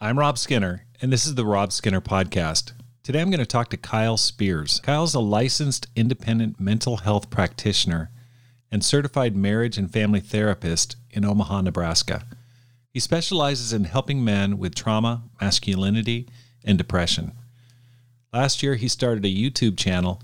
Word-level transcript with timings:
I'm 0.00 0.16
Rob 0.16 0.38
Skinner, 0.38 0.86
and 1.02 1.12
this 1.12 1.26
is 1.26 1.34
the 1.34 1.44
Rob 1.44 1.72
Skinner 1.72 2.00
Podcast. 2.00 2.70
Today 3.02 3.20
I'm 3.20 3.30
going 3.30 3.40
to 3.40 3.44
talk 3.46 3.68
to 3.70 3.76
Kyle 3.76 4.16
Spears. 4.16 4.78
Kyle's 4.84 5.12
a 5.12 5.18
licensed 5.18 5.88
independent 5.96 6.60
mental 6.60 6.98
health 6.98 7.30
practitioner 7.30 8.12
and 8.70 8.84
certified 8.84 9.34
marriage 9.34 9.76
and 9.76 9.92
family 9.92 10.20
therapist 10.20 10.94
in 11.10 11.24
Omaha, 11.24 11.62
Nebraska. 11.62 12.22
He 12.92 13.00
specializes 13.00 13.72
in 13.72 13.84
helping 13.84 14.24
men 14.24 14.56
with 14.56 14.76
trauma, 14.76 15.24
masculinity, 15.40 16.28
and 16.64 16.78
depression. 16.78 17.32
Last 18.32 18.62
year, 18.62 18.76
he 18.76 18.86
started 18.86 19.24
a 19.24 19.34
YouTube 19.34 19.76
channel 19.76 20.22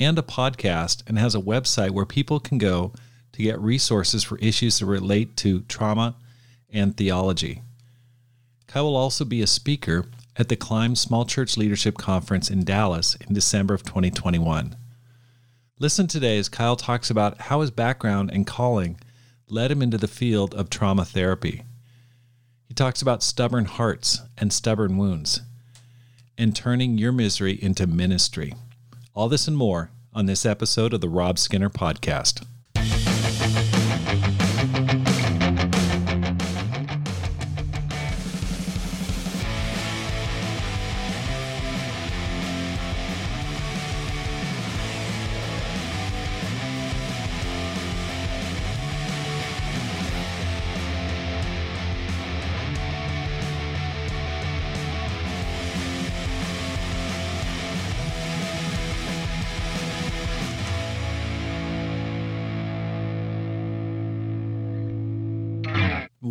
and 0.00 0.18
a 0.18 0.22
podcast 0.22 1.04
and 1.06 1.16
has 1.16 1.36
a 1.36 1.40
website 1.40 1.92
where 1.92 2.04
people 2.04 2.40
can 2.40 2.58
go 2.58 2.92
to 3.30 3.42
get 3.44 3.60
resources 3.60 4.24
for 4.24 4.36
issues 4.38 4.80
that 4.80 4.86
relate 4.86 5.36
to 5.36 5.60
trauma 5.68 6.16
and 6.72 6.96
theology. 6.96 7.62
Kyle 8.72 8.84
will 8.84 8.96
also 8.96 9.26
be 9.26 9.42
a 9.42 9.46
speaker 9.46 10.06
at 10.34 10.48
the 10.48 10.56
Climb 10.56 10.96
Small 10.96 11.26
Church 11.26 11.58
Leadership 11.58 11.98
Conference 11.98 12.50
in 12.50 12.64
Dallas 12.64 13.16
in 13.16 13.34
December 13.34 13.74
of 13.74 13.82
2021. 13.82 14.74
Listen 15.78 16.06
today 16.06 16.38
as 16.38 16.48
Kyle 16.48 16.74
talks 16.74 17.10
about 17.10 17.38
how 17.38 17.60
his 17.60 17.70
background 17.70 18.30
and 18.32 18.46
calling 18.46 18.98
led 19.46 19.70
him 19.70 19.82
into 19.82 19.98
the 19.98 20.08
field 20.08 20.54
of 20.54 20.70
trauma 20.70 21.04
therapy. 21.04 21.64
He 22.64 22.72
talks 22.72 23.02
about 23.02 23.22
stubborn 23.22 23.66
hearts 23.66 24.22
and 24.38 24.50
stubborn 24.50 24.96
wounds 24.96 25.42
and 26.38 26.56
turning 26.56 26.96
your 26.96 27.12
misery 27.12 27.62
into 27.62 27.86
ministry. 27.86 28.54
All 29.12 29.28
this 29.28 29.46
and 29.46 29.56
more 29.58 29.90
on 30.14 30.24
this 30.24 30.46
episode 30.46 30.94
of 30.94 31.02
the 31.02 31.10
Rob 31.10 31.38
Skinner 31.38 31.68
Podcast. 31.68 32.46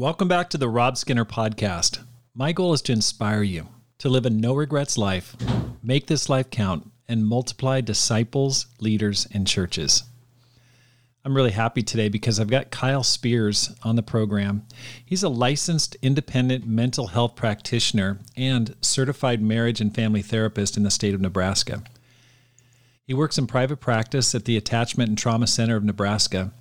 Welcome 0.01 0.27
back 0.27 0.49
to 0.49 0.57
the 0.57 0.67
Rob 0.67 0.97
Skinner 0.97 1.25
Podcast. 1.25 1.99
My 2.33 2.53
goal 2.53 2.73
is 2.73 2.81
to 2.81 2.91
inspire 2.91 3.43
you 3.43 3.67
to 3.99 4.09
live 4.09 4.25
a 4.25 4.31
no 4.31 4.55
regrets 4.55 4.97
life, 4.97 5.35
make 5.83 6.07
this 6.07 6.27
life 6.27 6.49
count, 6.49 6.89
and 7.07 7.23
multiply 7.23 7.81
disciples, 7.81 8.65
leaders, 8.79 9.27
and 9.31 9.45
churches. 9.45 10.01
I'm 11.23 11.35
really 11.35 11.51
happy 11.51 11.83
today 11.83 12.09
because 12.09 12.39
I've 12.39 12.49
got 12.49 12.71
Kyle 12.71 13.03
Spears 13.03 13.75
on 13.83 13.95
the 13.95 14.01
program. 14.01 14.65
He's 15.05 15.21
a 15.21 15.29
licensed 15.29 15.95
independent 16.01 16.65
mental 16.65 17.05
health 17.05 17.35
practitioner 17.35 18.17
and 18.35 18.75
certified 18.81 19.39
marriage 19.39 19.81
and 19.81 19.93
family 19.93 20.23
therapist 20.23 20.77
in 20.77 20.81
the 20.81 20.89
state 20.89 21.13
of 21.13 21.21
Nebraska. 21.21 21.83
He 23.05 23.13
works 23.13 23.37
in 23.37 23.45
private 23.45 23.77
practice 23.77 24.33
at 24.33 24.45
the 24.45 24.57
Attachment 24.57 25.09
and 25.09 25.17
Trauma 25.19 25.45
Center 25.45 25.75
of 25.75 25.83
Nebraska 25.83 26.53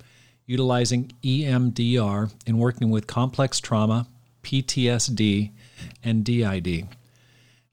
utilizing 0.45 1.11
EMDR 1.23 2.31
in 2.45 2.57
working 2.57 2.89
with 2.89 3.07
complex 3.07 3.59
trauma, 3.59 4.07
PTSD, 4.43 5.51
and 6.03 6.23
DID. 6.23 6.87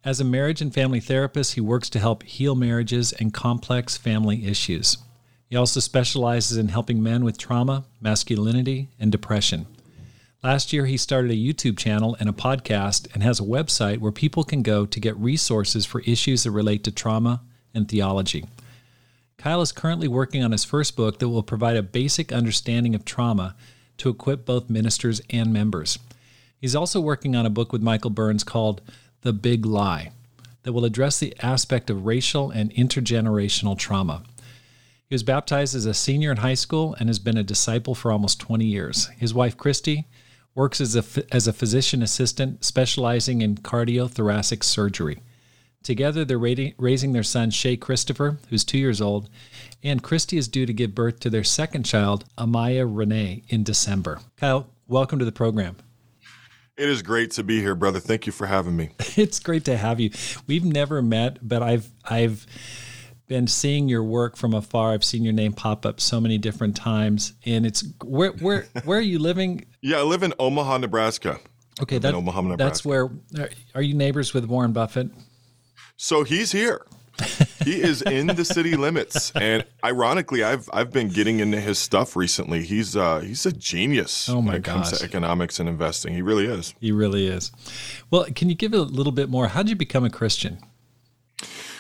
As 0.04 0.20
a 0.20 0.24
marriage 0.24 0.62
and 0.62 0.72
family 0.72 1.00
therapist, 1.00 1.54
he 1.54 1.60
works 1.60 1.90
to 1.90 1.98
help 1.98 2.22
heal 2.22 2.54
marriages 2.54 3.12
and 3.12 3.34
complex 3.34 3.96
family 3.96 4.46
issues. 4.46 4.98
He 5.50 5.56
also 5.56 5.80
specializes 5.80 6.56
in 6.56 6.68
helping 6.68 7.02
men 7.02 7.24
with 7.24 7.38
trauma, 7.38 7.84
masculinity, 8.00 8.90
and 8.98 9.10
depression. 9.10 9.66
Last 10.42 10.72
year, 10.72 10.86
he 10.86 10.96
started 10.96 11.32
a 11.32 11.34
YouTube 11.34 11.76
channel 11.76 12.16
and 12.20 12.28
a 12.28 12.32
podcast 12.32 13.12
and 13.12 13.22
has 13.22 13.40
a 13.40 13.44
website 13.44 13.98
where 13.98 14.12
people 14.12 14.44
can 14.44 14.62
go 14.62 14.86
to 14.86 15.00
get 15.00 15.16
resources 15.16 15.84
for 15.84 16.00
issues 16.02 16.44
that 16.44 16.52
relate 16.52 16.84
to 16.84 16.92
trauma 16.92 17.42
and 17.74 17.88
theology. 17.88 18.44
Kyle 19.38 19.62
is 19.62 19.70
currently 19.70 20.08
working 20.08 20.42
on 20.42 20.50
his 20.50 20.64
first 20.64 20.96
book 20.96 21.20
that 21.20 21.28
will 21.28 21.44
provide 21.44 21.76
a 21.76 21.82
basic 21.82 22.32
understanding 22.32 22.96
of 22.96 23.04
trauma 23.04 23.54
to 23.98 24.08
equip 24.08 24.44
both 24.44 24.68
ministers 24.68 25.20
and 25.30 25.52
members. 25.52 25.96
He's 26.60 26.74
also 26.74 27.00
working 27.00 27.36
on 27.36 27.46
a 27.46 27.50
book 27.50 27.72
with 27.72 27.80
Michael 27.80 28.10
Burns 28.10 28.42
called 28.42 28.82
The 29.20 29.32
Big 29.32 29.64
Lie 29.64 30.10
that 30.64 30.72
will 30.72 30.84
address 30.84 31.20
the 31.20 31.36
aspect 31.40 31.88
of 31.88 32.04
racial 32.04 32.50
and 32.50 32.74
intergenerational 32.74 33.78
trauma. 33.78 34.24
He 35.08 35.14
was 35.14 35.22
baptized 35.22 35.76
as 35.76 35.86
a 35.86 35.94
senior 35.94 36.32
in 36.32 36.38
high 36.38 36.54
school 36.54 36.96
and 36.98 37.08
has 37.08 37.20
been 37.20 37.38
a 37.38 37.44
disciple 37.44 37.94
for 37.94 38.10
almost 38.10 38.40
20 38.40 38.64
years. 38.64 39.06
His 39.18 39.32
wife, 39.32 39.56
Christy, 39.56 40.06
works 40.56 40.80
as 40.80 40.96
a, 40.96 41.04
as 41.32 41.46
a 41.46 41.52
physician 41.52 42.02
assistant 42.02 42.64
specializing 42.64 43.40
in 43.40 43.54
cardiothoracic 43.54 44.64
surgery. 44.64 45.20
Together, 45.82 46.24
they're 46.24 46.38
raising 46.38 47.12
their 47.12 47.22
son, 47.22 47.50
Shay 47.50 47.76
Christopher, 47.76 48.38
who's 48.50 48.64
two 48.64 48.78
years 48.78 49.00
old, 49.00 49.30
and 49.82 50.02
Christy 50.02 50.36
is 50.36 50.48
due 50.48 50.66
to 50.66 50.72
give 50.72 50.94
birth 50.94 51.20
to 51.20 51.30
their 51.30 51.44
second 51.44 51.84
child, 51.84 52.24
Amaya 52.36 52.86
Renee, 52.88 53.44
in 53.48 53.62
December. 53.62 54.20
Kyle, 54.36 54.68
welcome 54.86 55.18
to 55.18 55.24
the 55.24 55.32
program. 55.32 55.76
It 56.76 56.88
is 56.88 57.02
great 57.02 57.30
to 57.32 57.42
be 57.42 57.60
here, 57.60 57.74
brother. 57.74 58.00
Thank 58.00 58.26
you 58.26 58.32
for 58.32 58.46
having 58.46 58.76
me. 58.76 58.90
it's 59.16 59.40
great 59.40 59.64
to 59.64 59.76
have 59.76 59.98
you. 59.98 60.10
We've 60.46 60.64
never 60.64 61.00
met, 61.00 61.38
but 61.46 61.62
I've 61.62 61.90
I've 62.04 62.46
been 63.26 63.46
seeing 63.46 63.88
your 63.88 64.04
work 64.04 64.36
from 64.36 64.54
afar. 64.54 64.92
I've 64.92 65.04
seen 65.04 65.22
your 65.22 65.32
name 65.32 65.52
pop 65.52 65.84
up 65.84 66.00
so 66.00 66.20
many 66.20 66.38
different 66.38 66.76
times, 66.76 67.32
and 67.44 67.66
it's 67.66 67.84
where 68.04 68.30
where 68.32 68.66
where 68.84 68.98
are 68.98 69.02
you 69.02 69.18
living? 69.18 69.64
Yeah, 69.80 69.98
I 69.98 70.02
live 70.02 70.24
in 70.24 70.34
Omaha, 70.40 70.78
Nebraska. 70.78 71.38
Okay, 71.80 71.98
that, 71.98 72.12
Omaha, 72.12 72.40
Nebraska. 72.40 72.64
that's 72.64 72.84
where. 72.84 73.08
Are 73.76 73.82
you 73.82 73.94
neighbors 73.94 74.34
with 74.34 74.44
Warren 74.46 74.72
Buffett? 74.72 75.08
So 76.00 76.22
he's 76.22 76.52
here. 76.52 76.86
he 77.64 77.82
is 77.82 78.02
in 78.02 78.28
the 78.28 78.44
city 78.44 78.76
limits, 78.76 79.32
and 79.32 79.64
ironically, 79.84 80.44
I've 80.44 80.70
I've 80.72 80.92
been 80.92 81.08
getting 81.08 81.40
into 81.40 81.60
his 81.60 81.76
stuff 81.76 82.14
recently. 82.14 82.62
He's 82.62 82.94
uh 82.96 83.18
he's 83.18 83.44
a 83.44 83.50
genius 83.50 84.28
oh 84.28 84.40
my 84.40 84.52
when 84.52 84.60
it 84.60 84.64
comes 84.64 84.92
to 84.92 85.04
economics 85.04 85.58
and 85.58 85.68
investing. 85.68 86.14
He 86.14 86.22
really 86.22 86.46
is. 86.46 86.72
He 86.80 86.92
really 86.92 87.26
is. 87.26 87.50
Well, 88.12 88.26
can 88.36 88.48
you 88.48 88.54
give 88.54 88.72
a 88.72 88.78
little 88.78 89.10
bit 89.10 89.28
more? 89.28 89.48
How 89.48 89.64
did 89.64 89.70
you 89.70 89.76
become 89.76 90.04
a 90.04 90.10
Christian? 90.10 90.58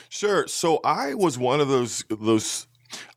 Sure. 0.08 0.48
So 0.48 0.80
I 0.84 1.14
was 1.14 1.38
one 1.38 1.60
of 1.60 1.68
those 1.68 2.04
those. 2.10 2.66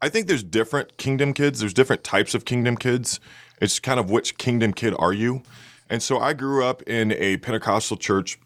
I 0.04 0.10
think 0.10 0.28
there's 0.28 0.44
different 0.44 0.98
kingdom 0.98 1.34
kids. 1.34 1.62
There's 1.62 1.74
different 1.74 2.04
types 2.04 2.36
of 2.36 2.46
kingdom 2.46 2.78
kids. 2.78 3.20
It's 3.60 3.80
kind 3.80 4.00
of 4.00 4.12
which 4.12 4.38
kingdom 4.38 4.74
kid 4.74 4.94
are 5.00 5.14
you? 5.14 5.42
And 5.90 6.04
so 6.04 6.20
I 6.20 6.34
grew 6.34 6.64
up 6.64 6.84
in 6.84 7.12
a 7.14 7.38
Pentecostal 7.38 7.98
church 7.98 8.38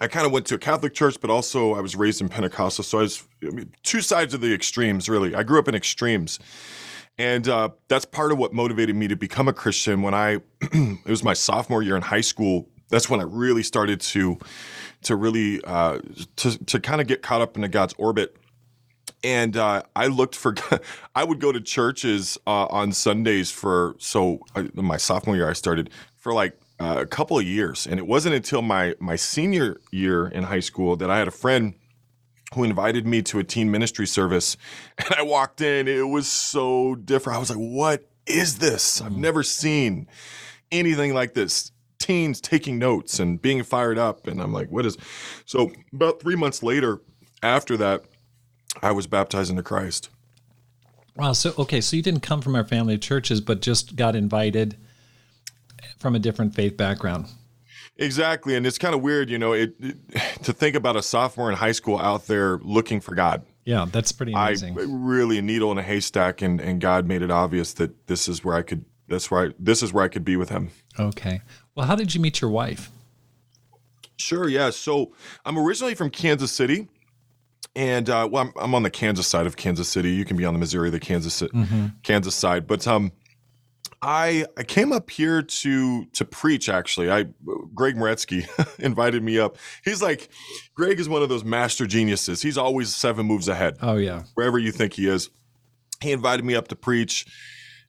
I 0.00 0.08
kind 0.08 0.26
of 0.26 0.32
went 0.32 0.46
to 0.46 0.54
a 0.54 0.58
Catholic 0.58 0.94
church, 0.94 1.16
but 1.20 1.30
also 1.30 1.74
I 1.74 1.80
was 1.80 1.96
raised 1.96 2.20
in 2.20 2.28
Pentecostal. 2.28 2.84
So 2.84 2.98
I 2.98 3.02
was 3.02 3.26
I 3.42 3.50
mean, 3.50 3.72
two 3.82 4.00
sides 4.00 4.34
of 4.34 4.40
the 4.40 4.52
extremes, 4.52 5.08
really. 5.08 5.34
I 5.34 5.42
grew 5.42 5.58
up 5.58 5.68
in 5.68 5.74
extremes. 5.74 6.38
And 7.18 7.48
uh, 7.48 7.70
that's 7.88 8.04
part 8.04 8.30
of 8.30 8.38
what 8.38 8.52
motivated 8.52 8.94
me 8.94 9.08
to 9.08 9.16
become 9.16 9.48
a 9.48 9.52
Christian 9.52 10.02
when 10.02 10.12
I, 10.12 10.40
it 10.60 11.06
was 11.06 11.24
my 11.24 11.32
sophomore 11.32 11.82
year 11.82 11.96
in 11.96 12.02
high 12.02 12.20
school. 12.20 12.68
That's 12.90 13.08
when 13.08 13.20
I 13.20 13.24
really 13.24 13.62
started 13.62 14.00
to, 14.02 14.38
to 15.02 15.16
really, 15.16 15.64
uh, 15.64 16.00
to, 16.36 16.64
to 16.66 16.78
kind 16.78 17.00
of 17.00 17.06
get 17.06 17.22
caught 17.22 17.40
up 17.40 17.56
into 17.56 17.68
God's 17.68 17.94
orbit. 17.96 18.36
And 19.24 19.56
uh, 19.56 19.82
I 19.96 20.08
looked 20.08 20.36
for, 20.36 20.54
I 21.14 21.24
would 21.24 21.40
go 21.40 21.52
to 21.52 21.60
churches 21.60 22.36
uh, 22.46 22.66
on 22.66 22.92
Sundays 22.92 23.50
for, 23.50 23.96
so 23.98 24.40
uh, 24.54 24.64
my 24.74 24.98
sophomore 24.98 25.36
year, 25.36 25.48
I 25.48 25.54
started 25.54 25.88
for 26.16 26.34
like 26.34 26.58
uh, 26.78 26.96
a 26.98 27.06
couple 27.06 27.38
of 27.38 27.44
years, 27.44 27.86
and 27.86 27.98
it 27.98 28.06
wasn't 28.06 28.34
until 28.34 28.62
my 28.62 28.94
my 29.00 29.16
senior 29.16 29.80
year 29.90 30.26
in 30.28 30.44
high 30.44 30.60
school 30.60 30.96
that 30.96 31.10
I 31.10 31.18
had 31.18 31.28
a 31.28 31.32
friend 31.32 31.74
who 32.54 32.64
invited 32.64 33.06
me 33.06 33.22
to 33.22 33.38
a 33.38 33.44
teen 33.44 33.70
ministry 33.70 34.06
service, 34.06 34.56
and 34.98 35.08
I 35.16 35.22
walked 35.22 35.60
in. 35.60 35.88
It 35.88 36.08
was 36.08 36.28
so 36.28 36.94
different. 36.94 37.36
I 37.36 37.40
was 37.40 37.50
like, 37.50 37.58
"What 37.58 38.08
is 38.26 38.58
this? 38.58 39.00
I've 39.00 39.16
never 39.16 39.42
seen 39.42 40.06
anything 40.70 41.14
like 41.14 41.34
this." 41.34 41.72
Teens 41.98 42.42
taking 42.42 42.78
notes 42.78 43.18
and 43.18 43.40
being 43.40 43.62
fired 43.62 43.98
up, 43.98 44.26
and 44.26 44.40
I'm 44.40 44.52
like, 44.52 44.70
"What 44.70 44.84
is?" 44.84 44.98
So 45.46 45.72
about 45.92 46.20
three 46.20 46.36
months 46.36 46.62
later, 46.62 47.00
after 47.42 47.76
that, 47.78 48.04
I 48.82 48.92
was 48.92 49.06
baptized 49.06 49.50
into 49.50 49.62
Christ. 49.62 50.10
Wow. 51.16 51.32
So 51.32 51.54
okay, 51.56 51.80
so 51.80 51.96
you 51.96 52.02
didn't 52.02 52.20
come 52.20 52.42
from 52.42 52.54
our 52.54 52.64
family 52.64 52.94
of 52.94 53.00
churches, 53.00 53.40
but 53.40 53.62
just 53.62 53.96
got 53.96 54.14
invited 54.14 54.76
from 55.98 56.14
a 56.14 56.18
different 56.18 56.54
faith 56.54 56.76
background. 56.76 57.26
Exactly, 57.98 58.54
and 58.54 58.66
it's 58.66 58.78
kind 58.78 58.94
of 58.94 59.00
weird, 59.00 59.30
you 59.30 59.38
know, 59.38 59.52
it, 59.52 59.74
it, 59.80 59.96
to 60.42 60.52
think 60.52 60.76
about 60.76 60.96
a 60.96 61.02
sophomore 61.02 61.50
in 61.50 61.56
high 61.56 61.72
school 61.72 61.98
out 61.98 62.26
there 62.26 62.58
looking 62.58 63.00
for 63.00 63.14
God. 63.14 63.42
Yeah, 63.64 63.86
that's 63.90 64.12
pretty 64.12 64.32
amazing. 64.32 64.78
I 64.78 64.84
really 64.86 65.38
a 65.38 65.42
needle 65.42 65.72
in 65.72 65.78
a 65.78 65.82
haystack, 65.82 66.42
and 66.42 66.60
and 66.60 66.80
God 66.80 67.06
made 67.06 67.22
it 67.22 67.30
obvious 67.30 67.72
that 67.74 68.06
this 68.06 68.28
is 68.28 68.44
where 68.44 68.54
I 68.54 68.62
could. 68.62 68.84
That's 69.08 69.30
right. 69.30 69.52
This 69.58 69.82
is 69.82 69.92
where 69.92 70.04
I 70.04 70.08
could 70.08 70.24
be 70.24 70.36
with 70.36 70.50
Him. 70.50 70.70
Okay. 70.98 71.40
Well, 71.74 71.86
how 71.86 71.96
did 71.96 72.14
you 72.14 72.20
meet 72.20 72.40
your 72.40 72.50
wife? 72.50 72.90
Sure, 74.18 74.48
yeah. 74.48 74.70
So 74.70 75.12
I'm 75.44 75.58
originally 75.58 75.94
from 75.94 76.10
Kansas 76.10 76.52
City. 76.52 76.88
And 77.74 78.08
uh, 78.08 78.26
well, 78.30 78.44
I'm, 78.44 78.52
I'm 78.56 78.74
on 78.74 78.82
the 78.82 78.90
Kansas 78.90 79.26
side 79.26 79.46
of 79.46 79.56
Kansas 79.56 79.88
City. 79.88 80.10
You 80.10 80.24
can 80.24 80.36
be 80.36 80.46
on 80.46 80.54
the 80.54 80.58
Missouri, 80.58 80.88
the 80.88 80.98
Kansas 80.98 81.42
mm-hmm. 81.42 81.88
Kansas 82.02 82.34
side. 82.34 82.66
But 82.66 82.86
um, 82.86 83.12
I 84.02 84.46
I 84.56 84.62
came 84.62 84.92
up 84.92 85.10
here 85.10 85.42
to 85.42 86.04
to 86.06 86.24
preach. 86.24 86.68
Actually, 86.68 87.10
I 87.10 87.26
Greg 87.74 87.96
Moretsky 87.96 88.46
invited 88.78 89.22
me 89.22 89.38
up. 89.38 89.56
He's 89.84 90.02
like, 90.02 90.28
Greg 90.74 91.00
is 91.00 91.08
one 91.08 91.22
of 91.22 91.28
those 91.28 91.44
master 91.44 91.86
geniuses. 91.86 92.42
He's 92.42 92.58
always 92.58 92.94
seven 92.94 93.26
moves 93.26 93.48
ahead. 93.48 93.76
Oh 93.80 93.96
yeah, 93.96 94.24
wherever 94.34 94.58
you 94.58 94.72
think 94.72 94.94
he 94.94 95.08
is. 95.08 95.30
He 96.02 96.12
invited 96.12 96.44
me 96.44 96.54
up 96.54 96.68
to 96.68 96.76
preach, 96.76 97.24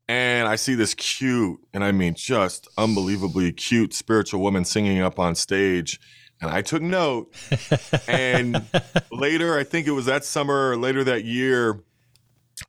and 0.08 0.48
I 0.48 0.56
see 0.56 0.76
this 0.76 0.94
cute, 0.94 1.60
and 1.74 1.84
I 1.84 1.92
mean 1.92 2.16
just 2.16 2.68
unbelievably 2.78 3.52
cute 3.54 3.94
spiritual 3.94 4.42
woman 4.42 4.64
singing 4.64 5.02
up 5.02 5.20
on 5.20 5.36
stage. 5.36 6.00
And 6.40 6.52
I 6.52 6.62
took 6.62 6.82
note. 6.82 7.34
and 8.08 8.64
later, 9.12 9.58
I 9.58 9.64
think 9.64 9.88
it 9.88 9.92
was 9.92 10.06
that 10.06 10.24
summer 10.24 10.72
or 10.72 10.78
later 10.78 11.04
that 11.04 11.26
year, 11.26 11.82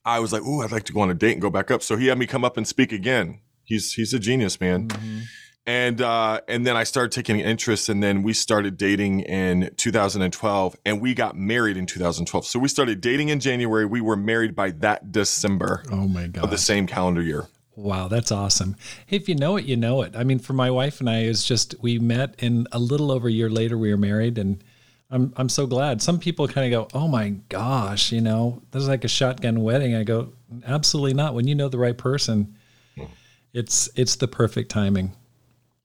I 0.05 0.19
was 0.21 0.33
like, 0.33 0.43
"Ooh, 0.43 0.63
I'd 0.63 0.73
like 0.73 0.85
to 0.85 0.93
go 0.93 1.01
on 1.01 1.11
a 1.11 1.15
date 1.15 1.33
and 1.33 1.43
go 1.43 1.51
back 1.51 1.71
up." 1.71 1.83
So 1.83 1.97
he 1.97 2.07
had 2.07 2.19
me 2.19 2.27
come 2.27 2.45
up 2.45 2.57
and 2.57 2.67
speak 2.67 2.93
again. 2.93 3.41
He's 3.65 3.93
he's 3.93 4.15
a 4.15 4.19
genius, 4.19 4.61
man. 4.61 4.89
Mm-hmm. 4.89 5.19
And 5.67 6.01
uh, 6.01 6.41
and 6.49 6.67
then 6.67 6.79
I 6.79 6.85
started 6.85 7.13
taking 7.13 7.41
interest, 7.41 7.91
and 7.91 8.03
then 8.03 8.23
we 8.23 8.33
started 8.33 8.79
dating 8.79 9.21
in 9.21 9.71
2012, 9.77 10.77
and 10.87 11.01
we 11.01 11.13
got 11.13 11.37
married 11.37 11.77
in 11.77 11.85
2012. 11.85 12.47
So 12.47 12.59
we 12.59 12.69
started 12.69 13.03
dating 13.03 13.29
in 13.29 13.39
January. 13.39 13.85
We 13.85 14.01
were 14.01 14.17
married 14.17 14.55
by 14.55 14.71
that 14.71 15.13
December. 15.13 15.85
Oh 15.93 16.09
my 16.09 16.27
god! 16.29 16.45
Of 16.45 16.51
the 16.51 16.59
same 16.59 16.87
calendar 16.87 17.21
year. 17.21 17.49
Wow, 17.77 18.09
that's 18.09 18.33
awesome. 18.33 18.77
If 19.11 19.29
you 19.29 19.35
know 19.35 19.57
it, 19.57 19.67
you 19.67 19.77
know 19.77 20.01
it. 20.03 20.17
I 20.17 20.25
mean, 20.25 20.39
for 20.39 20.55
my 20.55 20.71
wife 20.71 21.01
and 21.01 21.09
I, 21.09 21.19
it's 21.19 21.45
just 21.45 21.75
we 21.83 21.99
met, 21.99 22.35
and 22.39 22.67
a 22.73 22.79
little 22.79 23.13
over 23.13 23.29
a 23.29 23.33
year 23.33 23.51
later, 23.51 23.77
we 23.77 23.91
were 23.91 23.99
married, 23.99 24.39
and 24.39 24.65
I'm 25.11 25.33
I'm 25.37 25.49
so 25.49 25.67
glad. 25.67 26.03
Some 26.03 26.19
people 26.19 26.47
kind 26.49 26.73
of 26.73 26.91
go, 26.91 26.99
"Oh 26.99 27.09
my 27.09 27.31
gosh, 27.49 28.13
you 28.13 28.21
know, 28.21 28.63
this 28.71 28.83
is 28.83 28.89
like 28.89 29.05
a 29.05 29.09
shotgun 29.09 29.63
wedding." 29.63 29.95
I 29.95 30.05
go, 30.05 30.33
"Absolutely 30.67 31.15
not. 31.15 31.35
When 31.35 31.49
you 31.49 31.55
know 31.55 31.69
the 31.69 31.79
right 31.79 31.97
person, 31.97 32.57
hmm. 32.97 33.05
it's 33.53 33.89
it's 33.97 34.17
the 34.17 34.29
perfect 34.29 34.71
timing." 34.71 35.13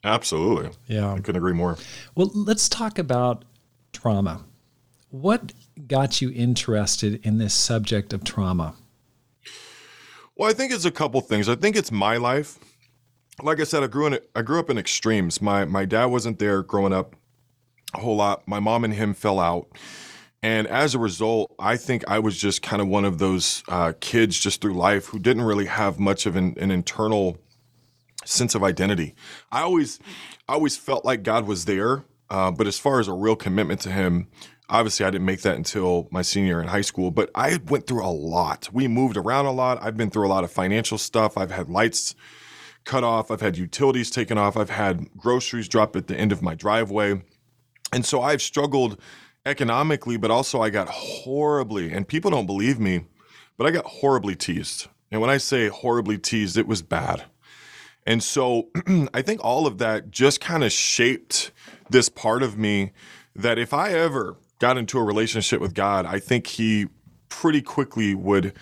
Absolutely. 0.03 0.71
Yeah. 0.87 1.13
I 1.13 1.19
couldn't 1.19 1.37
agree 1.37 1.53
more. 1.53 1.77
Well, 2.15 2.29
let's 2.33 2.67
talk 2.67 2.99
about 2.99 3.45
trauma. 3.93 4.43
What 5.09 5.53
got 5.87 6.21
you 6.21 6.31
interested 6.31 7.25
in 7.25 7.37
this 7.37 7.53
subject 7.53 8.11
of 8.11 8.23
trauma? 8.23 8.75
Well, 10.35 10.49
I 10.49 10.53
think 10.53 10.73
it's 10.73 10.85
a 10.85 10.91
couple 10.91 11.21
things. 11.21 11.47
I 11.47 11.55
think 11.55 11.75
it's 11.75 11.91
my 11.91 12.17
life. 12.17 12.57
Like 13.41 13.59
I 13.59 13.63
said, 13.63 13.83
I 13.83 13.87
grew 13.87 14.07
in 14.07 14.19
I 14.35 14.41
grew 14.41 14.59
up 14.59 14.69
in 14.69 14.77
extremes. 14.77 15.41
My 15.41 15.65
my 15.65 15.85
dad 15.85 16.05
wasn't 16.05 16.39
there 16.39 16.63
growing 16.63 16.93
up 16.93 17.15
a 17.93 17.99
whole 17.99 18.15
lot. 18.15 18.47
My 18.47 18.59
mom 18.59 18.83
and 18.83 18.93
him 18.93 19.13
fell 19.13 19.39
out. 19.39 19.67
And 20.41 20.67
as 20.67 20.93
a 20.93 20.99
result, 20.99 21.55
I 21.57 21.77
think 21.77 22.03
I 22.07 22.19
was 22.19 22.37
just 22.37 22.61
kind 22.61 22.81
of 22.81 22.87
one 22.89 23.05
of 23.05 23.17
those 23.17 23.63
uh, 23.69 23.93
kids 24.01 24.37
just 24.37 24.61
through 24.61 24.73
life 24.73 25.07
who 25.07 25.19
didn't 25.19 25.43
really 25.43 25.67
have 25.67 25.99
much 25.99 26.25
of 26.25 26.35
an, 26.35 26.55
an 26.57 26.69
internal 26.69 27.37
sense 28.25 28.53
of 28.53 28.63
identity. 28.63 29.15
I 29.51 29.61
always, 29.61 29.99
I 30.49 30.53
always 30.53 30.75
felt 30.75 31.05
like 31.05 31.23
God 31.23 31.47
was 31.47 31.63
there, 31.63 32.03
uh, 32.29 32.51
but 32.51 32.67
as 32.67 32.77
far 32.77 32.99
as 32.99 33.07
a 33.07 33.13
real 33.13 33.37
commitment 33.37 33.79
to 33.81 33.89
Him, 33.89 34.27
obviously 34.69 35.05
I 35.05 35.11
didn't 35.11 35.25
make 35.25 35.41
that 35.43 35.55
until 35.55 36.09
my 36.11 36.21
senior 36.21 36.61
in 36.61 36.67
high 36.67 36.81
school. 36.81 37.09
But 37.09 37.29
I 37.35 37.59
went 37.69 37.87
through 37.87 38.03
a 38.03 38.11
lot. 38.11 38.69
We 38.73 38.89
moved 38.89 39.15
around 39.15 39.45
a 39.45 39.51
lot. 39.51 39.81
I've 39.81 39.95
been 39.95 40.09
through 40.09 40.27
a 40.27 40.29
lot 40.29 40.43
of 40.43 40.51
financial 40.51 40.97
stuff. 40.97 41.37
I've 41.37 41.51
had 41.51 41.69
lights 41.69 42.15
cut 42.83 43.03
off. 43.03 43.31
I've 43.31 43.41
had 43.41 43.57
utilities 43.57 44.11
taken 44.11 44.37
off. 44.37 44.57
I've 44.57 44.69
had 44.69 45.09
groceries 45.15 45.69
dropped 45.69 45.95
at 45.95 46.07
the 46.07 46.17
end 46.17 46.31
of 46.33 46.41
my 46.41 46.53
driveway. 46.55 47.21
And 47.93 48.05
so 48.05 48.21
I've 48.21 48.41
struggled 48.41 48.99
economically, 49.45 50.17
but 50.17 50.31
also 50.31 50.61
I 50.61 50.69
got 50.69 50.89
horribly, 50.89 51.91
and 51.91 52.07
people 52.07 52.31
don't 52.31 52.45
believe 52.45 52.79
me, 52.79 53.05
but 53.57 53.67
I 53.67 53.71
got 53.71 53.85
horribly 53.85 54.35
teased. 54.35 54.87
And 55.11 55.21
when 55.21 55.29
I 55.29 55.37
say 55.37 55.67
horribly 55.67 56.17
teased, 56.17 56.57
it 56.57 56.67
was 56.67 56.81
bad. 56.81 57.25
And 58.05 58.23
so 58.23 58.69
I 59.13 59.21
think 59.21 59.43
all 59.43 59.67
of 59.67 59.77
that 59.77 60.11
just 60.11 60.41
kind 60.41 60.63
of 60.63 60.71
shaped 60.71 61.51
this 61.89 62.09
part 62.09 62.41
of 62.43 62.57
me 62.57 62.91
that 63.35 63.57
if 63.57 63.73
I 63.73 63.93
ever 63.93 64.37
got 64.59 64.77
into 64.77 64.97
a 64.97 65.03
relationship 65.03 65.61
with 65.61 65.73
God, 65.73 66.05
I 66.05 66.19
think 66.19 66.47
He 66.47 66.87
pretty 67.29 67.61
quickly 67.61 68.15
would 68.15 68.53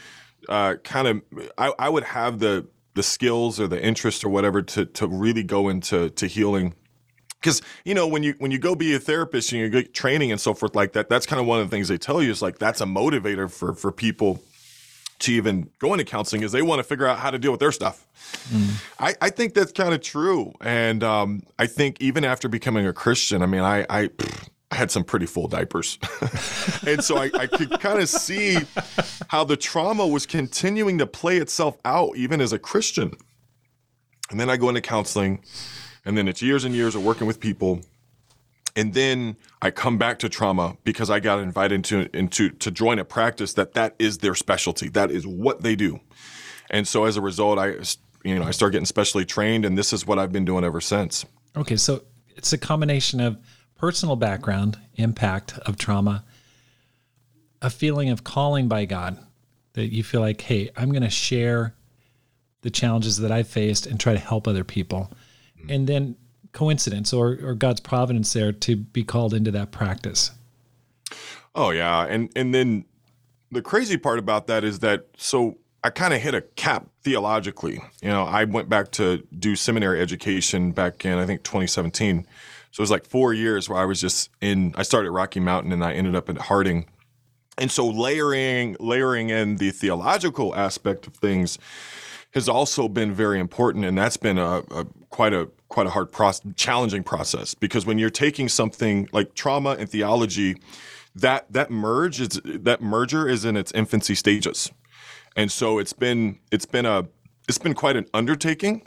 uh, 0.49 0.75
kind 0.83 1.07
of, 1.07 1.21
I, 1.57 1.73
I 1.79 1.89
would 1.89 2.03
have 2.03 2.39
the 2.39 2.67
the 2.93 3.03
skills 3.03 3.57
or 3.57 3.67
the 3.67 3.81
interest 3.81 4.23
or 4.23 4.29
whatever 4.29 4.61
to 4.61 4.85
to 4.85 5.07
really 5.07 5.43
go 5.43 5.69
into 5.69 6.09
to 6.09 6.27
healing 6.27 6.73
because 7.41 7.61
you 7.83 7.93
know 7.93 8.07
when 8.07 8.23
you 8.23 8.35
when 8.37 8.51
you 8.51 8.59
go 8.59 8.75
be 8.75 8.93
a 8.93 8.99
therapist 8.99 9.51
and 9.51 9.61
you 9.61 9.69
get 9.69 9.93
training 9.93 10.31
and 10.31 10.39
so 10.39 10.53
forth 10.53 10.75
like 10.75 10.93
that 10.93 11.09
that's 11.09 11.25
kind 11.25 11.39
of 11.39 11.47
one 11.47 11.59
of 11.59 11.69
the 11.69 11.75
things 11.75 11.87
they 11.87 11.97
tell 11.97 12.21
you 12.21 12.31
is 12.31 12.41
like 12.41 12.59
that's 12.59 12.81
a 12.81 12.85
motivator 12.85 13.51
for 13.51 13.73
for 13.73 13.91
people 13.91 14.41
to 15.21 15.31
even 15.31 15.69
go 15.79 15.93
into 15.93 16.03
counseling 16.03 16.43
is 16.43 16.51
they 16.51 16.61
want 16.61 16.79
to 16.79 16.83
figure 16.83 17.05
out 17.05 17.19
how 17.19 17.29
to 17.29 17.37
deal 17.37 17.51
with 17.51 17.59
their 17.59 17.71
stuff. 17.71 18.07
Mm. 18.49 18.83
I, 18.99 19.15
I 19.21 19.29
think 19.29 19.53
that's 19.53 19.71
kind 19.71 19.93
of 19.93 20.01
true. 20.01 20.53
And 20.61 21.03
um, 21.03 21.43
i 21.59 21.67
think 21.67 21.97
even 22.01 22.23
after 22.25 22.49
becoming 22.49 22.87
a 22.87 22.93
christian 22.93 23.41
i 23.41 23.45
mean 23.45 23.61
i 23.61 23.85
i, 23.89 24.09
I 24.71 24.75
had 24.75 24.89
some 24.89 25.03
pretty 25.03 25.25
full 25.25 25.47
diapers. 25.47 25.97
And 26.87 27.03
so 27.03 27.17
i, 27.17 27.29
I 27.33 27.47
could 27.47 27.79
kind 27.79 27.99
of 27.99 28.09
see 28.09 28.57
how 29.27 29.43
the 29.43 29.57
trauma 29.57 30.07
was 30.07 30.25
continuing 30.25 30.97
to 30.97 31.07
play 31.07 31.37
itself 31.37 31.77
out 31.85 32.15
even 32.15 32.41
as 32.41 32.53
a 32.53 32.59
christian. 32.59 33.11
And 34.29 34.39
then 34.39 34.49
i 34.49 34.57
go 34.57 34.69
into 34.69 34.81
counseling 34.81 35.43
and 36.05 36.17
then 36.17 36.27
it's 36.27 36.41
years 36.41 36.63
and 36.63 36.75
years 36.75 36.95
of 36.95 37.03
working 37.03 37.27
with 37.27 37.39
people. 37.39 37.81
And 38.75 38.93
then 38.93 39.35
I 39.61 39.69
come 39.69 39.97
back 39.97 40.19
to 40.19 40.29
trauma 40.29 40.77
because 40.83 41.09
I 41.09 41.19
got 41.19 41.39
invited 41.39 41.75
into, 41.75 42.09
into 42.15 42.49
to 42.49 42.71
join 42.71 42.99
a 42.99 43.05
practice 43.05 43.53
that 43.53 43.73
that 43.73 43.95
is 43.99 44.19
their 44.19 44.35
specialty. 44.35 44.87
That 44.87 45.11
is 45.11 45.27
what 45.27 45.61
they 45.61 45.75
do. 45.75 45.99
And 46.69 46.87
so 46.87 47.03
as 47.03 47.17
a 47.17 47.21
result, 47.21 47.59
I 47.59 47.75
you 48.23 48.39
know 48.39 48.45
I 48.45 48.51
start 48.51 48.71
getting 48.71 48.85
specially 48.85 49.25
trained, 49.25 49.65
and 49.65 49.77
this 49.77 49.91
is 49.93 50.07
what 50.07 50.17
I've 50.17 50.31
been 50.31 50.45
doing 50.45 50.63
ever 50.63 50.79
since. 50.79 51.25
Okay, 51.55 51.75
so 51.75 52.03
it's 52.29 52.53
a 52.53 52.57
combination 52.57 53.19
of 53.19 53.37
personal 53.75 54.15
background, 54.15 54.79
impact 54.95 55.57
of 55.65 55.77
trauma, 55.77 56.23
a 57.61 57.69
feeling 57.69 58.09
of 58.09 58.23
calling 58.23 58.67
by 58.69 58.85
God 58.85 59.17
that 59.73 59.91
you 59.91 60.03
feel 60.03 60.21
like, 60.21 60.41
hey, 60.41 60.69
I'm 60.77 60.91
going 60.91 61.03
to 61.03 61.09
share 61.09 61.75
the 62.61 62.69
challenges 62.69 63.17
that 63.17 63.31
I've 63.31 63.47
faced 63.47 63.85
and 63.85 63.99
try 63.99 64.13
to 64.13 64.19
help 64.19 64.47
other 64.47 64.63
people 64.63 65.11
Mm-hmm. 65.61 65.71
and 65.71 65.87
then 65.87 66.15
coincidence 66.53 67.13
or, 67.13 67.37
or 67.41 67.55
God's 67.55 67.79
providence 67.79 68.33
there 68.33 68.51
to 68.51 68.75
be 68.75 69.03
called 69.03 69.33
into 69.33 69.51
that 69.51 69.71
practice. 69.71 70.31
Oh 71.55 71.71
yeah, 71.71 72.05
and 72.05 72.29
and 72.35 72.53
then 72.53 72.85
the 73.51 73.61
crazy 73.61 73.97
part 73.97 74.19
about 74.19 74.47
that 74.47 74.63
is 74.63 74.79
that 74.79 75.07
so 75.17 75.57
I 75.83 75.89
kind 75.89 76.13
of 76.13 76.21
hit 76.21 76.33
a 76.33 76.41
cap 76.41 76.87
theologically. 77.03 77.81
You 78.01 78.09
know, 78.09 78.23
I 78.23 78.45
went 78.45 78.69
back 78.69 78.91
to 78.91 79.25
do 79.37 79.55
seminary 79.55 80.01
education 80.01 80.71
back 80.71 81.05
in 81.05 81.17
I 81.17 81.25
think 81.25 81.43
2017. 81.43 82.25
So 82.71 82.79
it 82.79 82.83
was 82.83 82.91
like 82.91 83.05
4 83.05 83.33
years 83.33 83.67
where 83.67 83.79
I 83.79 83.85
was 83.85 83.99
just 83.99 84.29
in 84.39 84.73
I 84.77 84.83
started 84.83 85.11
Rocky 85.11 85.41
Mountain 85.41 85.73
and 85.73 85.83
I 85.83 85.93
ended 85.93 86.15
up 86.15 86.29
at 86.29 86.37
Harding. 86.37 86.85
And 87.57 87.69
so 87.69 87.85
layering 87.85 88.77
layering 88.79 89.29
in 89.29 89.57
the 89.57 89.71
theological 89.71 90.55
aspect 90.55 91.05
of 91.07 91.15
things 91.15 91.59
has 92.33 92.47
also 92.47 92.87
been 92.87 93.13
very 93.13 93.39
important, 93.39 93.85
and 93.85 93.97
that's 93.97 94.17
been 94.17 94.37
a, 94.37 94.59
a 94.71 94.85
quite 95.09 95.33
a 95.33 95.49
quite 95.69 95.87
a 95.87 95.89
hard 95.89 96.11
process, 96.11 96.45
challenging 96.55 97.03
process 97.03 97.53
because 97.53 97.85
when 97.85 97.97
you're 97.97 98.09
taking 98.09 98.49
something 98.49 99.07
like 99.11 99.33
trauma 99.35 99.71
and 99.71 99.89
theology, 99.89 100.55
that 101.15 101.51
that 101.51 101.69
merge 101.71 102.21
is 102.21 102.41
that 102.43 102.81
merger 102.81 103.27
is 103.27 103.45
in 103.45 103.57
its 103.57 103.71
infancy 103.73 104.15
stages, 104.15 104.71
and 105.35 105.51
so 105.51 105.79
it's 105.79 105.93
been 105.93 106.39
it's 106.51 106.65
been 106.65 106.85
a 106.85 107.07
it's 107.47 107.57
been 107.57 107.73
quite 107.73 107.95
an 107.95 108.05
undertaking 108.13 108.81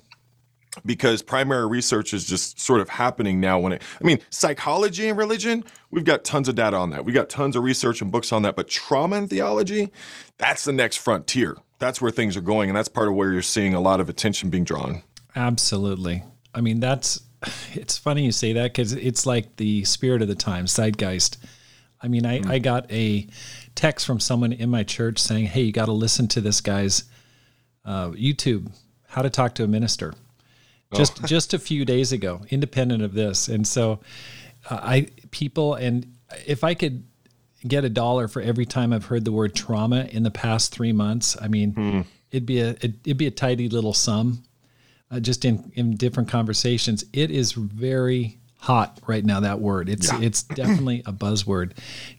because 0.85 1.23
primary 1.23 1.67
research 1.67 2.13
is 2.13 2.25
just 2.25 2.59
sort 2.59 2.81
of 2.81 2.89
happening 2.89 3.41
now 3.41 3.59
when 3.59 3.73
it 3.73 3.83
i 4.01 4.05
mean 4.05 4.19
psychology 4.31 5.09
and 5.09 5.19
religion 5.19 5.63
we've 5.91 6.05
got 6.05 6.25
tons 6.25 6.49
of 6.49 6.55
data 6.57 6.77
on 6.77 6.91
that. 6.91 7.05
We 7.05 7.13
got 7.13 7.29
tons 7.29 7.55
of 7.55 7.63
research 7.63 8.03
and 8.03 8.11
books 8.11 8.33
on 8.33 8.43
that 8.43 8.57
but 8.57 8.69
trauma 8.69 9.17
and 9.17 9.31
theology 9.31 9.91
that's 10.39 10.65
the 10.65 10.73
next 10.73 10.97
frontier 10.97 11.57
that's 11.79 12.01
where 12.01 12.11
things 12.11 12.37
are 12.37 12.41
going, 12.43 12.71
and 12.71 12.77
that's 12.77 12.89
part 12.89 13.09
of 13.09 13.15
where 13.15 13.33
you're 13.33 13.43
seeing 13.43 13.75
a 13.75 13.81
lot 13.81 14.01
of 14.01 14.09
attention 14.09 14.51
being 14.51 14.65
drawn. 14.65 15.03
Absolutely. 15.37 16.23
I 16.55 16.61
mean, 16.61 16.81
that's 16.81 17.21
it's 17.75 17.99
funny 17.99 18.25
you 18.25 18.33
say 18.33 18.53
that 18.55 18.73
because 18.73 18.93
it's 18.93 19.27
like 19.27 19.57
the 19.57 19.85
spirit 19.85 20.23
of 20.23 20.29
the 20.29 20.35
times, 20.35 20.73
zeitgeist. 20.73 21.39
I 22.03 22.09
mean, 22.09 22.27
I, 22.27 22.41
mm. 22.41 22.51
I 22.51 22.59
got 22.59 22.91
a 22.93 23.27
text 23.75 24.07
from 24.07 24.21
someone 24.21 24.53
in 24.53 24.71
my 24.71 24.83
church 24.83 25.19
saying, 25.19 25.47
"Hey, 25.47 25.63
you 25.63 25.73
got 25.73 25.87
to 25.87 25.93
listen 25.93 26.29
to 26.29 26.41
this 26.41 26.61
guy's 26.61 27.05
uh, 27.85 28.11
YouTube, 28.11 28.73
How 29.09 29.23
to 29.23 29.31
Talk 29.31 29.55
to 29.57 29.65
a 29.65 29.67
Minister." 29.67 30.15
Oh. 30.93 30.97
Just 30.97 31.25
just 31.25 31.55
a 31.55 31.59
few 31.59 31.85
days 31.85 32.13
ago, 32.13 32.43
independent 32.51 33.03
of 33.03 33.15
this, 33.15 33.49
and 33.49 33.67
so 33.67 34.01
uh, 34.69 34.81
I 34.83 35.09
people 35.31 35.75
and 35.75 36.15
if 36.47 36.63
I 36.63 36.75
could 36.75 37.05
get 37.67 37.85
a 37.85 37.89
dollar 37.89 38.29
for 38.29 38.43
every 38.43 38.67
time 38.67 38.93
I've 38.93 39.07
heard 39.07 39.25
the 39.25 39.33
word 39.33 39.55
trauma 39.55 40.07
in 40.11 40.23
the 40.23 40.31
past 40.31 40.73
three 40.73 40.93
months, 40.93 41.37
I 41.41 41.49
mean, 41.49 41.75
mm. 41.75 42.07
it'd 42.31 42.47
be 42.47 42.61
a 42.61 42.71
it, 42.81 42.95
would 43.07 43.17
be 43.17 43.27
a 43.27 43.31
tidy 43.31 43.69
little 43.69 43.95
sum, 43.95 44.45
uh, 45.11 45.21
just 45.21 45.45
in 45.45 45.73
in 45.75 45.97
different 45.97 46.29
conversations. 46.29 47.05
It 47.13 47.31
is 47.31 47.53
very 47.53 48.39
hot 48.59 48.99
right 49.07 49.25
now. 49.25 49.41
That 49.41 49.61
word. 49.61 49.89
It's 49.89 50.13
Yeah. 50.13 50.21
it's 50.21 50.43
definitely 50.61 51.03
a 51.07 51.13
buzzword. 51.13 51.73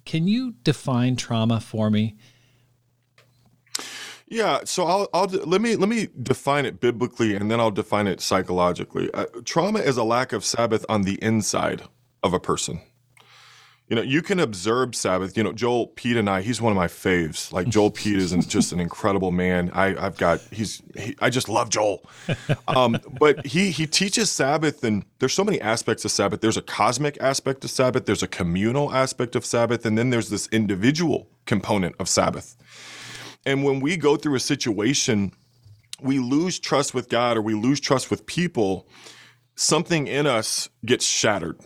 Can 0.06 0.28
you 0.28 0.56
define 0.64 1.16
trauma 1.16 1.60
for 1.60 1.90
me? 1.90 2.16
Yeah, 4.28 4.62
so 4.64 4.86
I'll, 4.86 5.08
I'll 5.14 5.28
let 5.28 5.62
me 5.62 5.75
let 5.75 5.88
me 5.88 6.08
define 6.24 6.66
it 6.66 6.80
biblically, 6.80 7.36
and 7.36 7.52
then 7.52 7.60
I'll 7.60 7.70
define 7.70 8.08
it 8.08 8.22
psychologically. 8.22 9.14
Uh, 9.14 9.25
trauma 9.44 9.80
is 9.80 9.98
a 9.98 10.04
lack 10.04 10.34
of 10.34 10.44
Sabbath 10.44 10.84
on 10.90 11.04
the 11.04 11.22
inside 11.24 11.84
of 12.24 12.34
a 12.34 12.40
person. 12.40 12.82
You 13.88 13.96
know, 13.96 14.01
you 14.01 14.24
can 14.24 14.39
observe 14.39 14.96
Sabbath. 14.96 15.38
You 15.38 15.44
know, 15.44 15.54
Joel 15.54 15.88
Pete 15.88 16.18
and 16.18 16.27
I, 16.27 16.42
he's 16.42 16.60
one 16.60 16.72
of 16.72 16.75
my 16.75 16.88
faves. 16.88 17.54
Like 17.54 17.68
Joel 17.68 17.92
Pete 17.92 18.18
is 18.18 18.32
just 18.48 18.72
an 18.72 18.80
incredible 18.80 19.32
man. 19.32 19.70
I, 19.74 19.96
I've 19.96 20.18
got 20.18 20.42
he's 20.51 20.82
he, 20.98 21.15
I 21.22 21.30
just 21.30 21.50
love 21.50 21.70
Joel. 21.70 22.04
Um, 22.68 22.98
but 23.20 23.46
he 23.46 23.70
he 23.70 23.86
teaches 23.86 24.32
Sabbath, 24.32 24.84
and 24.84 25.06
there's 25.20 25.34
so 25.34 25.44
many 25.44 25.62
aspects 25.62 26.04
of 26.04 26.12
Sabbath. 26.12 26.42
There's 26.42 26.58
a 26.58 26.63
cosmic 26.63 27.18
aspect 27.22 27.63
of 27.63 27.70
Sabbath. 27.70 28.06
There's 28.06 28.24
a 28.24 28.27
communal 28.27 28.92
aspect 28.92 29.36
of 29.36 29.46
Sabbath, 29.46 29.86
and 29.86 29.98
then 29.98 30.10
there's 30.10 30.30
this 30.30 30.48
individual 30.48 31.27
component 31.46 31.96
of 32.00 32.10
Sabbath. 32.10 32.58
And 33.46 33.63
when 33.63 33.80
we 33.80 33.98
go 33.98 34.15
through 34.18 34.36
a 34.36 34.39
situation, 34.39 35.32
we 36.01 36.20
lose 36.20 36.60
trust 36.60 36.94
with 36.94 37.10
God 37.10 37.38
or 37.38 37.42
we 37.42 37.54
lose 37.54 37.80
trust 37.80 38.10
with 38.10 38.25
people, 38.25 38.88
something 39.56 40.08
in 40.08 40.25
us 40.25 40.70
gets 40.84 41.06
shattered. 41.06 41.60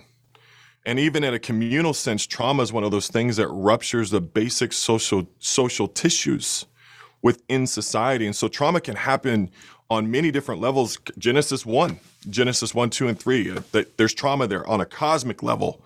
And 0.89 0.98
even 0.98 1.24
in 1.24 1.36
a 1.36 1.39
communal 1.39 1.93
sense, 1.93 2.25
trauma 2.25 2.63
is 2.63 2.74
one 2.74 2.84
of 2.84 2.89
those 2.89 3.10
things 3.10 3.38
that 3.38 3.48
ruptures 3.50 4.10
the 4.10 4.19
basic 4.19 4.74
social 4.74 5.29
social 5.38 5.88
tissues 5.88 6.65
within 7.22 7.67
society. 7.67 8.25
And 8.25 8.36
so 8.36 8.48
trauma 8.48 8.81
can 8.81 8.96
happen 8.96 9.51
on 9.91 10.10
many 10.10 10.31
different 10.31 10.62
levels. 10.62 10.98
Genesis 11.19 11.63
1, 11.63 12.00
Genesis 12.31 12.74
1, 12.74 12.89
2, 12.89 13.08
and 13.08 13.19
3, 13.19 13.51
uh, 13.51 13.84
there's 13.98 14.15
trauma 14.15 14.48
there 14.48 14.67
on 14.67 14.81
a 14.81 14.86
cosmic 14.88 15.43
level. 15.43 15.79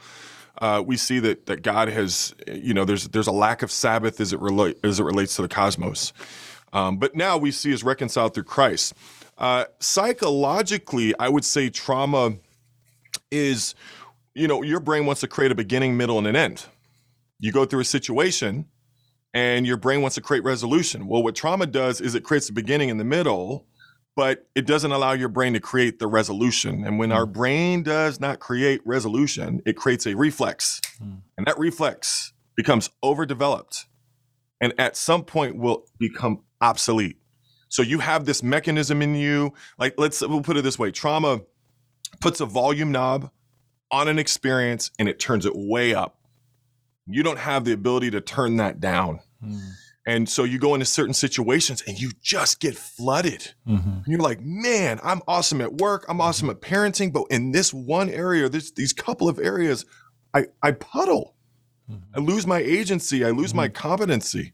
Uh, 0.60 0.82
we 0.86 0.96
see 0.96 1.20
that 1.20 1.48
that 1.48 1.64
God 1.64 1.90
has, 1.90 2.34
you 2.48 2.74
know, 2.74 2.86
there's 2.86 3.10
there's 3.10 3.28
a 3.28 3.34
lack 3.34 3.62
of 3.62 3.72
Sabbath 3.72 4.22
as 4.22 4.32
it 4.32 4.40
relate 4.40 4.78
as 4.86 5.02
it 5.02 5.04
relates 5.04 5.36
to 5.36 5.42
the 5.42 5.50
cosmos. 5.50 6.14
Um, 6.72 6.96
but 6.96 7.14
now 7.14 7.38
we 7.38 7.52
see 7.52 7.74
is 7.74 7.84
reconciled 7.84 8.36
through 8.36 8.46
Christ. 8.46 8.94
Uh, 9.38 9.66
psychologically, 9.82 11.14
I 11.20 11.28
would 11.28 11.44
say 11.44 11.70
trauma 11.70 12.38
is, 13.32 13.76
you 14.36 14.48
know, 14.48 14.62
your 14.62 14.80
brain 14.80 15.06
wants 15.06 15.22
to 15.22 15.28
create 15.28 15.52
a 15.52 15.56
beginning, 15.56 15.98
middle, 15.98 16.18
and 16.18 16.28
an 16.28 16.36
end. 16.36 16.66
You 17.40 17.52
go 17.52 17.66
through 17.66 17.82
a 17.82 17.86
situation, 17.86 18.66
and 19.34 19.66
your 19.66 19.78
brain 19.78 20.02
wants 20.02 20.16
to 20.16 20.22
create 20.22 20.44
resolution. 20.44 21.08
Well, 21.08 21.24
what 21.24 21.36
trauma 21.36 21.66
does 21.66 22.02
is 22.02 22.16
it 22.16 22.24
creates 22.24 22.48
the 22.48 22.54
beginning 22.54 22.90
and 22.90 23.00
the 23.00 23.06
middle, 23.06 23.66
but 24.16 24.48
it 24.56 24.66
doesn't 24.66 24.92
allow 24.92 25.14
your 25.14 25.30
brain 25.30 25.54
to 25.54 25.60
create 25.60 26.00
the 26.00 26.08
resolution. 26.08 26.86
And 26.86 27.00
when 27.00 27.12
our 27.12 27.26
hmm. 27.26 27.32
brain 27.32 27.84
does 27.84 28.20
not 28.20 28.40
create 28.40 28.82
resolution, 28.86 29.62
it 29.66 29.76
creates 29.76 30.06
a 30.06 30.16
reflex. 30.16 30.82
Hmm. 31.00 31.16
And 31.38 31.48
that 31.48 31.58
reflex 31.58 32.34
becomes 32.56 32.90
overdeveloped 33.02 33.86
and 34.62 34.74
at 34.78 34.96
some 34.96 35.24
point 35.24 35.58
will 35.58 35.86
become 35.98 36.42
obsolete. 36.62 37.18
So 37.68 37.82
you 37.82 38.00
have 38.00 38.26
this 38.26 38.44
mechanism 38.44 39.02
in 39.02 39.16
you, 39.16 39.54
like 39.80 39.96
let's 39.98 40.22
we'll 40.22 40.42
put 40.42 40.58
it 40.58 40.62
this 40.62 40.78
way, 40.78 40.92
trauma 40.92 41.42
puts 42.22 42.40
a 42.40 42.46
volume 42.46 42.92
knob 42.92 43.32
on 43.94 44.08
an 44.08 44.18
experience 44.18 44.90
and 44.98 45.08
it 45.08 45.20
turns 45.20 45.46
it 45.46 45.54
way 45.56 45.94
up. 45.94 46.18
You 47.06 47.22
don't 47.22 47.38
have 47.38 47.64
the 47.64 47.74
ability 47.74 48.12
to 48.12 48.22
turn 48.22 48.58
that 48.58 48.80
down. 48.80 49.20
Hmm. 49.42 49.60
And 50.06 50.28
so 50.28 50.44
you 50.44 50.60
go 50.60 50.74
into 50.74 50.86
certain 50.86 51.14
situations 51.14 51.84
and 51.88 52.00
you 52.00 52.12
just 52.22 52.60
get 52.60 52.76
flooded. 52.76 53.54
Mm-hmm. 53.68 53.90
And 53.90 54.08
you're 54.08 54.20
like, 54.20 54.42
man, 54.42 55.00
I'm 55.02 55.22
awesome 55.28 55.62
at 55.62 55.76
work. 55.76 56.06
I'm 56.10 56.16
mm-hmm. 56.16 56.22
awesome 56.22 56.50
at 56.50 56.60
parenting. 56.60 57.14
But 57.14 57.28
in 57.30 57.52
this 57.52 57.74
one 57.74 58.10
area, 58.10 58.50
this, 58.50 58.72
these 58.72 58.92
couple 58.92 59.30
of 59.30 59.40
areas, 59.40 59.86
I, 60.34 60.48
I 60.62 60.72
puddle. 60.72 61.36
Mm-hmm. 61.90 62.20
I 62.20 62.20
lose 62.20 62.46
my 62.46 62.60
agency. 62.60 63.24
I 63.24 63.30
lose 63.30 63.54
my 63.54 63.68
mm-hmm. 63.68 63.76
competency. 63.76 64.52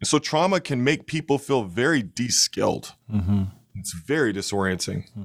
And 0.00 0.08
so 0.08 0.18
trauma 0.18 0.60
can 0.60 0.82
make 0.82 1.06
people 1.06 1.38
feel 1.38 1.64
very 1.64 2.02
de-skilled. 2.02 2.94
Mm-hmm. 3.12 3.44
It's 3.76 3.92
very 3.92 4.32
disorienting. 4.32 5.08
Hmm. 5.10 5.24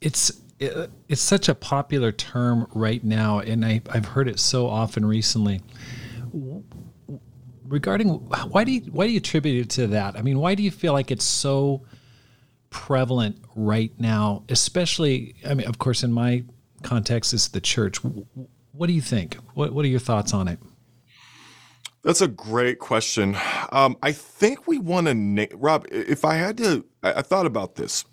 it's 0.00 0.32
it, 0.60 0.90
it's 1.08 1.20
such 1.20 1.48
a 1.48 1.54
popular 1.54 2.12
term 2.12 2.66
right 2.74 3.02
now, 3.02 3.40
and 3.40 3.64
I, 3.64 3.80
I've 3.90 4.06
heard 4.06 4.28
it 4.28 4.38
so 4.38 4.68
often 4.68 5.04
recently. 5.04 5.62
Regarding 7.66 8.08
why 8.08 8.64
do 8.64 8.72
you 8.72 8.80
why 8.92 9.06
do 9.06 9.12
you 9.12 9.18
attribute 9.18 9.66
it 9.66 9.70
to 9.70 9.86
that? 9.88 10.16
I 10.16 10.22
mean, 10.22 10.38
why 10.38 10.54
do 10.54 10.62
you 10.62 10.70
feel 10.70 10.92
like 10.92 11.10
it's 11.10 11.24
so 11.24 11.82
prevalent 12.68 13.38
right 13.54 13.92
now? 13.98 14.44
Especially, 14.48 15.34
I 15.48 15.54
mean, 15.54 15.66
of 15.66 15.78
course, 15.78 16.02
in 16.02 16.12
my 16.12 16.44
context, 16.82 17.32
is 17.32 17.48
the 17.48 17.60
church. 17.60 17.98
What 18.72 18.86
do 18.86 18.92
you 18.92 19.00
think? 19.00 19.36
What 19.54 19.72
What 19.72 19.84
are 19.84 19.88
your 19.88 20.00
thoughts 20.00 20.34
on 20.34 20.46
it? 20.48 20.58
That's 22.02 22.22
a 22.22 22.28
great 22.28 22.78
question. 22.78 23.36
Um, 23.72 23.96
I 24.02 24.12
think 24.12 24.66
we 24.66 24.78
want 24.78 25.06
to 25.06 25.14
name, 25.14 25.48
Rob, 25.54 25.86
if 25.90 26.24
I 26.24 26.34
had 26.34 26.56
to, 26.58 26.86
I, 27.02 27.14
I 27.14 27.22
thought 27.22 27.44
about 27.44 27.74
this. 27.74 28.04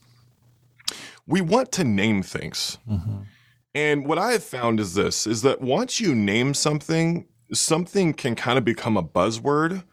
We 1.28 1.42
want 1.42 1.72
to 1.74 1.84
name 1.84 2.24
things. 2.24 2.78
Mm-hmm. 2.90 3.18
And 3.76 4.08
what 4.08 4.18
I 4.18 4.32
have 4.32 4.44
found 4.44 4.80
is 4.80 4.96
this 4.96 5.28
is 5.28 5.44
that 5.44 5.62
once 5.62 6.00
you 6.00 6.16
name 6.16 6.54
something, 6.54 7.28
something 7.54 8.14
can 8.14 8.36
kind 8.36 8.58
of 8.58 8.66
become 8.66 8.98
a 8.98 9.04
buzzword 9.04 9.84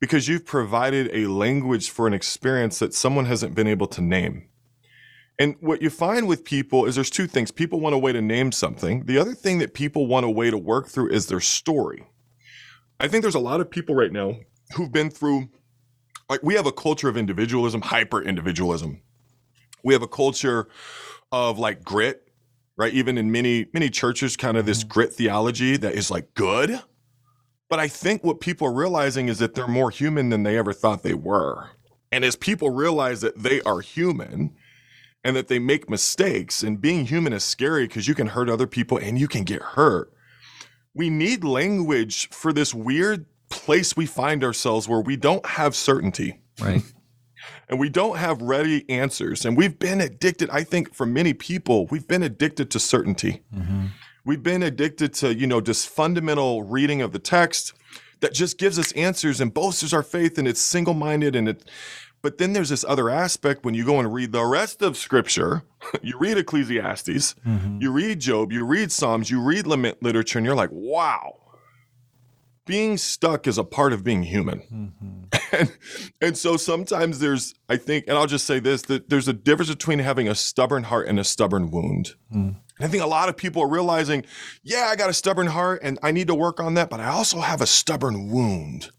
because 0.00 0.28
you've 0.28 0.44
provided 0.44 1.10
a 1.12 1.26
language 1.26 1.90
for 1.90 2.06
an 2.06 2.12
experience 2.12 2.78
that 2.78 2.94
someone 2.94 3.24
hasn't 3.24 3.54
been 3.54 3.66
able 3.66 3.86
to 3.86 4.00
name. 4.00 4.48
And 5.38 5.56
what 5.60 5.80
you 5.80 5.90
find 5.90 6.28
with 6.28 6.44
people 6.44 6.84
is 6.84 6.94
there's 6.94 7.10
two 7.10 7.26
things. 7.26 7.50
People 7.50 7.80
want 7.80 7.94
a 7.94 7.98
way 7.98 8.12
to 8.12 8.20
name 8.20 8.52
something. 8.52 9.06
The 9.06 9.18
other 9.18 9.34
thing 9.34 9.58
that 9.58 9.74
people 9.74 10.06
want 10.06 10.26
a 10.26 10.30
way 10.30 10.50
to 10.50 10.58
work 10.58 10.88
through 10.88 11.10
is 11.10 11.26
their 11.26 11.40
story. 11.40 12.04
I 13.00 13.08
think 13.08 13.22
there's 13.22 13.34
a 13.34 13.40
lot 13.40 13.60
of 13.60 13.70
people 13.70 13.94
right 13.94 14.12
now 14.12 14.36
who've 14.74 14.92
been 14.92 15.10
through, 15.10 15.48
like, 16.28 16.42
we 16.42 16.54
have 16.54 16.66
a 16.66 16.72
culture 16.72 17.08
of 17.08 17.16
individualism, 17.16 17.80
hyper 17.80 18.22
individualism. 18.22 19.02
We 19.82 19.92
have 19.94 20.02
a 20.02 20.08
culture 20.08 20.68
of 21.30 21.58
like 21.58 21.82
grit, 21.82 22.28
right? 22.76 22.92
Even 22.92 23.18
in 23.18 23.32
many, 23.32 23.66
many 23.72 23.90
churches, 23.90 24.36
kind 24.36 24.56
of 24.56 24.66
this 24.66 24.80
mm-hmm. 24.80 24.88
grit 24.88 25.12
theology 25.12 25.76
that 25.76 25.94
is 25.94 26.10
like 26.10 26.34
good. 26.34 26.80
But 27.68 27.78
I 27.78 27.88
think 27.88 28.22
what 28.22 28.40
people 28.40 28.68
are 28.68 28.72
realizing 28.72 29.28
is 29.28 29.38
that 29.38 29.54
they're 29.54 29.66
more 29.66 29.90
human 29.90 30.28
than 30.28 30.42
they 30.42 30.58
ever 30.58 30.72
thought 30.72 31.02
they 31.02 31.14
were. 31.14 31.70
And 32.10 32.24
as 32.24 32.36
people 32.36 32.68
realize 32.70 33.22
that 33.22 33.42
they 33.42 33.62
are 33.62 33.80
human 33.80 34.54
and 35.24 35.34
that 35.36 35.48
they 35.48 35.58
make 35.58 35.88
mistakes, 35.88 36.62
and 36.62 36.80
being 36.80 37.06
human 37.06 37.32
is 37.32 37.44
scary 37.44 37.86
because 37.86 38.06
you 38.06 38.14
can 38.14 38.26
hurt 38.26 38.50
other 38.50 38.66
people 38.66 38.98
and 38.98 39.18
you 39.18 39.28
can 39.28 39.44
get 39.44 39.62
hurt 39.62 40.12
we 40.94 41.10
need 41.10 41.44
language 41.44 42.28
for 42.30 42.52
this 42.52 42.74
weird 42.74 43.26
place 43.50 43.96
we 43.96 44.06
find 44.06 44.42
ourselves 44.42 44.88
where 44.88 45.00
we 45.00 45.16
don't 45.16 45.44
have 45.46 45.74
certainty 45.74 46.38
Right. 46.60 46.82
And 47.72 47.80
we 47.80 47.88
don't 47.88 48.18
have 48.18 48.42
ready 48.42 48.84
answers. 48.90 49.46
And 49.46 49.56
we've 49.56 49.78
been 49.78 50.02
addicted, 50.02 50.50
I 50.50 50.62
think, 50.62 50.92
for 50.92 51.06
many 51.06 51.32
people, 51.32 51.86
we've 51.86 52.06
been 52.06 52.22
addicted 52.22 52.70
to 52.72 52.78
certainty. 52.78 53.40
Mm-hmm. 53.56 53.86
We've 54.26 54.42
been 54.42 54.62
addicted 54.62 55.14
to, 55.14 55.34
you 55.34 55.46
know, 55.46 55.62
just 55.62 55.88
fundamental 55.88 56.64
reading 56.64 57.00
of 57.00 57.12
the 57.12 57.18
text 57.18 57.72
that 58.20 58.34
just 58.34 58.58
gives 58.58 58.78
us 58.78 58.92
answers 58.92 59.40
and 59.40 59.54
bolsters 59.54 59.94
our 59.94 60.02
faith 60.02 60.36
and 60.36 60.46
it's 60.46 60.60
single 60.60 60.92
minded 60.92 61.34
and 61.34 61.48
it. 61.48 61.64
But 62.20 62.36
then 62.36 62.52
there's 62.52 62.68
this 62.68 62.84
other 62.86 63.08
aspect 63.08 63.64
when 63.64 63.72
you 63.72 63.86
go 63.86 63.98
and 63.98 64.12
read 64.12 64.32
the 64.32 64.44
rest 64.44 64.82
of 64.82 64.98
scripture, 64.98 65.62
you 66.02 66.18
read 66.18 66.36
Ecclesiastes, 66.36 67.36
mm-hmm. 67.46 67.80
you 67.80 67.90
read 67.90 68.20
Job, 68.20 68.52
you 68.52 68.66
read 68.66 68.92
Psalms, 68.92 69.30
you 69.30 69.40
read 69.40 69.66
lament 69.66 70.02
literature, 70.02 70.38
and 70.38 70.44
you're 70.44 70.54
like, 70.54 70.70
wow, 70.72 71.36
being 72.64 72.96
stuck 72.96 73.46
is 73.46 73.58
a 73.58 73.64
part 73.64 73.92
of 73.92 74.04
being 74.04 74.22
human. 74.22 74.60
Mm-hmm. 74.60 75.56
and, 75.58 75.76
and 76.20 76.38
so 76.38 76.56
sometimes 76.56 77.18
there's, 77.18 77.54
I 77.68 77.76
think, 77.76 78.06
and 78.06 78.16
I'll 78.16 78.26
just 78.26 78.46
say 78.46 78.60
this 78.60 78.82
that 78.82 79.08
there's 79.08 79.28
a 79.28 79.32
difference 79.32 79.70
between 79.70 79.98
having 79.98 80.28
a 80.28 80.34
stubborn 80.34 80.84
heart 80.84 81.08
and 81.08 81.18
a 81.18 81.24
stubborn 81.24 81.70
wound. 81.70 82.14
Mm. 82.34 82.56
And 82.56 82.56
I 82.80 82.88
think 82.88 83.02
a 83.02 83.06
lot 83.08 83.28
of 83.28 83.36
people 83.36 83.62
are 83.62 83.68
realizing, 83.68 84.24
yeah, 84.62 84.88
I 84.90 84.96
got 84.96 85.10
a 85.10 85.14
stubborn 85.14 85.48
heart 85.48 85.80
and 85.82 85.98
I 86.02 86.12
need 86.12 86.28
to 86.28 86.34
work 86.34 86.60
on 86.60 86.74
that, 86.74 86.90
but 86.90 87.00
I 87.00 87.08
also 87.08 87.40
have 87.40 87.60
a 87.60 87.66
stubborn 87.66 88.30
wound. 88.30 88.90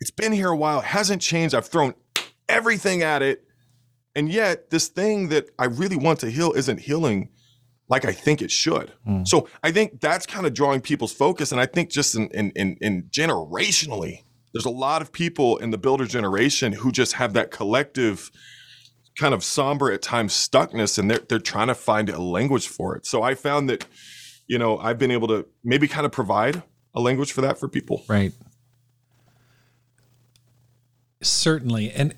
It's 0.00 0.10
been 0.10 0.32
here 0.32 0.48
a 0.48 0.56
while, 0.56 0.80
it 0.80 0.86
hasn't 0.86 1.22
changed. 1.22 1.54
I've 1.54 1.66
thrown 1.66 1.94
everything 2.48 3.02
at 3.02 3.22
it. 3.22 3.42
And 4.14 4.30
yet, 4.30 4.70
this 4.70 4.88
thing 4.88 5.28
that 5.28 5.50
I 5.58 5.66
really 5.66 5.96
want 5.96 6.20
to 6.20 6.30
heal 6.30 6.52
isn't 6.52 6.80
healing 6.80 7.28
like 7.88 8.04
I 8.04 8.12
think 8.12 8.42
it 8.42 8.50
should. 8.50 8.92
Hmm. 9.04 9.24
So 9.24 9.48
I 9.62 9.70
think 9.72 10.00
that's 10.00 10.26
kind 10.26 10.46
of 10.46 10.54
drawing 10.54 10.80
people's 10.80 11.12
focus. 11.12 11.52
And 11.52 11.60
I 11.60 11.66
think 11.66 11.90
just 11.90 12.14
in, 12.14 12.28
in, 12.30 12.50
in, 12.56 12.76
in 12.80 13.02
generationally, 13.04 14.22
there's 14.52 14.64
a 14.64 14.70
lot 14.70 15.02
of 15.02 15.12
people 15.12 15.58
in 15.58 15.70
the 15.70 15.78
builder 15.78 16.06
generation 16.06 16.72
who 16.72 16.90
just 16.90 17.14
have 17.14 17.32
that 17.34 17.50
collective 17.50 18.30
kind 19.18 19.34
of 19.34 19.44
somber 19.44 19.92
at 19.92 20.02
times 20.02 20.32
stuckness 20.32 20.98
and 20.98 21.10
they're, 21.10 21.20
they're 21.28 21.38
trying 21.38 21.68
to 21.68 21.74
find 21.74 22.08
a 22.08 22.20
language 22.20 22.68
for 22.68 22.96
it. 22.96 23.06
So 23.06 23.22
I 23.22 23.34
found 23.34 23.68
that, 23.70 23.86
you 24.46 24.58
know, 24.58 24.78
I've 24.78 24.98
been 24.98 25.10
able 25.10 25.28
to 25.28 25.46
maybe 25.64 25.88
kind 25.88 26.06
of 26.06 26.12
provide 26.12 26.62
a 26.94 27.00
language 27.00 27.32
for 27.32 27.40
that 27.42 27.58
for 27.58 27.68
people. 27.68 28.04
Right. 28.08 28.32
Certainly, 31.22 31.92
and 31.92 32.14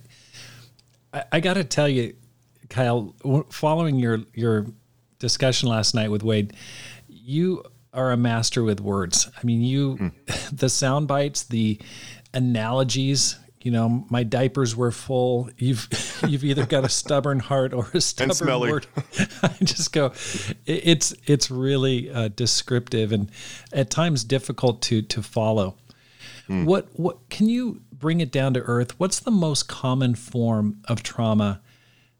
I, 1.12 1.24
I 1.32 1.40
got 1.40 1.54
to 1.54 1.64
tell 1.64 1.88
you, 1.88 2.14
Kyle, 2.68 3.14
following 3.50 3.98
your 3.98 4.24
your 4.34 4.66
discussion 5.18 5.68
last 5.68 5.94
night 5.94 6.10
with 6.10 6.22
Wade. 6.22 6.52
You 7.08 7.64
are 7.92 8.12
a 8.12 8.16
master 8.16 8.62
with 8.62 8.80
words. 8.80 9.30
I 9.36 9.44
mean, 9.44 9.62
you, 9.62 9.96
mm. 9.96 10.50
the 10.56 10.68
sound 10.68 11.08
bites, 11.08 11.44
the 11.44 11.80
analogies. 12.34 13.36
You 13.60 13.72
know, 13.72 14.06
my 14.08 14.22
diapers 14.22 14.76
were 14.76 14.92
full. 14.92 15.50
You've 15.58 15.88
you've 16.28 16.44
either 16.44 16.64
got 16.64 16.84
a 16.84 16.88
stubborn 16.88 17.40
heart 17.40 17.72
or 17.72 17.88
a 17.92 18.00
stubborn 18.00 18.60
word. 18.60 18.86
I 19.42 19.54
just 19.62 19.92
go. 19.92 20.12
It's 20.64 21.12
it's 21.26 21.50
really 21.50 22.10
uh, 22.10 22.28
descriptive 22.28 23.12
and 23.12 23.30
at 23.72 23.90
times 23.90 24.22
difficult 24.24 24.80
to 24.82 25.02
to 25.02 25.22
follow. 25.22 25.76
Mm. 26.48 26.66
What 26.66 26.88
what 26.92 27.28
can 27.30 27.48
you 27.48 27.82
bring 27.92 28.20
it 28.20 28.30
down 28.30 28.54
to 28.54 28.60
earth? 28.60 28.98
What's 28.98 29.18
the 29.18 29.32
most 29.32 29.68
common 29.68 30.14
form 30.14 30.80
of 30.84 31.02
trauma? 31.02 31.60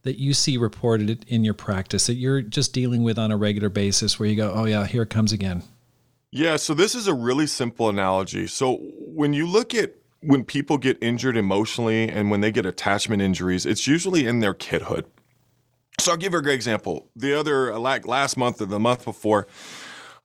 That 0.09 0.19
you 0.19 0.33
see 0.33 0.57
reported 0.57 1.23
in 1.29 1.45
your 1.45 1.53
practice 1.53 2.07
that 2.07 2.15
you're 2.15 2.41
just 2.41 2.73
dealing 2.73 3.03
with 3.03 3.19
on 3.19 3.31
a 3.31 3.37
regular 3.37 3.69
basis 3.69 4.19
where 4.19 4.27
you 4.27 4.35
go, 4.35 4.51
oh, 4.55 4.65
yeah, 4.65 4.87
here 4.87 5.03
it 5.03 5.11
comes 5.11 5.33
again? 5.33 5.63
Yeah, 6.31 6.57
so 6.57 6.73
this 6.73 6.95
is 6.95 7.07
a 7.07 7.13
really 7.13 7.47
simple 7.47 7.91
analogy. 7.91 8.47
So 8.47 8.79
when 8.81 9.35
you 9.35 9.47
look 9.47 9.75
at 9.75 9.97
when 10.21 10.45
people 10.45 10.79
get 10.79 10.97
injured 11.03 11.37
emotionally 11.37 12.09
and 12.09 12.31
when 12.31 12.41
they 12.41 12.51
get 12.51 12.65
attachment 12.65 13.21
injuries, 13.21 13.67
it's 13.67 13.87
usually 13.87 14.27
in 14.27 14.41
their 14.41 14.55
kidhood. 14.55 15.05
So 16.01 16.13
I'll 16.13 16.17
give 16.17 16.33
you 16.33 16.39
a 16.39 16.43
great 16.43 16.55
example. 16.55 17.11
The 17.15 17.39
other, 17.39 17.79
like 17.79 18.07
last 18.07 18.39
month 18.39 18.63
or 18.63 18.67
the 18.67 18.81
month 18.81 19.05
before, 19.05 19.47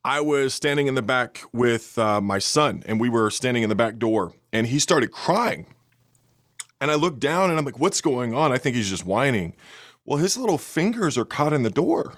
I 0.06 0.22
was 0.22 0.54
standing 0.54 0.88
in 0.88 0.96
the 0.96 1.02
back 1.02 1.42
with 1.52 1.98
uh, 2.00 2.22
my 2.22 2.40
son, 2.40 2.84
and 2.86 3.02
we 3.02 3.10
were 3.10 3.30
standing 3.30 3.64
in 3.64 3.70
the 3.70 3.76
back 3.76 3.98
door, 3.98 4.32
and 4.54 4.66
he 4.66 4.80
started 4.80 5.12
crying. 5.12 5.66
And 6.84 6.92
I 6.92 6.96
look 6.96 7.18
down 7.18 7.50
and 7.50 7.58
I'm 7.58 7.64
like, 7.64 7.80
what's 7.80 8.02
going 8.02 8.36
on? 8.36 8.52
I 8.52 8.58
think 8.58 8.76
he's 8.76 8.90
just 8.90 9.06
whining. 9.06 9.56
Well, 10.04 10.18
his 10.18 10.36
little 10.36 10.58
fingers 10.58 11.18
are 11.18 11.24
caught 11.24 11.54
in 11.54 11.64
the 11.64 11.70
door. 11.70 12.16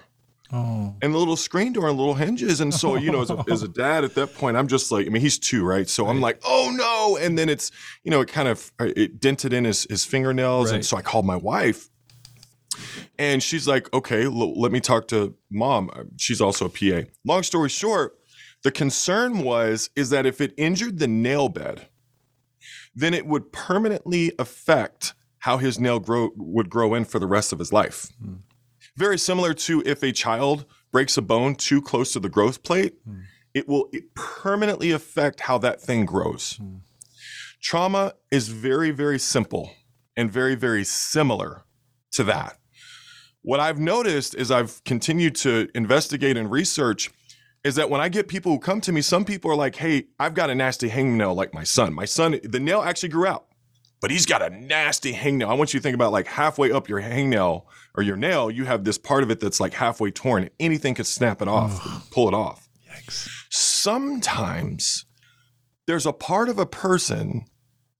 Oh. 0.51 0.95
And 1.03 1.13
the 1.13 1.19
little 1.19 1.35
screen 1.35 1.71
door 1.71 1.87
and 1.87 1.95
little 1.95 2.15
hinges. 2.15 2.61
And 2.61 2.73
so, 2.73 2.95
you 2.95 3.11
know, 3.11 3.21
as 3.21 3.29
a, 3.29 3.43
as 3.47 3.61
a, 3.61 3.67
dad 3.67 4.03
at 4.03 4.15
that 4.15 4.33
point, 4.33 4.57
I'm 4.57 4.67
just 4.67 4.91
like, 4.91 5.05
I 5.05 5.09
mean, 5.11 5.21
he's 5.21 5.37
two, 5.37 5.63
right? 5.63 5.87
So 5.87 6.05
right. 6.05 6.09
I'm 6.09 6.19
like, 6.19 6.41
oh 6.43 6.73
no. 6.75 7.15
And 7.23 7.37
then 7.37 7.47
it's, 7.47 7.69
you 8.03 8.09
know, 8.09 8.21
it 8.21 8.27
kind 8.27 8.47
of, 8.47 8.71
uh, 8.79 8.87
it 8.95 9.19
dented 9.19 9.53
in 9.53 9.65
his, 9.65 9.85
his 9.87 10.03
fingernails. 10.03 10.71
Right. 10.71 10.77
And 10.77 10.85
so 10.85 10.97
I 10.97 11.03
called 11.03 11.27
my 11.27 11.35
wife 11.35 11.91
and 13.19 13.43
she's 13.43 13.67
like, 13.67 13.93
okay, 13.93 14.23
l- 14.23 14.59
let 14.59 14.71
me 14.71 14.79
talk 14.79 15.07
to 15.09 15.35
mom. 15.51 15.91
Uh, 15.93 16.05
she's 16.17 16.41
also 16.41 16.65
a 16.65 16.69
PA. 16.69 17.07
Long 17.23 17.43
story 17.43 17.69
short, 17.69 18.17
the 18.63 18.71
concern 18.71 19.43
was, 19.43 19.91
is 19.95 20.09
that 20.09 20.25
if 20.25 20.41
it 20.41 20.55
injured 20.57 20.97
the 20.97 21.07
nail 21.07 21.49
bed, 21.49 21.87
then 22.95 23.13
it 23.13 23.25
would 23.25 23.51
permanently 23.51 24.31
affect 24.39 25.13
how 25.39 25.57
his 25.57 25.79
nail 25.79 25.99
grow, 25.99 26.31
would 26.35 26.69
grow 26.69 26.93
in 26.93 27.05
for 27.05 27.19
the 27.19 27.27
rest 27.27 27.53
of 27.53 27.59
his 27.59 27.71
life. 27.71 28.11
Mm. 28.23 28.39
Very 28.95 29.19
similar 29.19 29.53
to 29.53 29.83
if 29.85 30.01
a 30.01 30.11
child 30.11 30.65
breaks 30.91 31.17
a 31.17 31.21
bone 31.21 31.55
too 31.55 31.81
close 31.81 32.13
to 32.13 32.19
the 32.19 32.29
growth 32.29 32.63
plate, 32.63 32.95
mm. 33.07 33.23
it 33.53 33.67
will 33.67 33.89
it 33.91 34.15
permanently 34.15 34.91
affect 34.91 35.41
how 35.41 35.57
that 35.59 35.81
thing 35.81 36.05
grows. 36.05 36.57
Mm. 36.57 36.79
Trauma 37.61 38.13
is 38.31 38.47
very, 38.47 38.91
very 38.91 39.19
simple 39.19 39.71
and 40.15 40.31
very, 40.31 40.55
very 40.55 40.83
similar 40.83 41.65
to 42.11 42.23
that. 42.23 42.57
What 43.41 43.59
I've 43.59 43.79
noticed 43.79 44.35
is 44.35 44.49
I've 44.49 44.83
continued 44.85 45.35
to 45.37 45.67
investigate 45.75 46.37
and 46.37 46.49
research 46.49 47.11
is 47.65 47.73
that 47.75 47.89
when 47.89 47.99
I 47.99 48.09
get 48.09 48.27
people 48.27 48.51
who 48.51 48.59
come 48.59 48.79
to 48.81 48.91
me, 48.91 49.01
some 49.01 49.25
people 49.25 49.49
are 49.49 49.55
like, 49.55 49.75
hey, 49.75 50.05
I've 50.19 50.35
got 50.35 50.51
a 50.51 50.55
nasty 50.55 50.87
hangnail 50.87 51.35
like 51.35 51.51
my 51.51 51.63
son. 51.63 51.95
My 51.95 52.05
son, 52.05 52.39
the 52.43 52.59
nail 52.59 52.83
actually 52.83 53.09
grew 53.09 53.25
out, 53.25 53.47
but 54.01 54.11
he's 54.11 54.27
got 54.27 54.43
a 54.43 54.51
nasty 54.51 55.13
hangnail. 55.13 55.49
I 55.49 55.55
want 55.55 55.73
you 55.73 55.79
to 55.79 55.83
think 55.83 55.95
about 55.95 56.11
like 56.11 56.27
halfway 56.27 56.71
up 56.71 56.87
your 56.87 57.01
hangnail 57.01 57.63
or 57.95 58.03
your 58.03 58.17
nail, 58.17 58.51
you 58.51 58.65
have 58.65 58.83
this 58.83 58.99
part 58.99 59.23
of 59.23 59.31
it 59.31 59.39
that's 59.39 59.59
like 59.59 59.73
halfway 59.73 60.11
torn. 60.11 60.47
Anything 60.59 60.93
could 60.93 61.07
snap 61.07 61.41
it 61.41 61.47
off, 61.47 62.11
pull 62.11 62.27
it 62.27 62.35
off. 62.35 62.69
Yikes. 62.87 63.27
Sometimes 63.49 65.05
there's 65.87 66.05
a 66.05 66.13
part 66.13 66.49
of 66.49 66.59
a 66.59 66.67
person 66.67 67.45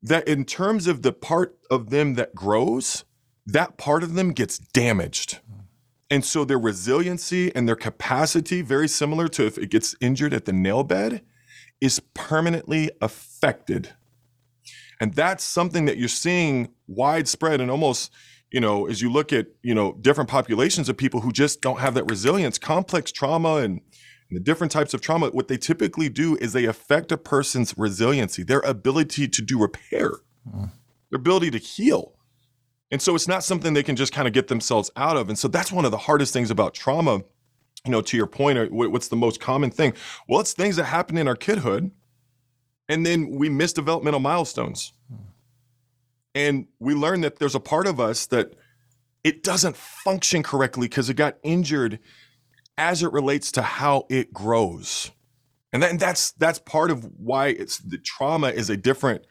that, 0.04 0.28
in 0.28 0.46
terms 0.46 0.86
of 0.86 1.02
the 1.02 1.12
part 1.12 1.58
of 1.72 1.90
them 1.90 2.14
that 2.14 2.36
grows, 2.36 3.04
that 3.48 3.78
part 3.80 4.04
of 4.04 4.14
them 4.14 4.32
gets 4.32 4.60
damaged. 4.60 5.40
And 6.10 6.24
so 6.24 6.46
their 6.46 6.60
resiliency 6.60 7.54
and 7.56 7.68
their 7.68 7.76
capacity, 7.76 8.62
very 8.62 8.88
similar 8.88 9.28
to 9.30 9.46
if 9.46 9.58
it 9.58 9.72
gets 9.72 9.96
injured 10.00 10.34
at 10.34 10.46
the 10.46 10.54
nail 10.54 10.84
bed, 10.84 11.22
is 11.82 12.00
permanently 12.14 12.92
affected. 13.02 13.90
And 15.00 15.14
that's 15.14 15.44
something 15.44 15.86
that 15.86 15.98
you're 15.98 16.08
seeing 16.08 16.70
widespread 16.88 17.60
and 17.60 17.70
almost, 17.70 18.12
you 18.52 18.60
know, 18.62 18.86
as 18.86 19.02
you 19.02 19.12
look 19.12 19.34
at, 19.34 19.48
you 19.62 19.74
know, 19.74 19.94
different 20.00 20.30
populations 20.30 20.88
of 20.88 20.96
people 20.96 21.22
who 21.22 21.32
just 21.32 21.62
don't 21.62 21.80
have 21.80 21.96
that 21.96 22.10
resilience, 22.10 22.58
complex 22.58 23.12
trauma 23.12 23.58
and, 23.58 23.82
and 24.30 24.38
the 24.38 24.40
different 24.40 24.72
types 24.72 24.94
of 24.94 25.02
trauma, 25.02 25.28
what 25.30 25.48
they 25.48 25.58
typically 25.58 26.08
do 26.08 26.38
is 26.38 26.54
they 26.54 26.66
affect 26.66 27.12
a 27.12 27.18
person's 27.18 27.78
resiliency, 27.78 28.44
their 28.44 28.62
ability 28.62 29.28
to 29.28 29.42
do 29.42 29.60
repair, 29.60 30.12
mm. 30.48 30.72
their 31.10 31.18
ability 31.18 31.52
to 31.52 31.58
heal. 31.58 32.15
And 32.92 33.02
so 33.02 33.16
it's 33.16 33.28
not 33.28 33.44
something 33.44 33.74
they 33.74 33.84
can 33.84 33.96
just 33.96 34.14
kind 34.14 34.28
of 34.28 34.34
get 34.34 34.48
themselves 34.48 34.92
out 34.96 35.18
of. 35.18 35.30
And 35.30 35.38
so 35.38 35.48
that's 35.48 35.72
one 35.72 35.86
of 35.86 35.92
the 35.92 35.98
hardest 35.98 36.34
things 36.34 36.52
about 36.52 36.74
trauma. 36.74 37.24
You 37.84 37.92
know, 37.92 38.02
to 38.02 38.18
your 38.18 38.28
point, 38.28 38.72
what's 38.72 39.10
the 39.10 39.16
most 39.16 39.40
common 39.40 39.70
thing? 39.70 39.94
Well, 40.28 40.40
it's 40.40 40.54
things 40.54 40.76
that 40.78 40.86
happen 40.86 41.18
in 41.18 41.28
our 41.28 41.36
kidhood, 41.36 41.92
and 42.90 43.06
then 43.06 43.30
we 43.30 43.48
miss 43.48 43.74
developmental 43.74 44.20
milestones. 44.20 44.94
And 46.34 46.68
we 46.80 46.96
learn 46.96 47.22
that 47.22 47.38
there's 47.38 47.54
a 47.54 47.60
part 47.60 47.86
of 47.86 48.00
us 48.00 48.26
that 48.28 48.56
it 49.24 49.44
doesn't 49.44 49.76
function 49.76 50.44
correctly 50.44 50.88
because 50.88 51.10
it 51.10 51.14
got 51.16 51.38
injured 51.44 52.00
as 52.78 53.04
it 53.04 53.12
relates 53.12 53.52
to 53.54 53.62
how 53.62 54.06
it 54.10 54.34
grows. 54.34 55.12
And, 55.72 55.84
that, 55.84 55.92
and 55.92 56.00
that's 56.00 56.32
that's 56.32 56.60
part 56.60 56.92
of 56.92 57.10
why 57.18 57.48
it's 57.48 57.78
the 57.80 57.98
trauma 57.98 58.50
is 58.50 58.70
a 58.70 58.78
different 58.78 59.26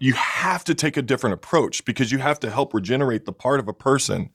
you 0.00 0.14
have 0.14 0.64
to 0.64 0.74
take 0.74 0.96
a 0.96 1.02
different 1.02 1.34
approach 1.34 1.84
because 1.84 2.10
you 2.10 2.18
have 2.18 2.40
to 2.40 2.50
help 2.50 2.72
regenerate 2.74 3.24
the 3.24 3.32
part 3.32 3.60
of 3.60 3.68
a 3.68 3.72
person 3.72 4.30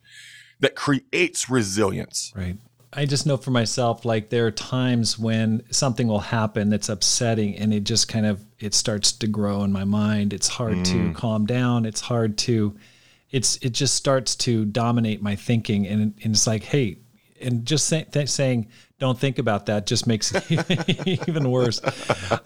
that 0.60 0.76
creates 0.76 1.50
resilience. 1.50 2.32
Right. 2.36 2.58
I 2.92 3.06
just 3.06 3.26
know 3.26 3.38
for 3.38 3.52
myself, 3.52 4.04
like 4.04 4.30
there 4.30 4.48
are 4.48 4.52
times 4.52 5.18
when 5.20 5.64
something 5.72 6.08
will 6.08 6.20
happen 6.20 6.70
that's 6.70 6.90
upsetting 6.90 7.56
and 7.56 7.74
it 7.74 7.84
just 7.84 8.08
kind 8.08 8.26
of 8.26 8.44
it 8.60 8.74
starts 8.74 9.12
to 9.12 9.28
grow 9.28 9.64
in 9.64 9.72
my 9.72 9.84
mind. 9.84 10.34
It's 10.34 10.48
hard 10.48 10.78
mm. 10.78 10.86
to 10.86 11.14
calm 11.14 11.46
down. 11.46 11.86
It's 11.86 12.02
hard 12.02 12.38
to 12.40 12.76
it's 13.30 13.58
it 13.58 13.72
just 13.72 13.94
starts 13.94 14.36
to 14.38 14.66
dominate 14.66 15.22
my 15.22 15.36
thinking 15.36 15.86
and, 15.86 16.02
and 16.24 16.34
it's 16.34 16.48
like, 16.48 16.64
hey, 16.64 16.98
and 17.42 17.66
just 17.66 17.88
say, 17.88 18.06
th- 18.12 18.30
saying 18.30 18.68
don't 19.00 19.18
think 19.18 19.40
about 19.40 19.68
that 19.68 19.86
just 19.86 20.08
makes 20.08 20.34
it 20.34 21.08
even 21.28 21.50
worse. 21.50 21.82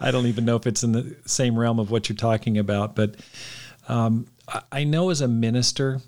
I 0.00 0.10
don't 0.10 0.26
even 0.26 0.44
know 0.44 0.56
if 0.56 0.66
it's 0.66 0.82
in 0.82 0.92
the 0.92 1.16
same 1.26 1.58
realm 1.58 1.78
of 1.78 1.90
what 1.90 2.08
you're 2.08 2.16
talking 2.16 2.58
about, 2.58 2.94
but 2.94 3.16
um, 3.88 4.26
I 4.70 4.84
know 4.84 5.10
as 5.10 5.20
a 5.20 5.28
minister, 5.28 6.00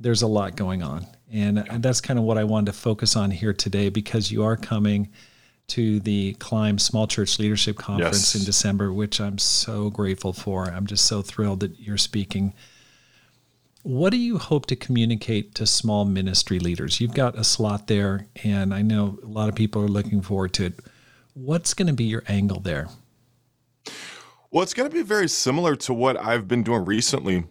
there's 0.00 0.22
a 0.22 0.26
lot 0.26 0.56
going 0.56 0.82
on. 0.82 1.06
And, 1.30 1.58
and 1.58 1.82
that's 1.82 2.00
kind 2.00 2.18
of 2.18 2.24
what 2.24 2.38
I 2.38 2.44
wanted 2.44 2.72
to 2.72 2.78
focus 2.78 3.16
on 3.16 3.30
here 3.30 3.52
today 3.52 3.88
because 3.88 4.30
you 4.30 4.44
are 4.44 4.56
coming 4.56 5.10
to 5.68 6.00
the 6.00 6.34
Climb 6.34 6.78
Small 6.78 7.06
Church 7.06 7.38
Leadership 7.38 7.76
Conference 7.76 8.34
yes. 8.34 8.40
in 8.40 8.46
December, 8.46 8.92
which 8.92 9.20
I'm 9.20 9.36
so 9.36 9.90
grateful 9.90 10.32
for. 10.32 10.64
I'm 10.64 10.86
just 10.86 11.04
so 11.04 11.20
thrilled 11.20 11.60
that 11.60 11.78
you're 11.78 11.98
speaking 11.98 12.54
what 13.88 14.10
do 14.10 14.18
you 14.18 14.36
hope 14.36 14.66
to 14.66 14.76
communicate 14.76 15.54
to 15.54 15.64
small 15.64 16.04
ministry 16.04 16.58
leaders? 16.58 17.00
You've 17.00 17.14
got 17.14 17.38
a 17.38 17.42
slot 17.42 17.86
there, 17.86 18.26
and 18.44 18.74
I 18.74 18.82
know 18.82 19.18
a 19.22 19.26
lot 19.26 19.48
of 19.48 19.54
people 19.54 19.80
are 19.80 19.88
looking 19.88 20.20
forward 20.20 20.52
to 20.54 20.66
it. 20.66 20.74
What's 21.32 21.72
going 21.72 21.86
to 21.86 21.94
be 21.94 22.04
your 22.04 22.22
angle 22.28 22.60
there? 22.60 22.88
Well, 24.50 24.62
it's 24.62 24.74
going 24.74 24.90
to 24.90 24.94
be 24.94 25.00
very 25.00 25.26
similar 25.26 25.74
to 25.76 25.94
what 25.94 26.18
I've 26.18 26.46
been 26.46 26.62
doing 26.62 26.84
recently. 26.84 27.44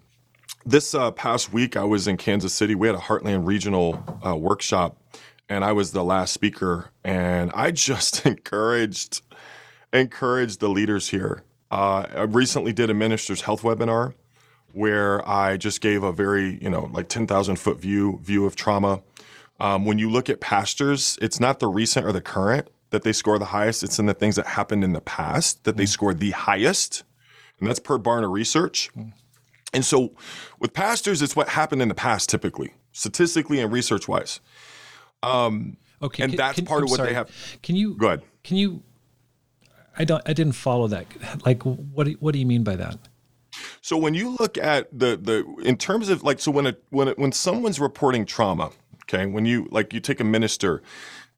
This 0.63 0.93
uh, 0.93 1.09
past 1.09 1.51
week, 1.51 1.75
I 1.75 1.85
was 1.85 2.07
in 2.07 2.17
Kansas 2.17 2.53
City. 2.53 2.75
We 2.75 2.85
had 2.85 2.95
a 2.95 2.99
Heartland 2.99 3.47
Regional 3.47 4.21
uh, 4.23 4.35
workshop, 4.35 4.95
and 5.49 5.65
I 5.65 5.71
was 5.71 5.91
the 5.91 6.03
last 6.03 6.33
speaker. 6.33 6.91
And 7.03 7.51
I 7.55 7.71
just 7.71 8.27
encouraged 8.27 9.23
encouraged 9.91 10.59
the 10.59 10.69
leaders 10.69 11.09
here. 11.09 11.41
Uh, 11.71 12.05
I 12.15 12.21
recently 12.21 12.73
did 12.73 12.91
a 12.91 12.93
minister's 12.93 13.41
health 13.41 13.63
webinar 13.63 14.13
where 14.73 15.27
I 15.27 15.57
just 15.57 15.81
gave 15.81 16.03
a 16.03 16.11
very, 16.11 16.57
you 16.61 16.69
know, 16.69 16.89
like 16.93 17.09
10,000 17.09 17.55
foot 17.57 17.79
view 17.79 18.19
view 18.23 18.45
of 18.45 18.55
trauma. 18.55 19.01
Um, 19.59 19.85
when 19.85 19.97
you 19.97 20.09
look 20.09 20.29
at 20.29 20.39
pastors, 20.39 21.17
it's 21.21 21.39
not 21.39 21.59
the 21.59 21.67
recent 21.67 22.05
or 22.05 22.11
the 22.11 22.21
current 22.21 22.69
that 22.91 23.03
they 23.03 23.13
score 23.13 23.39
the 23.39 23.45
highest. 23.45 23.83
It's 23.83 23.99
in 23.99 24.05
the 24.05 24.13
things 24.13 24.35
that 24.35 24.45
happened 24.45 24.83
in 24.83 24.93
the 24.93 25.01
past 25.01 25.63
that 25.63 25.75
mm. 25.75 25.79
they 25.79 25.85
score 25.85 26.13
the 26.13 26.31
highest. 26.31 27.03
And 27.59 27.67
that's 27.67 27.79
per 27.79 27.97
Barna 27.97 28.31
research. 28.31 28.89
Mm. 28.95 29.13
And 29.73 29.83
so 29.85 30.13
with 30.59 30.73
pastors, 30.73 31.21
it's 31.21 31.35
what 31.35 31.49
happened 31.49 31.81
in 31.81 31.87
the 31.87 31.95
past 31.95 32.29
typically, 32.29 32.73
statistically 32.91 33.59
and 33.59 33.71
research 33.71 34.07
wise. 34.07 34.39
Um, 35.23 35.77
okay. 36.01 36.23
And 36.23 36.33
can, 36.33 36.37
that's 36.37 36.55
can, 36.55 36.65
part 36.65 36.79
I'm 36.79 36.83
of 36.85 36.89
what 36.91 36.97
sorry. 36.97 37.09
they 37.09 37.15
have. 37.15 37.29
Can 37.63 37.75
you 37.75 37.95
go 37.95 38.07
ahead? 38.07 38.21
Can 38.43 38.57
you? 38.57 38.83
I 39.97 40.05
don't. 40.05 40.21
I 40.27 40.33
didn't 40.33 40.53
follow 40.53 40.87
that. 40.87 41.07
Like, 41.45 41.63
what? 41.63 42.05
Do, 42.05 42.15
what 42.19 42.33
do 42.33 42.39
you 42.39 42.45
mean 42.45 42.63
by 42.63 42.75
that? 42.75 42.97
So 43.81 43.97
when 43.97 44.13
you 44.13 44.35
look 44.39 44.57
at 44.57 44.87
the 44.97 45.17
the 45.17 45.45
in 45.63 45.77
terms 45.77 46.09
of 46.09 46.23
like 46.23 46.39
so 46.39 46.51
when 46.51 46.67
a 46.67 46.75
when 46.89 47.09
it, 47.09 47.19
when 47.19 47.31
someone's 47.31 47.79
reporting 47.79 48.25
trauma, 48.25 48.71
okay, 49.03 49.25
when 49.25 49.45
you 49.45 49.67
like 49.71 49.93
you 49.93 49.99
take 49.99 50.19
a 50.19 50.23
minister 50.23 50.81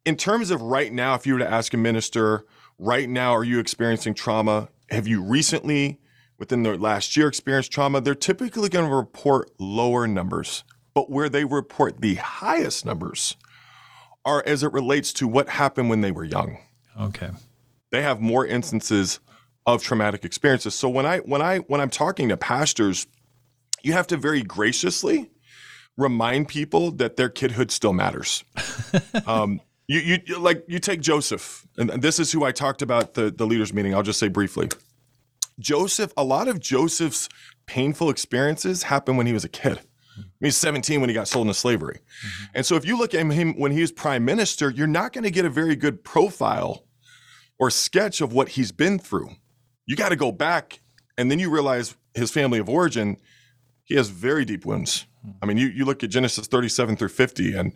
in 0.06 0.16
terms 0.16 0.52
of 0.52 0.62
right 0.62 0.92
now, 0.92 1.16
if 1.16 1.28
you 1.28 1.34
were 1.34 1.40
to 1.40 1.50
ask 1.50 1.74
a 1.74 1.78
minister, 1.78 2.46
right 2.78 3.10
now, 3.10 3.32
are 3.32 3.44
you 3.44 3.60
experiencing 3.60 4.14
trauma? 4.14 4.70
Have 4.90 5.08
you 5.08 5.22
recently, 5.22 6.00
within 6.38 6.64
the 6.64 6.78
last 6.78 7.16
year, 7.16 7.28
experienced 7.28 7.72
trauma? 7.72 8.02
They're 8.02 8.16
typically 8.16 8.70
going 8.70 8.90
to 8.90 8.96
report 8.96 9.52
lower 9.60 10.08
numbers, 10.08 10.64
but 10.94 11.10
where 11.10 11.30
they 11.30 11.46
report 11.46 12.02
the 12.02 12.16
highest 12.16 12.86
numbers 12.86 13.36
are 14.26 14.44
as 14.46 14.64
it 14.64 14.74
relates 14.74 15.14
to 15.14 15.28
what 15.28 15.50
happened 15.50 15.90
when 15.90 16.02
they 16.02 16.12
were 16.12 16.26
young. 16.26 16.58
Okay. 17.00 17.30
They 17.92 18.02
have 18.02 18.22
more 18.22 18.46
instances 18.46 19.20
of 19.76 19.84
traumatic 19.84 20.26
experiences. 20.26 20.76
So 20.76 20.90
when 20.90 21.06
I 21.06 21.20
when 21.20 21.42
I 21.42 21.60
when 21.60 21.82
I'm 21.82 21.90
talking 21.90 22.30
to 22.30 22.38
pastors, 22.38 23.08
you 23.84 23.94
have 23.94 24.08
to 24.08 24.18
very 24.18 24.42
graciously 24.42 25.32
remind 25.98 26.48
people 26.48 26.92
that 26.92 27.18
their 27.18 27.30
kidhood 27.30 27.72
still 27.72 27.94
matters. 27.94 28.44
um, 29.26 29.60
you, 29.88 30.20
you 30.26 30.40
like 30.40 30.64
you 30.68 30.80
take 30.80 31.02
Joseph, 31.02 31.66
and 31.78 31.90
this 32.02 32.20
is 32.20 32.32
who 32.32 32.44
I 32.44 32.52
talked 32.52 32.82
about 32.82 33.16
the 33.16 33.32
the 33.32 33.46
leaders 33.48 33.74
meeting. 33.74 33.94
I'll 33.94 34.04
just 34.04 34.20
say 34.20 34.28
briefly. 34.28 34.70
Joseph, 35.60 36.14
a 36.16 36.24
lot 36.24 36.48
of 36.48 36.60
Joseph's 36.60 37.28
painful 37.66 38.10
experiences 38.10 38.84
happened 38.84 39.18
when 39.18 39.28
he 39.28 39.34
was 39.34 39.44
a 39.44 39.50
kid. 39.50 39.82
He 40.40 40.46
was 40.46 40.58
17 40.58 41.02
when 41.02 41.10
he 41.10 41.14
got 41.14 41.28
sold 41.28 41.48
into 41.48 41.54
slavery. 41.54 42.00
Mm-hmm. 42.00 42.46
And 42.56 42.66
so 42.66 42.76
if 42.76 42.86
you 42.86 42.98
look 42.98 43.14
at 43.14 43.26
him 43.26 43.60
when 43.60 43.72
he 43.72 43.82
was 43.82 43.92
prime 43.92 44.26
minister, 44.26 44.70
you're 44.70 44.88
not 44.88 45.14
going 45.14 45.24
to 45.24 45.32
get 45.32 45.46
a 45.46 45.50
very 45.50 45.76
good 45.76 46.04
profile 46.04 46.86
or 47.58 47.70
sketch 47.70 48.22
of 48.22 48.32
what 48.34 48.50
he's 48.50 48.72
been 48.72 49.00
through. 49.00 49.30
You 49.90 49.96
got 49.96 50.10
to 50.10 50.16
go 50.16 50.32
back 50.32 50.82
and 51.18 51.32
then 51.32 51.40
you 51.40 51.50
realize 51.50 51.96
his 52.14 52.30
family 52.30 52.60
of 52.60 52.70
origin, 52.70 53.18
he 53.86 53.96
has 53.96 54.10
very 54.10 54.46
deep 54.46 54.64
wounds. 54.64 55.08
I 55.42 55.48
mean, 55.48 55.58
you, 55.58 55.66
you 55.66 55.84
look 55.84 56.04
at 56.04 56.12
Genesis 56.12 56.46
37 56.46 56.96
through 56.96 57.10
50 57.10 57.56
and 57.56 57.74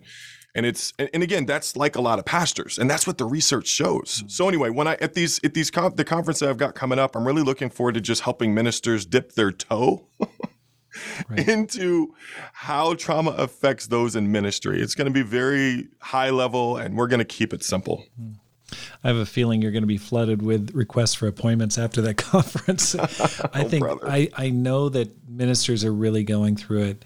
and 0.54 0.64
it's 0.64 0.92
and, 0.96 1.10
and 1.12 1.24
again 1.24 1.44
that's 1.44 1.74
like 1.76 1.96
a 1.96 2.00
lot 2.00 2.20
of 2.20 2.24
pastors 2.24 2.78
and 2.78 2.88
that's 2.88 3.04
what 3.04 3.18
the 3.18 3.24
research 3.24 3.66
shows 3.66 4.18
mm-hmm. 4.18 4.28
so 4.28 4.46
anyway 4.46 4.70
when 4.70 4.86
i 4.86 4.94
at 5.00 5.14
these 5.14 5.40
at 5.42 5.52
these 5.52 5.68
the 5.96 6.04
conference 6.04 6.38
that 6.38 6.48
i've 6.48 6.56
got 6.56 6.76
coming 6.76 6.96
up 6.96 7.16
i'm 7.16 7.26
really 7.26 7.42
looking 7.42 7.68
forward 7.68 7.94
to 7.94 8.00
just 8.00 8.22
helping 8.22 8.54
ministers 8.54 9.04
dip 9.04 9.32
their 9.32 9.50
toe 9.50 10.06
right. 11.28 11.48
into 11.48 12.14
how 12.52 12.94
trauma 12.94 13.32
affects 13.32 13.88
those 13.88 14.14
in 14.14 14.30
ministry 14.30 14.80
it's 14.80 14.94
going 14.94 15.06
to 15.06 15.12
be 15.12 15.22
very 15.22 15.88
high 15.98 16.30
level 16.30 16.76
and 16.76 16.96
we're 16.96 17.08
going 17.08 17.18
to 17.18 17.24
keep 17.24 17.52
it 17.52 17.64
simple 17.64 18.06
mm. 18.20 18.36
I 19.02 19.08
have 19.08 19.16
a 19.16 19.26
feeling 19.26 19.62
you're 19.62 19.72
going 19.72 19.82
to 19.82 19.86
be 19.86 19.98
flooded 19.98 20.42
with 20.42 20.70
requests 20.74 21.14
for 21.14 21.26
appointments 21.26 21.78
after 21.78 22.00
that 22.02 22.16
conference. 22.18 22.94
I 22.98 23.08
oh, 23.54 23.68
think 23.68 23.84
I, 24.04 24.28
I 24.36 24.50
know 24.50 24.88
that 24.88 25.10
ministers 25.28 25.84
are 25.84 25.92
really 25.92 26.24
going 26.24 26.56
through 26.56 26.84
it. 26.84 27.04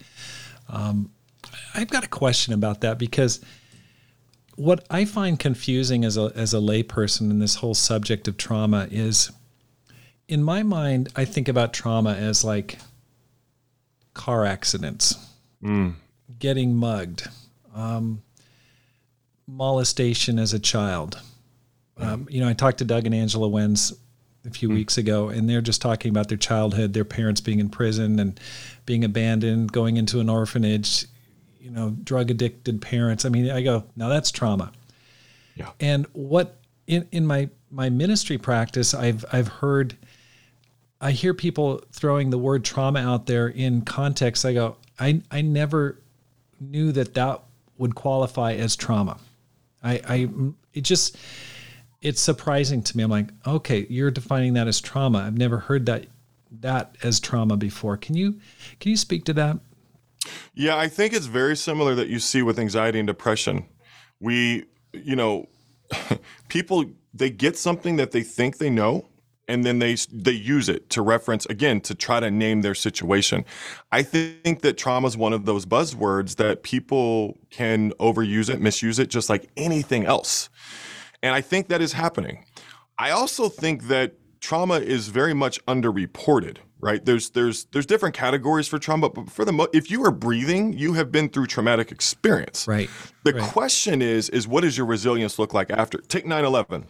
Um, 0.68 1.11
I've 1.74 1.90
got 1.90 2.04
a 2.04 2.09
question 2.09 2.54
about 2.54 2.81
that 2.83 2.98
because 2.98 3.40
what 4.57 4.85
I 4.90 5.04
find 5.04 5.38
confusing 5.38 6.04
as 6.04 6.16
a 6.16 6.33
as 6.35 6.52
a 6.52 6.59
layperson 6.59 7.31
in 7.31 7.38
this 7.38 7.57
whole 7.57 7.74
subject 7.74 8.26
of 8.26 8.37
trauma 8.37 8.88
is, 8.90 9.31
in 10.26 10.42
my 10.42 10.62
mind, 10.62 11.11
I 11.14 11.24
think 11.24 11.48
about 11.48 11.72
trauma 11.72 12.14
as 12.14 12.44
like 12.44 12.78
car 14.14 14.44
accidents, 14.44 15.14
mm. 15.62 15.94
getting 16.40 16.74
mugged, 16.74 17.28
um, 17.74 18.22
molestation 19.46 20.38
as 20.40 20.52
a 20.52 20.59
child, 20.59 21.20
um, 21.99 22.27
you 22.31 22.41
know, 22.41 22.49
I 22.49 22.53
talked 22.53 22.79
to 22.79 22.85
Doug 22.85 23.07
and 23.07 23.15
Angela 23.15 23.49
Wenz 23.49 23.97
a 24.47 24.51
few 24.51 24.69
mm. 24.69 24.75
weeks 24.75 24.99
ago, 24.99 25.29
and 25.29 25.49
they're 25.49 25.61
just 25.61 25.83
talking 25.83 26.11
about 26.11 26.29
their 26.29 26.39
childhood, 26.39 26.93
their 26.93 27.05
parents 27.05 27.41
being 27.41 27.59
in 27.59 27.69
prison 27.69 28.19
and 28.19 28.39
being 28.87 29.05
abandoned, 29.05 29.73
going 29.73 29.97
into 29.97 30.21
an 30.21 30.29
orphanage, 30.29 31.07
you 31.61 31.71
know, 31.71 31.91
drug 31.91 32.31
addicted 32.31 32.81
parents. 32.81 33.25
I 33.25 33.29
mean, 33.29 33.51
I 33.51 33.63
go, 33.63 33.85
now 33.97 34.09
that's 34.09 34.31
trauma. 34.31 34.73
Yeah. 35.57 35.71
And 35.81 36.07
what 36.13 36.61
in, 36.87 37.07
in 37.13 37.27
my 37.27 37.51
my 37.71 37.91
ministry 37.91 38.39
practice, 38.39 38.95
I've 38.95 39.25
I've 39.33 39.49
heard 39.49 39.97
I 41.01 41.13
hear 41.13 41.35
people 41.35 41.83
throwing 41.93 42.31
the 42.31 42.39
word 42.39 42.65
trauma 42.65 43.01
out 43.01 43.27
there 43.27 43.49
in 43.49 43.83
context. 43.83 44.45
I 44.45 44.55
go, 44.55 44.77
I 44.99 45.21
I 45.31 45.43
never 45.43 46.01
knew 46.61 46.93
that 46.93 47.15
that 47.15 47.43
would 47.77 47.95
qualify 47.95 48.55
as 48.55 48.77
trauma. 48.77 49.19
I 49.83 50.01
I 50.09 50.29
it 50.73 50.83
just 50.83 51.17
it's 52.01 52.21
surprising 52.21 52.83
to 52.83 52.97
me. 52.97 53.03
I'm 53.03 53.11
like, 53.11 53.29
okay, 53.47 53.87
you're 53.89 54.11
defining 54.11 54.55
that 54.55 54.69
as 54.69 54.81
trauma. 54.81 55.19
I've 55.19 55.39
never 55.39 55.59
heard 55.59 55.87
that 55.87 56.07
that 56.61 56.97
as 57.03 57.21
trauma 57.21 57.57
before. 57.57 57.97
Can 57.97 58.17
you 58.17 58.41
can 58.81 58.91
you 58.91 58.97
speak 58.97 59.25
to 59.27 59.33
that? 59.35 59.59
Yeah, 60.55 60.77
I 60.77 60.89
think 60.89 61.13
it's 61.13 61.27
very 61.27 61.57
similar 61.57 61.95
that 61.95 62.09
you 62.09 62.19
see 62.19 62.43
with 62.43 62.59
anxiety 62.59 62.99
and 62.99 63.07
depression. 63.07 63.67
We, 64.21 64.67
you 64.93 65.17
know, 65.17 65.49
people 66.49 66.85
they 67.15 67.31
get 67.31 67.57
something 67.57 67.97
that 67.97 68.13
they 68.13 68.23
think 68.23 68.59
they 68.59 68.71
know 68.71 69.07
and 69.49 69.65
then 69.65 69.79
they 69.79 69.97
they 70.13 70.33
use 70.33 70.69
it 70.69 70.91
to 70.91 71.03
reference 71.03 71.47
again 71.47 71.81
to 71.81 71.95
try 71.95 72.21
to 72.21 72.31
name 72.31 72.63
their 72.63 72.75
situation. 72.75 73.45
I 73.91 74.03
think 74.03 74.61
that 74.61 74.77
trauma 74.77 75.09
is 75.09 75.17
one 75.17 75.33
of 75.33 75.47
those 75.47 75.67
buzzwords 75.67 76.37
that 76.37 76.63
people 76.63 77.39
can 77.51 77.93
overuse 77.93 78.51
it, 78.51 78.61
misuse 78.61 78.99
it 78.99 79.09
just 79.09 79.29
like 79.29 79.49
anything 79.57 80.05
else. 80.05 80.51
And 81.22 81.35
I 81.35 81.40
think 81.40 81.68
that 81.68 81.81
is 81.83 81.92
happening. 81.92 82.44
I 82.98 83.11
also 83.11 83.48
think 83.48 83.85
that 83.85 84.14
trauma 84.40 84.74
is 84.74 85.09
very 85.09 85.35
much 85.35 85.64
underreported 85.66 86.59
right 86.81 87.04
there's 87.04 87.31
there's 87.31 87.64
there's 87.66 87.87
different 87.87 88.14
categories 88.14 88.68
for 88.68 88.78
trauma 88.78 89.11
but 89.11 89.28
for 89.31 89.44
the 89.44 89.52
mo- 89.52 89.68
if 89.72 89.90
you 89.90 90.04
are 90.04 90.11
breathing 90.11 90.72
you 90.72 90.92
have 90.92 91.11
been 91.11 91.28
through 91.28 91.46
traumatic 91.46 91.90
experience 91.90 92.66
right 92.68 92.88
the 93.24 93.33
right. 93.33 93.42
question 93.42 94.00
is 94.00 94.28
is 94.31 94.46
what 94.46 94.62
does 94.62 94.76
your 94.76 94.87
resilience 94.87 95.38
look 95.38 95.52
like 95.52 95.70
after 95.70 95.98
take 95.98 96.24
9-11 96.24 96.85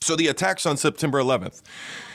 so 0.00 0.16
the 0.16 0.26
attacks 0.26 0.66
on 0.66 0.76
september 0.76 1.18
11th 1.20 1.62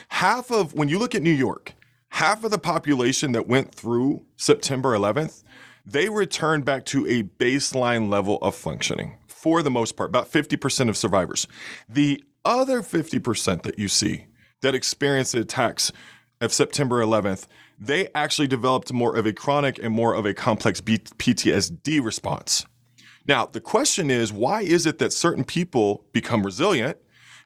half 0.08 0.50
of 0.50 0.74
when 0.74 0.88
you 0.88 0.98
look 0.98 1.14
at 1.14 1.22
new 1.22 1.30
york 1.30 1.72
half 2.10 2.44
of 2.44 2.50
the 2.50 2.58
population 2.58 3.32
that 3.32 3.46
went 3.46 3.74
through 3.74 4.24
september 4.36 4.92
11th 4.92 5.42
they 5.86 6.08
returned 6.08 6.64
back 6.64 6.84
to 6.84 7.06
a 7.06 7.22
baseline 7.22 8.10
level 8.10 8.38
of 8.42 8.54
functioning 8.54 9.16
for 9.46 9.62
the 9.62 9.70
most 9.70 9.92
part, 9.92 10.10
about 10.10 10.28
50% 10.28 10.88
of 10.88 10.96
survivors. 10.96 11.46
The 11.88 12.24
other 12.44 12.82
50% 12.82 13.62
that 13.62 13.78
you 13.78 13.86
see 13.86 14.26
that 14.60 14.74
experienced 14.74 15.34
the 15.34 15.42
attacks 15.42 15.92
of 16.40 16.52
September 16.52 17.00
11th, 17.00 17.46
they 17.78 18.08
actually 18.12 18.48
developed 18.48 18.92
more 18.92 19.14
of 19.14 19.24
a 19.24 19.32
chronic 19.32 19.78
and 19.80 19.94
more 19.94 20.14
of 20.14 20.26
a 20.26 20.34
complex 20.34 20.80
PTSD 20.80 22.04
response. 22.04 22.66
Now, 23.28 23.46
the 23.46 23.60
question 23.60 24.10
is 24.10 24.32
why 24.32 24.62
is 24.62 24.84
it 24.84 24.98
that 24.98 25.12
certain 25.12 25.44
people 25.44 26.04
become 26.10 26.44
resilient 26.44 26.98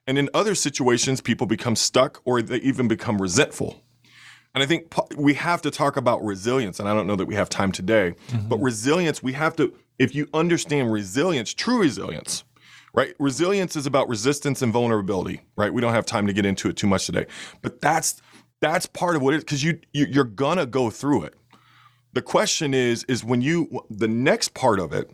and 0.07 0.17
in 0.17 0.31
other 0.33 0.55
situations 0.55 1.21
people 1.21 1.47
become 1.47 1.77
stuck 1.77 2.23
or 2.25 2.41
they 2.41 2.61
even 2.61 2.89
become 2.89 3.21
resentful? 3.21 3.85
And 4.55 4.65
I 4.65 4.67
think 4.67 4.95
we 5.19 5.35
have 5.35 5.61
to 5.63 5.71
talk 5.71 5.99
about 5.99 6.25
resilience, 6.25 6.81
and 6.81 6.89
I 6.89 6.95
don't 6.95 7.07
know 7.07 7.17
that 7.17 7.27
we 7.27 7.35
have 7.35 7.51
time 7.51 7.73
today, 7.73 8.15
mm-hmm. 8.29 8.49
but 8.49 8.57
resilience, 8.57 9.23
we 9.23 9.35
have 9.35 9.55
to 9.57 9.75
if 10.01 10.15
you 10.15 10.27
understand 10.33 10.91
resilience, 10.91 11.53
true 11.55 11.81
resilience, 11.81 12.43
right? 12.95 13.15
Resilience 13.21 13.77
is 13.77 13.87
about 13.87 14.09
resistance 14.09 14.63
and 14.63 14.73
vulnerability, 14.73 15.43
right? 15.57 15.73
We 15.73 15.83
don't 15.83 15.93
have 15.93 16.07
time 16.07 16.27
to 16.27 16.33
get 16.33 16.47
into 16.47 16.71
it 16.71 16.77
too 16.77 16.87
much 16.89 17.07
today, 17.07 17.27
but 17.63 17.81
that's 17.83 18.21
that's 18.63 18.87
part 18.87 19.15
of 19.15 19.23
what 19.23 19.35
it 19.35 19.41
because 19.41 19.63
you, 19.63 19.79
you 19.93 20.07
you're 20.11 20.25
gonna 20.25 20.67
go 20.67 20.89
through 20.91 21.25
it. 21.25 21.35
The 22.15 22.23
question 22.23 22.73
is 22.73 23.05
is 23.05 23.23
when 23.23 23.43
you 23.43 23.85
the 23.91 24.09
next 24.09 24.55
part 24.55 24.81
of 24.81 24.95
it, 24.95 25.11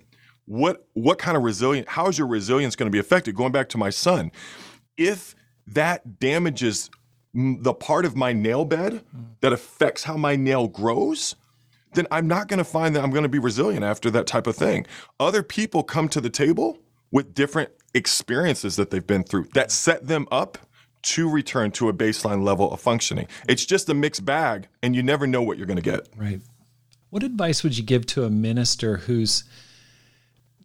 what 0.47 0.87
what 0.95 1.19
kind 1.19 1.37
of 1.37 1.43
resilience? 1.43 1.89
How 1.91 2.07
is 2.07 2.17
your 2.17 2.29
resilience 2.29 2.77
going 2.77 2.87
to 2.87 2.93
be 2.93 3.01
affected? 3.01 3.35
Going 3.35 3.53
back 3.53 3.69
to 3.71 3.79
my 3.79 3.91
son, 3.91 4.31
if 4.97 5.35
that 5.67 6.21
damages 6.21 6.91
the 7.35 7.75
part 7.75 8.05
of 8.07 8.17
my 8.17 8.33
nail 8.33 8.65
bed 8.65 9.05
that 9.41 9.53
affects 9.53 10.05
how 10.05 10.17
my 10.17 10.37
nail 10.37 10.69
grows, 10.69 11.35
then 11.97 12.07
I'm 12.11 12.29
not 12.29 12.47
going 12.47 12.59
to 12.59 12.65
find 12.65 12.95
that 12.95 13.03
I'm 13.03 13.11
going 13.11 13.25
to 13.25 13.29
be 13.29 13.39
resilient 13.41 13.85
after 13.85 14.11
that 14.13 14.27
type 14.27 14.47
of 14.47 14.55
thing. 14.55 14.87
Other 15.19 15.43
people 15.43 15.83
come 15.83 16.09
to 16.11 16.21
the 16.21 16.31
table 16.31 16.79
with 17.11 17.35
different 17.35 17.71
experiences 17.95 18.77
that 18.77 18.91
they've 18.91 19.07
been 19.07 19.25
through 19.25 19.49
that 19.55 19.73
set 19.73 20.07
them 20.07 20.29
up 20.31 20.59
to 21.03 21.29
return 21.29 21.71
to 21.71 21.89
a 21.89 21.93
baseline 21.93 22.45
level 22.45 22.73
of 22.73 22.81
functioning. 22.81 23.27
It's 23.49 23.65
just 23.65 23.89
a 23.89 23.95
mixed 23.95 24.25
bag, 24.25 24.69
and 24.83 24.95
you 24.95 25.03
never 25.03 25.27
know 25.27 25.41
what 25.41 25.57
you're 25.57 25.67
going 25.67 25.77
to 25.77 25.83
get. 25.83 26.09
Right. 26.17 26.41
What 27.11 27.23
advice 27.23 27.63
would 27.63 27.79
you 27.79 27.85
give 27.85 28.07
to 28.07 28.25
a 28.25 28.31
minister 28.31 28.99
who's 28.99 29.45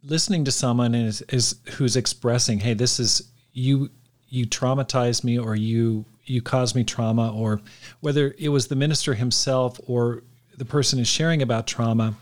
listening 0.02 0.44
to 0.44 0.50
someone 0.50 0.94
and 0.94 1.06
is, 1.06 1.22
is 1.28 1.56
who's 1.74 1.96
expressing, 1.96 2.60
"Hey, 2.60 2.74
this 2.74 2.98
is 2.98 3.30
you 3.52 3.90
you 4.28 4.46
traumatized 4.46 5.22
me, 5.22 5.38
or 5.38 5.54
you 5.54 6.04
you 6.24 6.42
caused 6.42 6.74
me 6.74 6.82
trauma," 6.82 7.32
or 7.32 7.60
whether 8.00 8.34
it 8.36 8.48
was 8.48 8.66
the 8.66 8.76
minister 8.76 9.14
himself 9.14 9.78
or 9.86 10.24
the 10.56 10.64
person 10.64 10.98
is 10.98 11.08
sharing 11.08 11.42
about 11.42 11.66
trauma, 11.66 12.14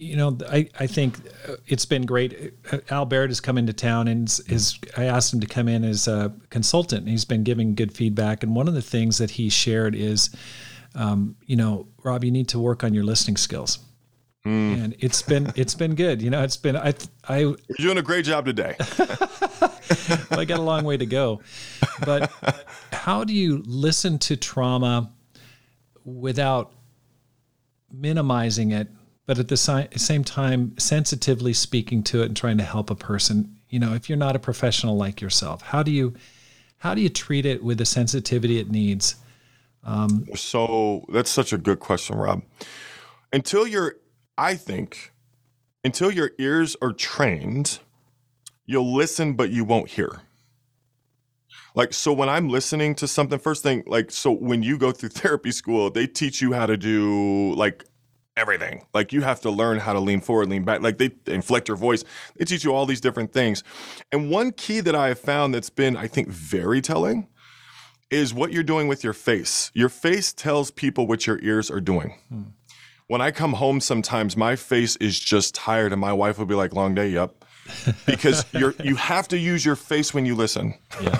you 0.00 0.16
know, 0.16 0.38
I, 0.48 0.66
I 0.78 0.86
think 0.86 1.18
it's 1.66 1.84
been 1.84 2.06
great. 2.06 2.54
Al 2.88 3.04
Barrett 3.04 3.28
has 3.28 3.40
come 3.40 3.58
into 3.58 3.74
town 3.74 4.08
and 4.08 4.28
is, 4.48 4.78
I 4.96 5.04
asked 5.04 5.34
him 5.34 5.40
to 5.40 5.46
come 5.46 5.68
in 5.68 5.84
as 5.84 6.08
a 6.08 6.32
consultant. 6.48 7.06
He's 7.06 7.26
been 7.26 7.44
giving 7.44 7.74
good 7.74 7.92
feedback. 7.92 8.42
And 8.42 8.56
one 8.56 8.66
of 8.66 8.72
the 8.72 8.82
things 8.82 9.18
that 9.18 9.32
he 9.32 9.50
shared 9.50 9.94
is, 9.94 10.34
um, 10.94 11.36
you 11.44 11.54
know, 11.54 11.86
Rob, 12.02 12.24
you 12.24 12.30
need 12.30 12.48
to 12.48 12.58
work 12.58 12.82
on 12.82 12.94
your 12.94 13.04
listening 13.04 13.36
skills. 13.36 13.78
and 14.46 14.96
it's 15.00 15.20
been 15.20 15.52
it's 15.54 15.74
been 15.74 15.94
good. 15.94 16.22
You 16.22 16.30
know, 16.30 16.42
it's 16.42 16.56
been 16.56 16.74
I 16.74 16.94
I 17.28 17.40
You're 17.40 17.56
doing 17.76 17.98
a 17.98 18.02
great 18.02 18.24
job 18.24 18.46
today. 18.46 18.74
well, 18.98 20.40
I 20.40 20.46
got 20.46 20.58
a 20.58 20.62
long 20.62 20.82
way 20.84 20.96
to 20.96 21.04
go. 21.04 21.42
But 22.06 22.32
how 22.90 23.22
do 23.22 23.34
you 23.34 23.62
listen 23.66 24.18
to 24.20 24.38
trauma 24.38 25.12
without 26.06 26.72
minimizing 27.92 28.72
it, 28.72 28.88
but 29.26 29.38
at 29.38 29.48
the 29.48 29.56
si- 29.56 29.88
same 29.96 30.24
time 30.24 30.76
sensitively 30.78 31.52
speaking 31.52 32.02
to 32.04 32.22
it 32.22 32.26
and 32.26 32.36
trying 32.36 32.58
to 32.58 32.64
help 32.64 32.90
a 32.90 32.94
person? 32.94 33.56
You 33.68 33.78
know, 33.78 33.94
if 33.94 34.08
you're 34.08 34.18
not 34.18 34.36
a 34.36 34.40
professional 34.40 34.96
like 34.96 35.20
yourself, 35.20 35.62
how 35.62 35.82
do 35.82 35.90
you 35.90 36.14
how 36.78 36.94
do 36.94 37.02
you 37.02 37.10
treat 37.10 37.44
it 37.44 37.62
with 37.62 37.78
the 37.78 37.84
sensitivity 37.84 38.58
it 38.58 38.70
needs? 38.70 39.16
Um, 39.84 40.26
so 40.34 41.04
that's 41.12 41.30
such 41.30 41.52
a 41.52 41.58
good 41.58 41.78
question, 41.78 42.16
Rob. 42.16 42.42
Until 43.32 43.66
you're, 43.66 43.96
I 44.36 44.54
think, 44.54 45.12
until 45.84 46.10
your 46.10 46.32
ears 46.38 46.76
are 46.82 46.92
trained, 46.92 47.78
you'll 48.66 48.94
listen, 48.94 49.34
but 49.34 49.50
you 49.50 49.64
won't 49.64 49.90
hear. 49.90 50.22
Like, 51.74 51.92
so 51.92 52.12
when 52.12 52.28
I'm 52.28 52.48
listening 52.48 52.94
to 52.96 53.08
something, 53.08 53.38
first 53.38 53.62
thing, 53.62 53.84
like, 53.86 54.10
so 54.10 54.32
when 54.32 54.62
you 54.62 54.78
go 54.78 54.92
through 54.92 55.08
therapy 55.10 55.52
school, 55.52 55.90
they 55.90 56.06
teach 56.06 56.40
you 56.40 56.52
how 56.52 56.66
to 56.66 56.76
do 56.76 57.54
like 57.54 57.84
everything. 58.36 58.84
Like, 58.94 59.12
you 59.12 59.20
have 59.22 59.40
to 59.42 59.50
learn 59.50 59.78
how 59.78 59.92
to 59.92 60.00
lean 60.00 60.20
forward, 60.20 60.48
lean 60.48 60.64
back. 60.64 60.80
Like, 60.80 60.98
they 60.98 61.10
inflect 61.26 61.68
your 61.68 61.76
voice. 61.76 62.04
They 62.36 62.44
teach 62.44 62.64
you 62.64 62.74
all 62.74 62.86
these 62.86 63.00
different 63.00 63.32
things. 63.32 63.62
And 64.12 64.30
one 64.30 64.52
key 64.52 64.80
that 64.80 64.94
I 64.94 65.08
have 65.08 65.18
found 65.18 65.54
that's 65.54 65.70
been, 65.70 65.96
I 65.96 66.06
think, 66.06 66.28
very 66.28 66.80
telling 66.80 67.28
is 68.10 68.34
what 68.34 68.52
you're 68.52 68.62
doing 68.62 68.88
with 68.88 69.04
your 69.04 69.12
face. 69.12 69.70
Your 69.74 69.88
face 69.88 70.32
tells 70.32 70.70
people 70.70 71.06
what 71.06 71.26
your 71.26 71.38
ears 71.42 71.70
are 71.70 71.80
doing. 71.80 72.18
Hmm. 72.28 72.42
When 73.06 73.20
I 73.20 73.30
come 73.30 73.54
home 73.54 73.80
sometimes 73.80 74.36
my 74.36 74.54
face 74.54 74.94
is 74.96 75.18
just 75.18 75.54
tired 75.54 75.92
and 75.92 76.00
my 76.00 76.12
wife 76.12 76.38
will 76.38 76.46
be 76.46 76.54
like 76.54 76.72
long 76.72 76.94
day, 76.94 77.08
yep. 77.08 77.44
Because 78.06 78.44
you're 78.52 78.74
you 78.82 78.96
have 78.96 79.28
to 79.28 79.38
use 79.38 79.64
your 79.64 79.76
face 79.76 80.12
when 80.14 80.26
you 80.26 80.34
listen. 80.34 80.74
Yeah. 81.02 81.18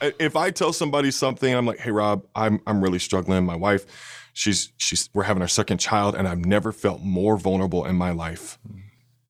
if 0.18 0.36
I 0.36 0.50
tell 0.50 0.72
somebody 0.72 1.10
something 1.10 1.54
I'm 1.54 1.66
like, 1.66 1.78
"Hey 1.78 1.90
Rob, 1.90 2.26
I'm 2.34 2.60
I'm 2.66 2.82
really 2.82 2.98
struggling. 2.98 3.44
My 3.44 3.56
wife, 3.56 3.86
she's 4.32 4.72
she's 4.76 5.10
we're 5.14 5.24
having 5.24 5.42
our 5.42 5.48
second 5.48 5.78
child 5.78 6.14
and 6.14 6.26
I've 6.26 6.44
never 6.44 6.72
felt 6.72 7.02
more 7.02 7.36
vulnerable 7.36 7.84
in 7.84 7.96
my 7.96 8.10
life. 8.10 8.58
Mm. 8.68 8.82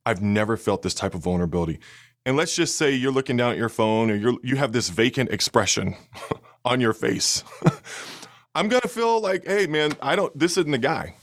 I've 0.06 0.22
never 0.22 0.56
felt 0.56 0.82
this 0.82 0.94
type 0.94 1.14
of 1.14 1.22
vulnerability." 1.22 1.80
And 2.28 2.36
let's 2.36 2.54
just 2.54 2.76
say 2.76 2.92
you're 2.92 3.10
looking 3.10 3.38
down 3.38 3.52
at 3.52 3.56
your 3.56 3.70
phone 3.70 4.10
or 4.10 4.14
you 4.14 4.38
you 4.42 4.56
have 4.56 4.72
this 4.72 4.90
vacant 4.90 5.30
expression 5.30 5.96
on 6.64 6.78
your 6.78 6.92
face. 6.92 7.42
I'm 8.54 8.68
gonna 8.68 8.82
feel 8.82 9.20
like, 9.20 9.46
hey 9.46 9.66
man, 9.66 9.92
I 10.02 10.14
don't. 10.14 10.38
This 10.38 10.58
isn't 10.58 10.70
the 10.70 10.76
guy. 10.76 11.14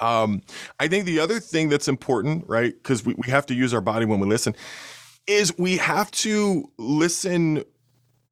Um, 0.00 0.42
I 0.78 0.88
think 0.88 1.04
the 1.04 1.20
other 1.20 1.40
thing 1.40 1.68
that's 1.68 1.88
important, 1.88 2.44
right? 2.46 2.74
Because 2.74 3.04
we, 3.04 3.14
we 3.14 3.30
have 3.30 3.46
to 3.46 3.54
use 3.54 3.72
our 3.72 3.80
body 3.80 4.06
when 4.06 4.20
we 4.20 4.26
listen, 4.26 4.54
is 5.26 5.56
we 5.58 5.78
have 5.78 6.10
to 6.12 6.70
listen. 6.78 7.64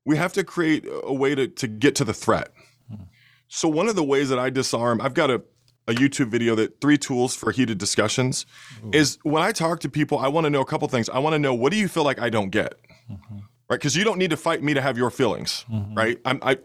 We 0.04 0.16
have 0.16 0.32
to 0.34 0.44
create 0.44 0.84
a 1.04 1.12
way 1.12 1.34
to 1.34 1.48
to 1.48 1.66
get 1.66 1.94
to 1.96 2.04
the 2.04 2.14
threat. 2.14 2.48
Hmm. 2.88 3.04
So 3.48 3.68
one 3.68 3.88
of 3.88 3.96
the 3.96 4.04
ways 4.04 4.28
that 4.28 4.38
I 4.38 4.50
disarm, 4.50 5.00
I've 5.00 5.14
got 5.14 5.30
a 5.30 5.42
a 5.86 5.92
YouTube 5.92 6.28
video 6.28 6.54
that 6.54 6.80
three 6.80 6.96
tools 6.96 7.34
for 7.36 7.52
heated 7.52 7.78
discussions 7.78 8.46
is 8.92 9.18
when 9.22 9.42
I 9.42 9.52
talk 9.52 9.80
to 9.80 9.88
people, 9.88 10.18
I 10.18 10.28
want 10.28 10.46
to 10.46 10.50
know 10.50 10.62
a 10.62 10.64
couple 10.64 10.88
things. 10.88 11.08
I 11.10 11.18
want 11.18 11.34
to 11.34 11.38
know 11.38 11.52
what 11.52 11.72
do 11.72 11.78
you 11.78 11.88
feel 11.88 12.04
like 12.04 12.18
I 12.18 12.30
don't 12.30 12.48
get, 12.48 12.74
mm-hmm. 13.10 13.34
right? 13.68 13.78
Because 13.78 13.94
you 13.94 14.02
don't 14.02 14.18
need 14.18 14.30
to 14.30 14.36
fight 14.36 14.62
me 14.62 14.72
to 14.74 14.80
have 14.80 14.96
your 14.96 15.10
feelings, 15.10 15.64
mm-hmm. 15.70 15.94
right? 15.94 16.18
I'm, 16.24 16.38
I, 16.42 16.58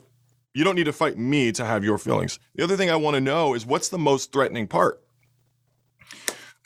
you 0.60 0.66
don't 0.66 0.76
need 0.76 0.84
to 0.84 0.92
fight 0.92 1.18
me 1.18 1.54
to 1.54 1.64
have 1.64 1.86
your 1.86 1.98
feelings. 1.98 2.38
The 2.56 2.66
other 2.66 2.76
thing 2.76 2.90
I 2.92 2.98
want 2.98 3.16
to 3.16 3.22
know 3.22 3.54
is 3.54 3.66
what's 3.66 3.88
the 3.88 3.98
most 3.98 4.34
threatening 4.34 4.68
part. 4.68 5.02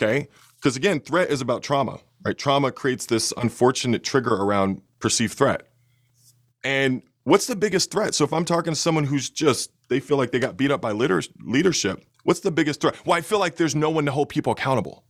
Okay, 0.02 0.28
because 0.56 0.76
again, 0.76 1.00
threat 1.00 1.30
is 1.30 1.42
about 1.42 1.62
trauma, 1.62 2.00
right? 2.26 2.36
Trauma 2.36 2.72
creates 2.72 3.06
this 3.06 3.32
unfortunate 3.38 4.04
trigger 4.04 4.34
around 4.34 4.82
perceived 5.00 5.34
threat. 5.34 5.68
And 6.64 7.04
what's 7.24 7.46
the 7.46 7.56
biggest 7.56 7.92
threat? 7.92 8.16
So 8.16 8.24
if 8.24 8.34
I'm 8.34 8.46
talking 8.46 8.74
to 8.74 8.80
someone 8.80 9.04
who's 9.04 9.30
just 9.30 9.70
they 9.90 10.00
feel 10.00 10.18
like 10.18 10.32
they 10.32 10.40
got 10.40 10.58
beat 10.58 10.72
up 10.72 10.82
by 10.82 10.92
leadership, 10.92 12.04
what's 12.24 12.40
the 12.40 12.50
biggest 12.50 12.82
threat? 12.82 12.96
Well, 13.06 13.16
I 13.16 13.22
feel 13.22 13.38
like 13.38 13.58
there's 13.58 13.76
no 13.76 13.92
one 13.92 14.06
to 14.06 14.12
hold 14.12 14.30
people 14.30 14.54
accountable. 14.54 15.04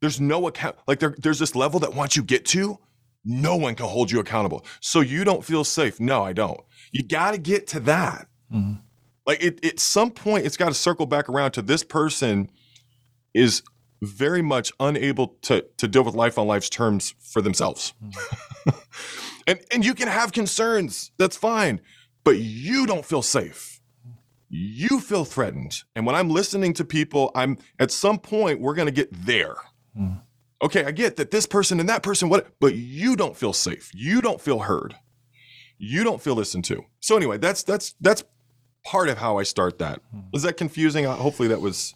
There's 0.00 0.20
no 0.20 0.48
account 0.48 0.74
like 0.88 0.98
there, 0.98 1.14
there's 1.16 1.38
this 1.38 1.54
level 1.54 1.78
that 1.78 1.94
once 1.94 2.16
you 2.16 2.24
get 2.24 2.44
to, 2.46 2.80
no 3.24 3.54
one 3.54 3.76
can 3.76 3.86
hold 3.86 4.10
you 4.10 4.18
accountable. 4.18 4.64
So 4.80 5.00
you 5.00 5.22
don't 5.22 5.44
feel 5.44 5.62
safe. 5.62 6.00
No, 6.00 6.24
I 6.24 6.32
don't. 6.32 6.60
You 6.92 7.02
got 7.02 7.32
to 7.32 7.38
get 7.38 7.66
to 7.68 7.80
that. 7.80 8.28
Mm-hmm. 8.52 8.80
Like 9.26 9.42
it, 9.42 9.64
at 9.64 9.78
some 9.78 10.10
point, 10.10 10.46
it's 10.46 10.56
got 10.56 10.68
to 10.68 10.74
circle 10.74 11.06
back 11.06 11.28
around 11.28 11.52
to 11.52 11.62
this 11.62 11.84
person 11.84 12.50
is 13.34 13.62
very 14.02 14.42
much 14.42 14.72
unable 14.80 15.36
to 15.42 15.64
to 15.76 15.86
deal 15.86 16.02
with 16.02 16.14
life 16.14 16.38
on 16.38 16.46
life's 16.46 16.70
terms 16.70 17.14
for 17.20 17.42
themselves. 17.42 17.94
Mm-hmm. 18.02 18.70
and 19.46 19.60
and 19.72 19.84
you 19.84 19.94
can 19.94 20.08
have 20.08 20.32
concerns. 20.32 21.12
That's 21.18 21.36
fine, 21.36 21.80
but 22.24 22.38
you 22.38 22.86
don't 22.86 23.04
feel 23.04 23.22
safe. 23.22 23.80
You 24.48 24.98
feel 25.00 25.24
threatened. 25.24 25.84
And 25.94 26.06
when 26.06 26.16
I'm 26.16 26.28
listening 26.28 26.72
to 26.74 26.84
people, 26.84 27.30
I'm 27.34 27.58
at 27.78 27.90
some 27.90 28.18
point 28.18 28.60
we're 28.60 28.74
going 28.74 28.86
to 28.86 28.92
get 28.92 29.12
there. 29.12 29.54
Mm. 29.96 30.22
Okay, 30.62 30.84
I 30.84 30.90
get 30.90 31.16
that 31.16 31.30
this 31.30 31.46
person 31.46 31.78
and 31.78 31.88
that 31.88 32.02
person 32.02 32.28
what 32.28 32.48
but 32.58 32.74
you 32.74 33.16
don't 33.16 33.36
feel 33.36 33.52
safe. 33.52 33.90
You 33.94 34.20
don't 34.20 34.40
feel 34.40 34.60
heard. 34.60 34.96
You 35.82 36.04
don't 36.04 36.20
feel 36.20 36.34
listened 36.34 36.64
to. 36.66 36.84
So 37.00 37.16
anyway, 37.16 37.38
that's 37.38 37.62
that's 37.62 37.94
that's 38.02 38.22
part 38.84 39.08
of 39.08 39.16
how 39.16 39.38
I 39.38 39.44
start 39.44 39.78
that. 39.78 40.02
Was 40.30 40.42
that 40.42 40.58
confusing? 40.58 41.06
Uh, 41.06 41.14
Hopefully 41.14 41.48
that 41.48 41.60
was 41.60 41.94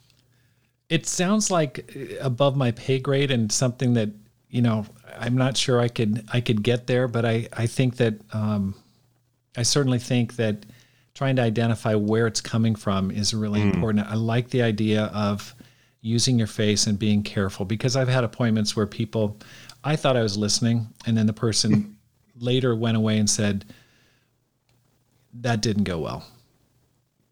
It 0.89 1.07
sounds 1.07 1.51
like 1.51 1.93
uh, 1.95 2.17
above 2.21 2.57
my 2.57 2.71
pay 2.73 2.99
grade 2.99 3.31
and 3.31 3.53
something 3.53 3.93
that 3.95 4.09
you 4.49 4.63
know 4.63 4.87
I'm 5.19 5.37
not 5.37 5.57
sure 5.59 5.81
I 5.81 5.89
could 5.89 6.27
I 6.33 6.41
could 6.41 6.63
get 6.63 6.87
there, 6.87 7.09
but 7.09 7.27
I 7.27 7.47
I 7.53 7.67
think 7.67 7.97
that 7.97 8.15
um, 8.33 8.75
I 9.57 9.63
certainly 9.63 9.99
think 9.99 10.37
that 10.37 10.65
trying 11.13 11.37
to 11.37 11.43
identify 11.43 11.95
where 11.95 12.27
it's 12.27 12.41
coming 12.41 12.75
from 12.75 13.11
is 13.11 13.35
really 13.35 13.61
important. 13.61 14.07
I 14.09 14.15
like 14.15 14.49
the 14.49 14.63
idea 14.63 15.05
of 15.15 15.55
using 16.01 16.39
your 16.39 16.49
face 16.49 16.87
and 16.87 16.99
being 16.99 17.23
careful 17.23 17.65
because 17.65 17.97
I've 17.97 18.09
had 18.09 18.25
appointments 18.25 18.75
where 18.75 18.87
people 18.87 19.39
I 19.85 19.97
thought 19.97 20.17
I 20.17 20.23
was 20.23 20.37
listening 20.37 20.89
and 21.07 21.17
then 21.17 21.27
the 21.27 21.33
person 21.33 21.94
later 22.39 22.75
went 22.75 22.97
away 22.97 23.19
and 23.19 23.29
said 23.29 23.65
that 25.41 25.61
didn't 25.61 25.85
go 25.85 25.99
well. 25.99 26.25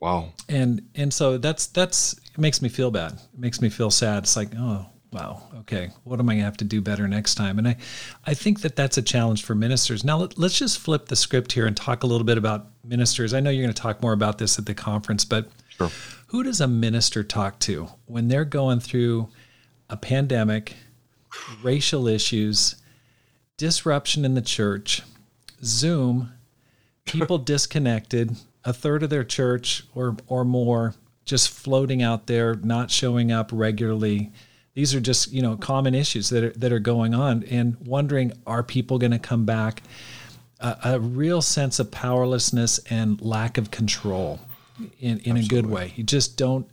Wow. 0.01 0.33
and 0.49 0.83
and 0.97 1.15
so 1.15 1.39
that's 1.39 1.67
that's 1.69 2.15
it 2.15 2.39
makes 2.39 2.61
me 2.61 2.69
feel 2.69 2.91
bad. 2.91 3.13
It 3.13 3.39
makes 3.39 3.61
me 3.61 3.69
feel 3.69 3.91
sad. 3.91 4.25
It's 4.25 4.35
like 4.37 4.49
oh 4.59 4.87
wow 5.13 5.43
okay. 5.61 5.91
What 6.03 6.19
am 6.19 6.29
i 6.29 6.33
going 6.33 6.41
to 6.41 6.45
have 6.45 6.57
to 6.57 6.65
do 6.65 6.81
better 6.81 7.07
next 7.07 7.37
time? 7.37 7.59
And 7.61 7.69
i 7.69 7.77
i 8.27 8.35
think 8.35 8.63
that 8.63 8.75
that's 8.75 8.99
a 8.99 9.03
challenge 9.03 9.45
for 9.45 9.55
ministers. 9.55 10.03
Now 10.03 10.19
let, 10.19 10.37
let's 10.39 10.59
just 10.59 10.79
flip 10.81 11.07
the 11.07 11.15
script 11.15 11.53
here 11.53 11.67
and 11.67 11.77
talk 11.77 12.03
a 12.03 12.07
little 12.09 12.25
bit 12.25 12.37
about 12.37 12.67
ministers. 12.85 13.33
I 13.33 13.39
know 13.39 13.51
you're 13.51 13.63
going 13.63 13.73
to 13.75 13.81
talk 13.81 14.03
more 14.03 14.13
about 14.13 14.39
this 14.39 14.59
at 14.59 14.67
the 14.67 14.75
conference 14.75 15.25
but 15.25 15.49
Sure. 15.69 15.91
who 16.27 16.43
does 16.43 16.61
a 16.61 16.67
minister 16.69 17.23
talk 17.25 17.59
to 17.61 17.89
when 18.07 18.29
they're 18.29 18.45
going 18.45 18.79
through 18.81 19.29
a 19.89 19.97
pandemic 19.97 20.75
racial 21.63 22.07
issues 22.09 22.75
disruption 23.57 24.25
in 24.25 24.35
the 24.35 24.43
church 24.43 25.03
zoom 25.63 26.33
people 27.05 27.39
disconnected, 27.53 28.37
a 28.65 28.73
third 28.73 29.03
of 29.03 29.11
their 29.11 29.25
church 29.25 29.85
or 29.95 30.17
or 30.27 30.45
more 30.45 30.95
just 31.25 31.51
floating 31.51 32.03
out 32.03 32.27
there, 32.27 32.55
not 32.55 32.91
showing 32.91 33.31
up 33.31 33.51
regularly. 33.53 34.33
These 34.75 34.95
are 34.95 35.01
just 35.01 35.33
you 35.33 35.43
know 35.43 35.57
common 35.57 35.95
issues 35.95 36.31
that 36.31 36.45
are 36.45 36.51
that 36.51 36.73
are 36.73 36.79
going 36.79 37.15
on, 37.15 37.45
and 37.45 37.77
wondering 37.81 38.33
are 38.47 38.63
people 38.63 38.99
going 38.99 39.13
to 39.13 39.19
come 39.19 39.45
back? 39.45 39.83
A, 40.61 40.77
a 40.85 41.01
real 41.01 41.43
sense 41.43 41.79
of 41.79 41.91
powerlessness 41.91 42.79
and 42.91 43.21
lack 43.21 43.59
of 43.59 43.71
control, 43.71 44.41
in 44.99 45.19
in 45.21 45.37
a 45.37 45.43
good 45.43 45.67
way. 45.67 45.93
You 45.97 46.05
just 46.05 46.37
don't 46.37 46.67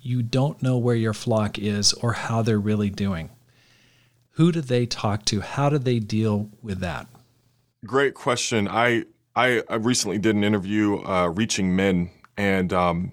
you 0.00 0.22
don't 0.22 0.62
know 0.62 0.78
where 0.78 0.96
your 0.96 1.14
flock 1.14 1.58
is 1.58 1.92
or 1.94 2.12
how 2.12 2.42
they're 2.42 2.58
really 2.58 2.90
doing. 2.90 3.30
Who 4.38 4.52
do 4.52 4.60
they 4.60 4.86
talk 4.86 5.24
to? 5.26 5.40
How 5.40 5.68
do 5.68 5.78
they 5.78 5.98
deal 5.98 6.48
with 6.62 6.78
that? 6.78 7.08
Great 7.84 8.14
question. 8.14 8.68
I 8.68 9.04
I, 9.34 9.64
I 9.68 9.74
recently 9.74 10.18
did 10.18 10.36
an 10.36 10.44
interview, 10.44 10.98
uh, 10.98 11.32
reaching 11.34 11.74
men, 11.74 12.10
and 12.36 12.72
um, 12.72 13.12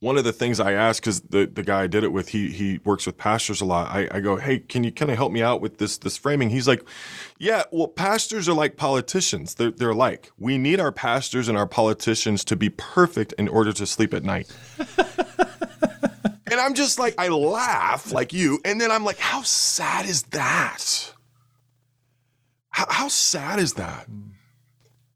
one 0.00 0.18
of 0.18 0.24
the 0.24 0.32
things 0.32 0.58
I 0.58 0.72
asked 0.72 1.02
because 1.02 1.20
the 1.20 1.46
the 1.46 1.62
guy 1.62 1.84
I 1.84 1.86
did 1.86 2.02
it 2.02 2.10
with, 2.10 2.30
he 2.30 2.50
he 2.50 2.80
works 2.84 3.06
with 3.06 3.16
pastors 3.16 3.60
a 3.60 3.64
lot. 3.64 3.94
I, 3.94 4.08
I 4.10 4.18
go, 4.18 4.34
hey, 4.34 4.58
can 4.58 4.82
you 4.82 4.90
kind 4.90 5.12
of 5.12 5.16
help 5.16 5.30
me 5.30 5.40
out 5.40 5.60
with 5.60 5.78
this 5.78 5.98
this 5.98 6.16
framing? 6.16 6.50
He's 6.50 6.66
like, 6.66 6.82
yeah, 7.38 7.62
well, 7.70 7.86
pastors 7.86 8.48
are 8.48 8.54
like 8.54 8.76
politicians. 8.76 9.54
They're 9.54 9.70
they're 9.70 9.94
like 9.94 10.32
we 10.36 10.58
need 10.58 10.80
our 10.80 10.90
pastors 10.90 11.46
and 11.46 11.56
our 11.56 11.68
politicians 11.68 12.42
to 12.46 12.56
be 12.56 12.70
perfect 12.70 13.34
in 13.34 13.46
order 13.46 13.72
to 13.72 13.86
sleep 13.86 14.12
at 14.12 14.24
night. 14.24 14.52
and 16.50 16.60
I'm 16.60 16.74
just 16.74 16.98
like, 16.98 17.14
I 17.18 17.28
laugh 17.28 18.12
like 18.12 18.32
you, 18.32 18.60
and 18.64 18.80
then 18.80 18.90
I'm 18.90 19.04
like, 19.04 19.18
how 19.18 19.42
sad 19.42 20.06
is 20.06 20.22
that? 20.24 21.12
How, 22.70 22.86
how 22.88 23.08
sad 23.08 23.58
is 23.58 23.74
that? 23.74 24.06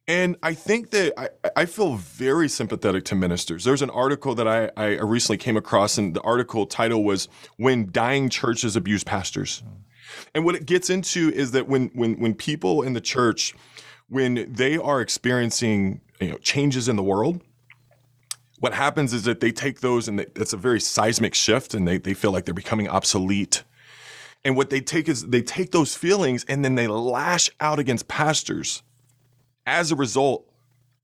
And 0.09 0.37
I 0.43 0.55
think 0.55 0.91
that 0.91 1.15
I, 1.17 1.29
I 1.55 1.65
feel 1.65 1.95
very 1.95 2.49
sympathetic 2.49 3.05
to 3.07 3.15
ministers. 3.15 3.65
There's 3.65 3.83
an 3.83 3.91
article 3.91 4.35
that 4.35 4.49
I, 4.49 4.71
I 4.77 5.01
recently 5.01 5.39
came 5.39 5.57
across, 5.57 5.97
and 5.97 6.15
the 6.15 6.21
article 6.23 6.67
title 6.67 7.05
was 7.05 7.29
When 7.57 7.91
Dying 7.93 8.29
Churches 8.29 8.75
Abuse 8.75 9.05
Pastors. 9.05 9.63
And 10.35 10.45
what 10.45 10.55
it 10.55 10.67
gets 10.67 10.91
into 10.91 11.31
is 11.31 11.53
that 11.53 11.69
when 11.69 11.91
when 11.95 12.19
when 12.21 12.35
people 12.35 12.83
in 12.83 12.93
the 12.93 13.01
church, 13.01 13.55
when 14.09 14.53
they 14.53 14.77
are 14.77 15.01
experiencing 15.01 16.01
you 16.21 16.31
know, 16.33 16.39
changes 16.39 16.89
in 16.89 16.97
the 16.97 17.03
world, 17.03 17.41
what 18.63 18.75
happens 18.75 19.13
is 19.13 19.25
that 19.25 19.41
they 19.41 19.51
take 19.51 19.81
those 19.81 20.07
and 20.07 20.21
they, 20.21 20.27
it's 20.37 20.53
a 20.53 20.57
very 20.57 20.79
seismic 20.79 21.35
shift 21.35 21.75
and 21.75 21.87
they, 21.87 21.99
they 21.99 22.15
feel 22.15 22.31
like 22.31 22.45
they're 22.45 22.55
becoming 22.55 22.89
obsolete. 22.89 23.65
And 24.45 24.57
what 24.57 24.71
they 24.71 24.81
take 24.81 25.09
is 25.09 25.27
they 25.27 25.43
take 25.43 25.73
those 25.73 25.97
feelings 25.97 26.45
and 26.47 26.65
then 26.65 26.77
they 26.77 26.87
lash 26.87 27.51
out 27.59 27.81
against 27.81 28.07
pastors 28.07 28.85
as 29.67 29.91
a 29.91 29.97
result 29.97 30.49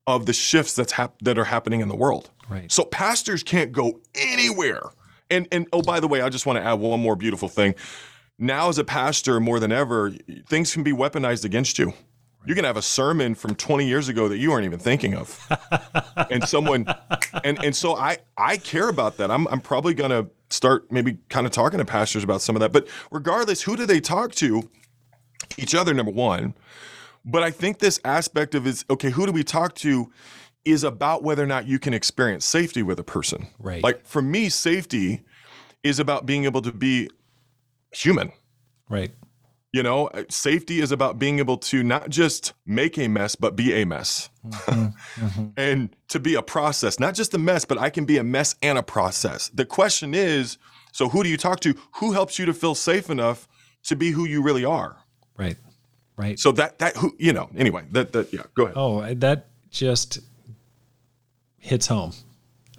of 0.07 0.27
the 0.27 0.33
shifts 0.33 0.75
that's 0.75 0.93
hap- 0.93 1.21
that 1.23 1.37
are 1.37 1.47
happening 1.47 1.81
in 1.81 1.89
the 1.89 1.97
world. 1.97 2.31
Right. 2.49 2.71
So 2.71 2.85
pastors 2.85 3.43
can't 3.43 3.73
go 3.73 4.03
anywhere. 4.15 4.83
And 5.29 5.49
and 5.51 5.67
oh 5.73 5.83
by 5.83 5.99
the 5.99 6.07
way, 6.07 6.21
I 6.21 6.29
just 6.29 6.47
want 6.47 6.61
to 6.61 6.65
add 6.65 6.75
one 6.75 7.01
more 7.01 7.17
beautiful 7.17 7.49
thing. 7.49 7.75
Now 8.39 8.69
as 8.69 8.79
a 8.79 8.85
pastor 8.85 9.41
more 9.41 9.59
than 9.59 9.73
ever, 9.73 10.13
things 10.47 10.73
can 10.73 10.85
be 10.85 10.93
weaponized 10.93 11.45
against 11.45 11.77
you. 11.77 11.93
You 12.47 12.55
can 12.55 12.65
have 12.65 12.77
a 12.77 12.83
sermon 12.83 13.35
from 13.35 13.55
20 13.55 13.87
years 13.87 14.09
ago 14.09 14.29
that 14.29 14.39
you 14.39 14.51
weren't 14.51 14.65
even 14.65 14.79
thinking 14.79 15.15
of. 15.15 15.39
and 16.31 16.49
someone 16.49 16.87
and 17.45 17.63
and 17.63 17.77
so 17.77 17.97
I 17.97 18.19
I 18.37 18.57
care 18.57 18.89
about 18.89 19.17
that. 19.19 19.31
I'm 19.31 19.47
I'm 19.49 19.61
probably 19.61 19.95
going 19.95 20.11
to 20.11 20.31
start 20.51 20.91
maybe 20.91 21.19
kind 21.29 21.47
of 21.47 21.53
talking 21.53 21.79
to 21.79 21.85
pastors 21.85 22.25
about 22.25 22.41
some 22.41 22.57
of 22.57 22.61
that. 22.61 22.73
But 22.73 22.89
regardless, 23.11 23.63
who 23.63 23.77
do 23.77 23.87
they 23.87 24.01
talk 24.01 24.33
to? 24.37 24.69
Each 25.57 25.75
other 25.75 25.95
number 25.95 26.13
1. 26.13 26.55
But 27.25 27.43
I 27.43 27.51
think 27.51 27.79
this 27.79 28.01
aspect 28.05 28.55
of 28.55 28.67
is 28.67 28.85
okay, 28.91 29.11
who 29.11 29.27
do 29.27 29.33
we 29.33 29.43
talk 29.43 29.75
to 29.77 30.11
is 30.65 30.85
about 30.85 31.23
whether 31.23 31.43
or 31.43 31.47
not 31.47 31.67
you 31.67 31.79
can 31.79 31.95
experience 31.95 32.45
safety 32.45 32.83
with 32.83 32.99
a 32.99 33.05
person. 33.05 33.47
Right. 33.59 33.83
Like 33.83 34.07
for 34.07 34.21
me, 34.23 34.49
safety 34.49 35.23
is 35.83 35.99
about 35.99 36.27
being 36.27 36.45
able 36.45 36.63
to 36.63 36.73
be 36.73 37.09
human. 37.93 38.33
Right. 38.89 39.13
You 39.73 39.83
know, 39.83 40.07
uh, 40.09 40.25
safety 40.31 40.81
is 40.81 40.93
about 40.93 41.19
being 41.19 41.41
able 41.41 41.59
to 41.59 41.83
not 41.83 42.09
just 42.09 42.55
make 42.65 42.99
a 42.99 43.07
mess, 43.07 43.37
but 43.37 43.55
be 43.55 43.75
a 43.75 43.85
mess. 43.85 44.31
Mm-hmm. 44.47 45.25
Mm-hmm. 45.25 45.47
and 45.59 45.95
to 46.09 46.19
be 46.19 46.35
a 46.37 46.43
process, 46.43 46.99
not 46.99 47.15
just 47.15 47.35
a 47.35 47.39
mess, 47.39 47.67
but 47.67 47.77
I 47.77 47.91
can 47.91 48.07
be 48.07 48.17
a 48.17 48.25
mess 48.25 48.55
and 48.63 48.79
a 48.79 48.83
process. 48.83 49.49
The 49.49 49.67
question 49.67 50.15
is 50.15 50.57
so 50.93 51.09
who 51.09 51.23
do 51.23 51.29
you 51.29 51.37
talk 51.37 51.61
to? 51.61 51.75
Who 51.97 52.13
helps 52.13 52.39
you 52.39 52.47
to 52.47 52.55
feel 52.55 52.75
safe 52.75 53.11
enough 53.11 53.49
to 53.85 53.97
be 53.97 54.11
who 54.11 54.25
you 54.25 54.43
really 54.43 54.65
are? 54.65 54.97
Right. 55.37 55.57
Right. 56.17 56.39
So 56.39 56.51
that, 56.53 56.79
that, 56.81 56.97
who, 56.97 57.15
you 57.19 57.33
know, 57.33 57.49
anyway, 57.57 57.85
that, 57.93 58.13
that, 58.13 58.33
yeah, 58.33 58.43
go 58.55 58.65
ahead. 58.65 58.75
Oh, 58.77 59.15
that 59.15 59.47
just 59.71 60.19
hits 61.59 61.87
home. 61.87 62.13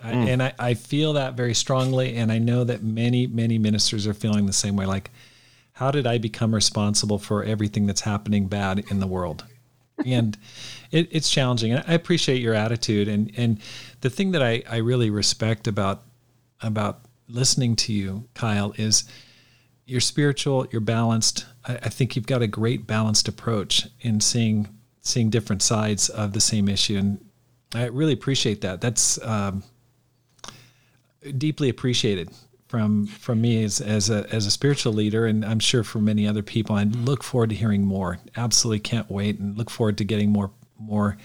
I, 0.03 0.11
mm. 0.11 0.27
and 0.27 0.43
I, 0.43 0.53
I 0.59 0.73
feel 0.73 1.13
that 1.13 1.35
very 1.35 1.53
strongly. 1.53 2.17
And 2.17 2.31
I 2.31 2.39
know 2.39 2.65
that 2.65 2.83
many, 2.83 3.27
many 3.27 3.57
ministers 3.57 4.07
are 4.07 4.13
feeling 4.13 4.45
the 4.45 4.53
same 4.53 4.75
way. 4.75 4.85
Like, 4.85 5.11
how 5.79 5.91
did 5.91 6.05
I 6.05 6.17
become 6.17 6.53
responsible 6.53 7.17
for 7.17 7.41
everything 7.41 7.85
that's 7.85 8.01
happening 8.01 8.47
bad 8.47 8.83
in 8.91 8.99
the 8.99 9.07
world? 9.07 9.45
And 10.05 10.37
it, 10.91 11.07
it's 11.09 11.29
challenging. 11.29 11.71
And 11.71 11.85
I 11.87 11.93
appreciate 11.93 12.41
your 12.41 12.53
attitude. 12.53 13.07
And, 13.07 13.31
and 13.37 13.61
the 14.01 14.09
thing 14.09 14.31
that 14.31 14.43
I, 14.43 14.61
I 14.69 14.77
really 14.77 15.09
respect 15.09 15.67
about, 15.67 16.03
about 16.61 16.99
listening 17.29 17.77
to 17.77 17.93
you, 17.93 18.27
Kyle, 18.33 18.73
is 18.75 19.05
you're 19.85 20.01
spiritual, 20.01 20.67
you're 20.69 20.81
balanced. 20.81 21.45
I, 21.65 21.75
I 21.75 21.89
think 21.89 22.17
you've 22.17 22.27
got 22.27 22.41
a 22.41 22.47
great 22.47 22.85
balanced 22.85 23.29
approach 23.29 23.87
in 24.01 24.19
seeing 24.19 24.67
seeing 25.01 25.29
different 25.29 25.61
sides 25.61 26.09
of 26.09 26.33
the 26.33 26.41
same 26.41 26.67
issue, 26.67 26.97
and 26.97 27.25
I 27.73 27.85
really 27.85 28.11
appreciate 28.11 28.59
that. 28.61 28.81
That's 28.81 29.19
um, 29.23 29.63
deeply 31.37 31.69
appreciated 31.69 32.29
from 32.69 33.07
from 33.07 33.41
me 33.41 33.63
as 33.63 33.81
as 33.81 34.09
a 34.09 34.25
as 34.31 34.45
a 34.45 34.51
spiritual 34.51 34.93
leader, 34.93 35.25
and 35.25 35.43
I'm 35.43 35.59
sure 35.59 35.83
for 35.83 35.99
many 35.99 36.25
other 36.25 36.43
people. 36.43 36.75
I 36.75 36.85
mm-hmm. 36.85 37.03
look 37.03 37.23
forward 37.23 37.49
to 37.49 37.55
hearing 37.55 37.83
more. 37.83 38.19
Absolutely 38.37 38.79
can't 38.79 39.09
wait, 39.09 39.39
and 39.39 39.57
look 39.57 39.69
forward 39.69 39.97
to 39.97 40.05
getting 40.05 40.29
more 40.29 40.51
more 40.79 41.17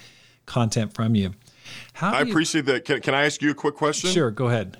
content 0.46 0.94
from 0.94 1.14
you. 1.14 1.34
How 1.92 2.12
I 2.12 2.22
you- 2.22 2.30
appreciate 2.30 2.64
that. 2.66 2.84
Can, 2.84 3.00
can 3.00 3.14
I 3.14 3.26
ask 3.26 3.40
you 3.42 3.50
a 3.50 3.54
quick 3.54 3.76
question? 3.76 4.10
Sure, 4.10 4.30
go 4.30 4.48
ahead. 4.48 4.78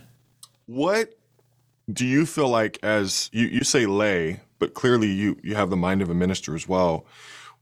What 0.67 1.17
do 1.93 2.07
you 2.07 2.25
feel 2.25 2.49
like 2.49 2.79
as 2.83 3.29
you, 3.33 3.47
you 3.47 3.63
say 3.63 3.85
lay, 3.85 4.41
but 4.59 4.73
clearly 4.73 5.09
you 5.09 5.37
you 5.43 5.55
have 5.55 5.69
the 5.69 5.77
mind 5.77 6.01
of 6.01 6.09
a 6.09 6.15
minister 6.15 6.55
as 6.55 6.67
well. 6.67 7.05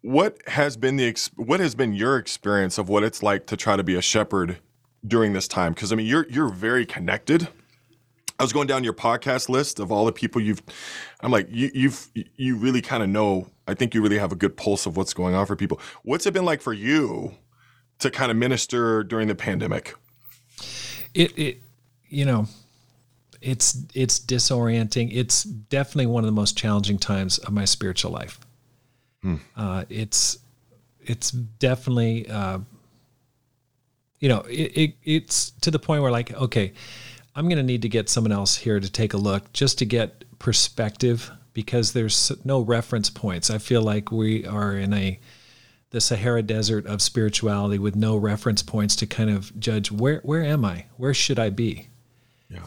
What 0.01 0.39
has 0.47 0.77
been 0.77 0.97
the 0.97 1.31
what 1.35 1.59
has 1.59 1.75
been 1.75 1.93
your 1.93 2.17
experience 2.19 2.79
of 2.79 2.89
what 2.89 3.03
it's 3.03 3.21
like 3.21 3.47
to 3.47 3.57
try 3.57 3.77
to 3.77 3.83
be 3.83 3.97
a 3.97 4.03
shepherd 4.03 4.59
during 5.05 5.33
this 5.33 5.49
time? 5.49 5.73
Because 5.73 5.93
I 5.93 5.97
mean, 5.97 6.07
you're 6.07 6.27
you're 6.31 6.51
very 6.51 6.87
connected. 6.87 7.49
I 8.43 8.45
was 8.45 8.53
going 8.53 8.67
down 8.67 8.83
your 8.83 8.93
podcast 8.93 9.49
list 9.49 9.79
of 9.79 9.93
all 9.93 10.05
the 10.05 10.13
people 10.13 10.41
you've. 10.41 10.61
I'm 11.21 11.31
like 11.31 11.47
you, 11.49 11.71
you've 11.73 12.09
you 12.37 12.57
really 12.57 12.83
kind 12.83 13.03
of 13.03 13.09
know. 13.09 13.47
I 13.69 13.75
think 13.75 13.95
you 13.95 14.03
really 14.03 14.19
have 14.19 14.33
a 14.33 14.37
good 14.37 14.57
pulse 14.57 14.85
of 14.85 14.97
what's 14.97 15.15
going 15.15 15.37
on 15.37 15.47
for 15.47 15.55
people. 15.55 15.81
What's 16.03 16.27
it 16.27 16.35
been 16.35 16.45
like 16.45 16.61
for 16.61 16.73
you 16.73 17.35
to 18.01 18.11
kind 18.11 18.33
of 18.33 18.37
minister 18.37 19.05
during 19.05 19.29
the 19.29 19.37
pandemic? 19.37 19.95
it 21.15 21.39
it 21.39 21.59
you 22.09 22.25
know 22.25 22.47
it's 23.41 23.85
it's 23.95 24.19
disorienting 24.19 25.11
it's 25.13 25.43
definitely 25.45 26.07
one 26.07 26.23
of 26.23 26.27
the 26.27 26.33
most 26.33 26.57
challenging 26.57 26.99
times 26.99 27.39
of 27.39 27.53
my 27.53 27.65
spiritual 27.65 28.11
life 28.11 28.41
uh, 29.57 29.85
it's 29.89 30.39
it's 31.01 31.31
definitely 31.31 32.29
uh, 32.29 32.59
you 34.21 34.29
know 34.29 34.41
it, 34.43 34.77
it 34.77 34.95
it's 35.05 35.51
to 35.61 35.71
the 35.71 35.79
point 35.79 36.03
where 36.03 36.13
like 36.13 36.33
okay 36.35 36.73
i'm 37.35 37.47
going 37.47 37.57
to 37.57 37.63
need 37.63 37.83
to 37.83 37.89
get 37.89 38.09
someone 38.09 38.33
else 38.33 38.57
here 38.57 38.81
to 38.81 38.91
take 38.91 39.15
a 39.15 39.19
look 39.19 39.53
just 39.53 39.79
to 39.79 39.85
get 39.85 40.25
perspective 40.39 41.31
because 41.53 41.93
there's 41.93 42.33
no 42.45 42.61
reference 42.61 43.11
points 43.11 43.51
i 43.51 43.59
feel 43.59 43.83
like 43.83 44.11
we 44.11 44.47
are 44.47 44.77
in 44.77 44.93
a 44.93 45.19
the 45.93 46.01
Sahara 46.01 46.43
Desert 46.43 46.87
of 46.87 47.03
spirituality 47.03 47.79
with 47.79 47.95
no 47.95 48.17
reference 48.17 48.63
points 48.63 48.97
to 48.97 49.07
kind 49.07 49.31
of 49.31 49.59
judge 49.61 49.93
where 49.93 50.21
where 50.25 50.43
am 50.43 50.65
I? 50.65 50.87
Where 50.97 51.15
should 51.15 51.39
I 51.39 51.51
be? 51.51 51.89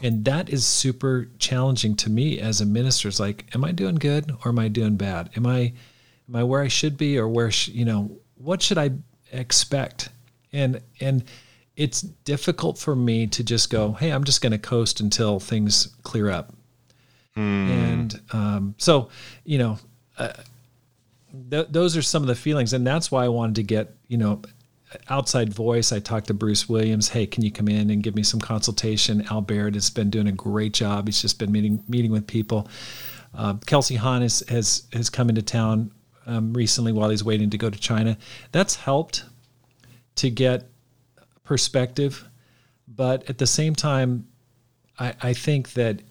And 0.02 0.26
that 0.26 0.50
is 0.50 0.66
super 0.66 1.28
challenging 1.38 1.96
to 1.98 2.10
me 2.10 2.40
as 2.40 2.62
a 2.62 2.66
minister. 2.66 3.08
It's 3.08 3.20
like, 3.20 3.46
am 3.54 3.64
I 3.64 3.72
doing 3.72 3.96
good 3.96 4.32
or 4.44 4.50
am 4.50 4.60
I 4.60 4.68
doing 4.68 4.96
bad? 4.96 5.32
Am 5.36 5.46
I 5.46 5.74
am 6.30 6.36
I 6.36 6.44
where 6.44 6.62
I 6.62 6.68
should 6.68 6.98
be 6.98 7.18
or 7.18 7.28
where 7.28 7.52
sh- 7.52 7.70
you 7.70 7.84
know 7.84 8.18
what 8.36 8.62
should 8.62 8.78
I 8.78 8.92
expect? 9.32 10.10
And 10.54 10.82
and 11.00 11.24
it's 11.78 12.02
difficult 12.02 12.78
for 12.78 12.96
me 12.96 13.28
to 13.28 13.44
just 13.44 13.70
go, 13.70 13.94
hey, 13.94 14.12
I'm 14.12 14.24
just 14.24 14.42
going 14.42 14.52
to 14.52 14.58
coast 14.58 15.00
until 15.00 15.40
things 15.40 15.88
clear 16.04 16.30
up. 16.30 16.54
And 17.36 18.22
um, 18.32 18.76
so, 18.78 19.10
you 19.44 19.58
know, 19.58 19.78
th- 21.50 21.68
those 21.70 21.98
are 21.98 22.02
some 22.02 22.24
of 22.24 22.28
the 22.28 22.36
feelings 22.36 22.74
and 22.74 22.86
that's 22.86 23.12
why 23.12 23.26
i 23.26 23.28
wanted 23.28 23.56
to 23.56 23.64
get 23.64 23.96
you 24.08 24.18
know 24.18 24.42
outside 25.10 25.54
voice. 25.54 25.92
I 25.92 26.00
talked 26.00 26.28
to 26.28 26.34
bruce 26.34 26.70
williams 26.70 27.10
hey 27.10 27.26
can 27.26 27.44
you 27.44 27.52
come 27.52 27.68
in 27.68 27.90
and 27.90 28.02
give 28.02 28.16
me 28.16 28.24
some 28.24 28.40
consultation? 28.40 29.26
Al 29.30 29.42
baird 29.42 29.74
has 29.76 29.90
been 29.90 30.10
doing 30.10 30.28
a 30.28 30.32
great 30.32 30.74
job. 30.74 31.08
He's 31.08 31.22
just 31.22 31.40
been 31.40 31.52
meeting 31.52 31.84
meeting 31.88 32.12
with 32.12 32.28
people. 32.28 32.70
Uh, 33.34 33.56
kelsey 33.66 33.96
hahn 33.96 34.22
has, 34.22 34.44
has 34.48 34.88
has 34.94 35.10
come 35.10 35.30
into 35.30 35.42
town 35.42 35.92
um, 36.26 36.54
recently 36.54 36.92
while 36.92 37.10
he's 37.10 37.24
waiting 37.24 37.50
to 37.50 37.58
go 37.58 37.70
to 37.70 37.80
china. 37.80 38.18
That's 38.52 38.76
helped 38.76 39.26
to 40.16 40.30
get 40.30 40.70
perspective 41.46 42.28
but 42.88 43.30
at 43.30 43.38
the 43.38 43.48
same 43.48 43.74
time 43.74 44.28
i, 45.00 45.14
I 45.22 45.34
think 45.34 45.74
that 45.74 46.02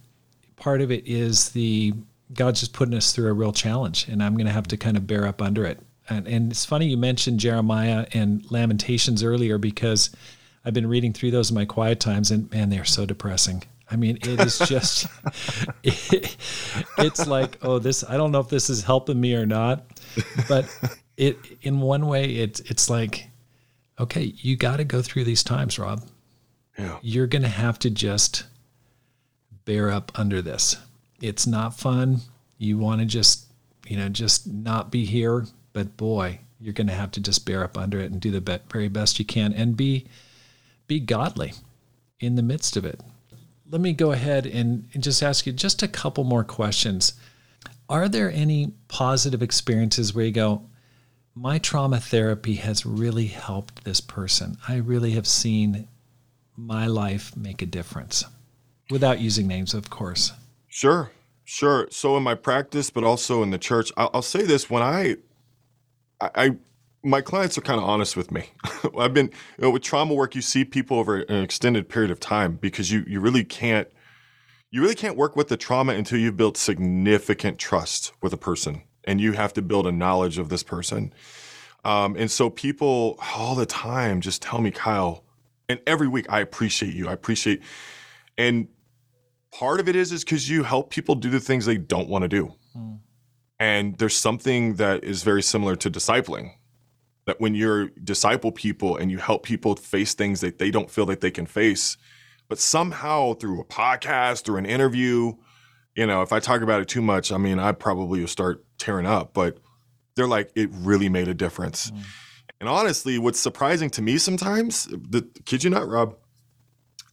part 0.56 0.80
of 0.80 0.90
it 0.90 1.06
is 1.06 1.50
the 1.50 1.92
God's 2.32 2.60
just 2.60 2.72
putting 2.72 2.94
us 2.94 3.12
through 3.12 3.28
a 3.28 3.32
real 3.32 3.52
challenge, 3.52 4.08
and 4.08 4.22
I'm 4.22 4.34
going 4.34 4.46
to 4.46 4.52
have 4.52 4.66
to 4.68 4.76
kind 4.76 4.96
of 4.96 5.06
bear 5.06 5.26
up 5.26 5.42
under 5.42 5.64
it. 5.64 5.78
And, 6.08 6.26
and 6.26 6.50
it's 6.50 6.64
funny 6.64 6.86
you 6.86 6.96
mentioned 6.96 7.40
Jeremiah 7.40 8.06
and 8.12 8.50
Lamentations 8.50 9.22
earlier 9.22 9.58
because 9.58 10.10
I've 10.64 10.74
been 10.74 10.86
reading 10.86 11.12
through 11.12 11.30
those 11.30 11.50
in 11.50 11.54
my 11.54 11.64
quiet 11.64 12.00
times, 12.00 12.30
and 12.30 12.50
man, 12.50 12.70
they're 12.70 12.84
so 12.84 13.06
depressing. 13.06 13.62
I 13.90 13.96
mean, 13.96 14.18
it 14.22 14.40
is 14.40 14.58
just, 14.60 15.06
it, 15.82 16.36
it's 16.98 17.26
like, 17.26 17.58
oh, 17.62 17.78
this, 17.78 18.02
I 18.08 18.16
don't 18.16 18.32
know 18.32 18.40
if 18.40 18.48
this 18.48 18.70
is 18.70 18.82
helping 18.82 19.20
me 19.20 19.34
or 19.34 19.46
not, 19.46 19.84
but 20.48 20.66
it, 21.16 21.38
in 21.62 21.80
one 21.80 22.06
way, 22.06 22.36
it's, 22.36 22.60
it's 22.60 22.88
like, 22.88 23.28
okay, 23.98 24.32
you 24.36 24.56
got 24.56 24.78
to 24.78 24.84
go 24.84 25.02
through 25.02 25.24
these 25.24 25.42
times, 25.42 25.78
Rob. 25.78 26.02
Yeah. 26.78 26.98
You're 27.02 27.26
going 27.26 27.42
to 27.42 27.48
have 27.48 27.78
to 27.80 27.90
just 27.90 28.44
bear 29.64 29.90
up 29.90 30.12
under 30.14 30.42
this. 30.42 30.76
It's 31.20 31.46
not 31.46 31.78
fun. 31.78 32.20
You 32.58 32.78
want 32.78 33.00
to 33.00 33.06
just, 33.06 33.46
you 33.86 33.96
know, 33.96 34.08
just 34.08 34.46
not 34.46 34.90
be 34.90 35.04
here, 35.04 35.46
but 35.72 35.96
boy, 35.96 36.40
you're 36.60 36.72
going 36.72 36.86
to 36.86 36.94
have 36.94 37.10
to 37.12 37.20
just 37.20 37.46
bear 37.46 37.62
up 37.62 37.76
under 37.76 38.00
it 38.00 38.10
and 38.10 38.20
do 38.20 38.30
the 38.30 38.40
be- 38.40 38.58
very 38.70 38.88
best 38.88 39.18
you 39.18 39.24
can 39.24 39.52
and 39.52 39.76
be 39.76 40.06
be 40.86 41.00
godly 41.00 41.52
in 42.20 42.34
the 42.34 42.42
midst 42.42 42.76
of 42.76 42.84
it. 42.84 43.00
Let 43.70 43.80
me 43.80 43.92
go 43.92 44.12
ahead 44.12 44.46
and, 44.46 44.88
and 44.92 45.02
just 45.02 45.22
ask 45.22 45.46
you 45.46 45.52
just 45.52 45.82
a 45.82 45.88
couple 45.88 46.24
more 46.24 46.44
questions. 46.44 47.14
Are 47.88 48.08
there 48.08 48.30
any 48.30 48.72
positive 48.88 49.42
experiences 49.42 50.14
where 50.14 50.26
you 50.26 50.32
go, 50.32 50.62
my 51.34 51.58
trauma 51.58 51.98
therapy 51.98 52.54
has 52.54 52.86
really 52.86 53.26
helped 53.26 53.84
this 53.84 54.00
person. 54.00 54.56
I 54.68 54.76
really 54.76 55.12
have 55.12 55.26
seen 55.26 55.88
my 56.56 56.86
life 56.86 57.36
make 57.36 57.60
a 57.60 57.66
difference 57.66 58.24
without 58.90 59.20
using 59.20 59.48
names, 59.48 59.74
of 59.74 59.90
course. 59.90 60.32
Sure, 60.68 61.10
sure. 61.44 61.88
So 61.90 62.16
in 62.16 62.22
my 62.22 62.34
practice, 62.34 62.90
but 62.90 63.04
also 63.04 63.42
in 63.42 63.50
the 63.50 63.58
church, 63.58 63.90
I'll, 63.96 64.10
I'll 64.14 64.22
say 64.22 64.42
this: 64.42 64.70
when 64.70 64.82
I, 64.82 65.16
I, 66.20 66.30
I 66.36 66.50
my 67.02 67.20
clients 67.20 67.58
are 67.58 67.62
kind 67.62 67.80
of 67.80 67.84
honest 67.84 68.16
with 68.16 68.30
me. 68.30 68.50
I've 68.98 69.14
been 69.14 69.26
you 69.26 69.62
know, 69.62 69.70
with 69.70 69.82
trauma 69.82 70.14
work, 70.14 70.34
you 70.34 70.40
see 70.40 70.64
people 70.64 70.98
over 70.98 71.20
an 71.22 71.42
extended 71.42 71.88
period 71.88 72.10
of 72.10 72.20
time 72.20 72.58
because 72.60 72.92
you 72.92 73.04
you 73.06 73.20
really 73.20 73.44
can't 73.44 73.88
you 74.70 74.80
really 74.80 74.94
can't 74.94 75.16
work 75.16 75.36
with 75.36 75.48
the 75.48 75.56
trauma 75.56 75.92
until 75.92 76.18
you've 76.18 76.36
built 76.36 76.56
significant 76.56 77.58
trust 77.58 78.12
with 78.22 78.32
a 78.32 78.36
person, 78.36 78.82
and 79.06 79.20
you 79.20 79.32
have 79.32 79.52
to 79.54 79.62
build 79.62 79.86
a 79.86 79.92
knowledge 79.92 80.38
of 80.38 80.48
this 80.48 80.62
person. 80.62 81.12
Um, 81.84 82.16
and 82.16 82.30
so 82.30 82.48
people 82.50 83.18
all 83.34 83.54
the 83.54 83.66
time 83.66 84.20
just 84.20 84.40
tell 84.40 84.60
me, 84.60 84.70
Kyle, 84.70 85.24
and 85.68 85.80
every 85.86 86.08
week 86.08 86.26
I 86.28 86.40
appreciate 86.40 86.94
you. 86.94 87.08
I 87.08 87.12
appreciate, 87.12 87.62
and 88.38 88.68
part 89.52 89.80
of 89.80 89.88
it 89.88 89.96
is 89.96 90.12
is 90.12 90.24
because 90.24 90.48
you 90.48 90.62
help 90.62 90.90
people 90.90 91.14
do 91.14 91.30
the 91.30 91.40
things 91.40 91.66
they 91.66 91.76
don't 91.76 92.08
want 92.08 92.22
to 92.22 92.28
do. 92.28 92.54
Mm. 92.76 92.98
And 93.60 93.98
there's 93.98 94.16
something 94.16 94.74
that 94.74 95.04
is 95.04 95.22
very 95.22 95.42
similar 95.42 95.76
to 95.76 95.90
discipling 95.90 96.52
that 97.26 97.40
when 97.40 97.54
you're 97.54 97.88
disciple 98.02 98.52
people 98.52 98.96
and 98.96 99.10
you 99.10 99.18
help 99.18 99.44
people 99.44 99.76
face 99.76 100.14
things 100.14 100.40
that 100.40 100.58
they 100.58 100.70
don't 100.70 100.90
feel 100.90 101.06
that 101.06 101.20
they 101.20 101.30
can 101.30 101.46
face, 101.46 101.96
but 102.48 102.58
somehow 102.58 103.34
through 103.34 103.60
a 103.60 103.64
podcast, 103.64 104.44
through 104.44 104.56
an 104.56 104.66
interview, 104.66 105.32
you 105.94 106.06
know, 106.06 106.22
if 106.22 106.32
I 106.32 106.40
talk 106.40 106.60
about 106.60 106.82
it 106.82 106.88
too 106.88 107.00
much, 107.00 107.32
I 107.32 107.38
mean, 107.38 107.58
I 107.58 107.72
probably 107.72 108.20
will 108.20 108.28
start 108.28 108.64
tearing 108.84 109.06
up, 109.06 109.32
but 109.32 109.58
they're 110.14 110.28
like, 110.28 110.50
it 110.54 110.68
really 110.72 111.08
made 111.08 111.28
a 111.28 111.34
difference. 111.34 111.90
Mm. 111.90 112.02
And 112.60 112.68
honestly, 112.68 113.18
what's 113.18 113.40
surprising 113.40 113.90
to 113.90 114.02
me 114.02 114.18
sometimes, 114.18 114.84
the 114.86 115.26
kid 115.44 115.64
you 115.64 115.70
not, 115.70 115.88
Rob, 115.88 116.16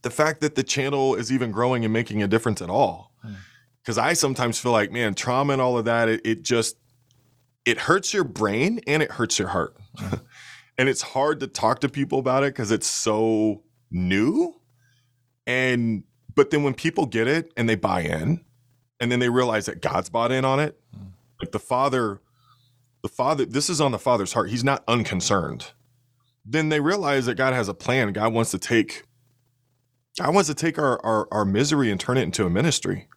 the 0.02 0.10
fact 0.10 0.40
that 0.40 0.54
the 0.54 0.62
channel 0.62 1.14
is 1.14 1.32
even 1.32 1.50
growing 1.50 1.84
and 1.84 1.92
making 1.92 2.22
a 2.22 2.28
difference 2.28 2.60
at 2.60 2.70
all. 2.70 3.12
Because 3.82 3.96
mm. 3.96 4.02
I 4.02 4.12
sometimes 4.12 4.58
feel 4.58 4.72
like, 4.72 4.92
man, 4.92 5.14
trauma 5.14 5.54
and 5.54 5.62
all 5.62 5.78
of 5.78 5.86
that, 5.86 6.08
it, 6.08 6.20
it 6.24 6.42
just 6.42 6.76
it 7.64 7.78
hurts 7.78 8.12
your 8.12 8.24
brain 8.24 8.80
and 8.86 9.02
it 9.02 9.12
hurts 9.12 9.38
your 9.38 9.48
heart. 9.48 9.76
and 10.78 10.88
it's 10.88 11.02
hard 11.02 11.40
to 11.40 11.46
talk 11.46 11.80
to 11.80 11.88
people 11.88 12.18
about 12.18 12.42
it 12.42 12.52
because 12.54 12.70
it's 12.70 12.86
so 12.86 13.62
new. 13.90 14.54
And 15.46 16.04
but 16.34 16.50
then 16.50 16.62
when 16.62 16.74
people 16.74 17.06
get 17.06 17.28
it 17.28 17.52
and 17.56 17.68
they 17.68 17.76
buy 17.76 18.02
in, 18.02 18.44
and 19.00 19.10
then 19.10 19.18
they 19.18 19.28
realize 19.28 19.66
that 19.66 19.82
God's 19.82 20.08
bought 20.08 20.32
in 20.32 20.44
on 20.44 20.60
it, 20.60 20.78
mm. 20.96 21.12
Like 21.42 21.52
the 21.52 21.58
Father, 21.58 22.20
the 23.02 23.08
Father, 23.08 23.44
this 23.44 23.68
is 23.68 23.80
on 23.80 23.92
the 23.92 23.98
Father's 23.98 24.32
heart. 24.32 24.48
He's 24.50 24.64
not 24.64 24.84
unconcerned. 24.86 25.72
Then 26.44 26.68
they 26.68 26.80
realize 26.80 27.26
that 27.26 27.34
God 27.34 27.52
has 27.52 27.68
a 27.68 27.74
plan. 27.74 28.12
God 28.12 28.32
wants 28.32 28.52
to 28.52 28.58
take, 28.58 29.02
God 30.18 30.34
wants 30.34 30.48
to 30.48 30.54
take 30.54 30.78
our 30.78 31.04
our, 31.04 31.28
our 31.32 31.44
misery 31.44 31.90
and 31.90 32.00
turn 32.00 32.16
it 32.16 32.22
into 32.22 32.46
a 32.46 32.50
ministry. 32.50 33.08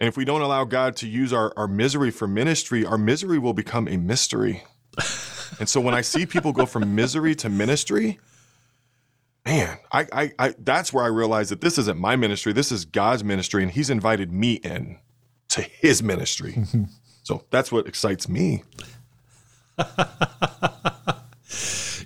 And 0.00 0.08
if 0.08 0.16
we 0.16 0.24
don't 0.24 0.40
allow 0.40 0.64
God 0.64 0.96
to 0.96 1.08
use 1.08 1.32
our, 1.32 1.52
our 1.56 1.68
misery 1.68 2.10
for 2.10 2.26
ministry, 2.26 2.84
our 2.84 2.98
misery 2.98 3.38
will 3.38 3.52
become 3.52 3.86
a 3.86 3.96
mystery. 3.96 4.64
and 5.60 5.68
so 5.68 5.80
when 5.80 5.94
I 5.94 6.00
see 6.00 6.26
people 6.26 6.52
go 6.52 6.66
from 6.66 6.96
misery 6.96 7.36
to 7.36 7.48
ministry, 7.48 8.18
man, 9.46 9.78
I, 9.92 10.06
I, 10.12 10.32
I, 10.40 10.54
that's 10.58 10.92
where 10.92 11.04
I 11.04 11.08
realize 11.08 11.50
that 11.50 11.60
this 11.60 11.78
isn't 11.78 11.98
my 11.98 12.16
ministry. 12.16 12.52
This 12.52 12.72
is 12.72 12.84
God's 12.84 13.22
ministry, 13.22 13.62
and 13.62 13.70
He's 13.70 13.90
invited 13.90 14.32
me 14.32 14.54
in 14.54 14.98
to 15.50 15.62
His 15.62 16.02
ministry. 16.02 16.64
so 17.22 17.44
that's 17.50 17.70
what 17.70 17.86
excites 17.86 18.28
me. 18.28 18.62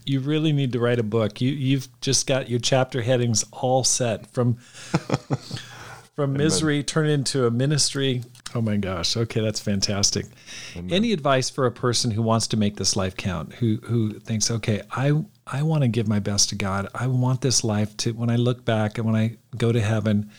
you 0.07 0.21
really 0.21 0.53
need 0.53 0.73
to 0.73 0.81
write 0.81 0.99
a 0.99 1.03
book. 1.03 1.41
You 1.41 1.51
you've 1.51 1.89
just 2.01 2.27
got 2.27 2.49
your 2.49 2.61
chapter 2.61 3.03
headings 3.03 3.45
all 3.53 3.85
set 3.85 4.27
from 4.33 4.55
from 6.17 6.33
misery 6.33 6.83
turn 6.83 7.09
into 7.09 7.47
a 7.47 7.51
ministry. 7.51 8.23
Oh 8.55 8.63
my 8.63 8.77
gosh. 8.77 9.17
Okay, 9.17 9.41
that's 9.41 9.61
fantastic. 9.61 10.27
Amen. 10.75 10.91
Any 10.91 11.13
advice 11.13 11.51
for 11.51 11.67
a 11.67 11.73
person 11.73 12.11
who 12.11 12.23
wants 12.23 12.47
to 12.49 12.57
make 12.57 12.77
this 12.77 12.97
life 12.97 13.17
count, 13.17 13.53
who 13.55 13.77
who 13.83 14.19
thinks, 14.21 14.51
okay, 14.51 14.83
I 14.91 15.25
I 15.47 15.63
want 15.63 15.83
to 15.83 15.89
give 15.89 16.09
my 16.09 16.21
best 16.21 16.49
to 16.51 16.55
God. 16.55 16.89
I 16.95 17.07
want 17.07 17.41
this 17.41 17.65
life 17.65 17.97
to 17.99 18.13
when 18.13 18.31
I 18.31 18.37
look 18.37 18.65
back 18.65 18.99
and 18.99 19.07
when 19.07 19.17
I 19.17 19.37
go 19.57 19.73
to 19.73 19.81
heaven, 19.81 20.31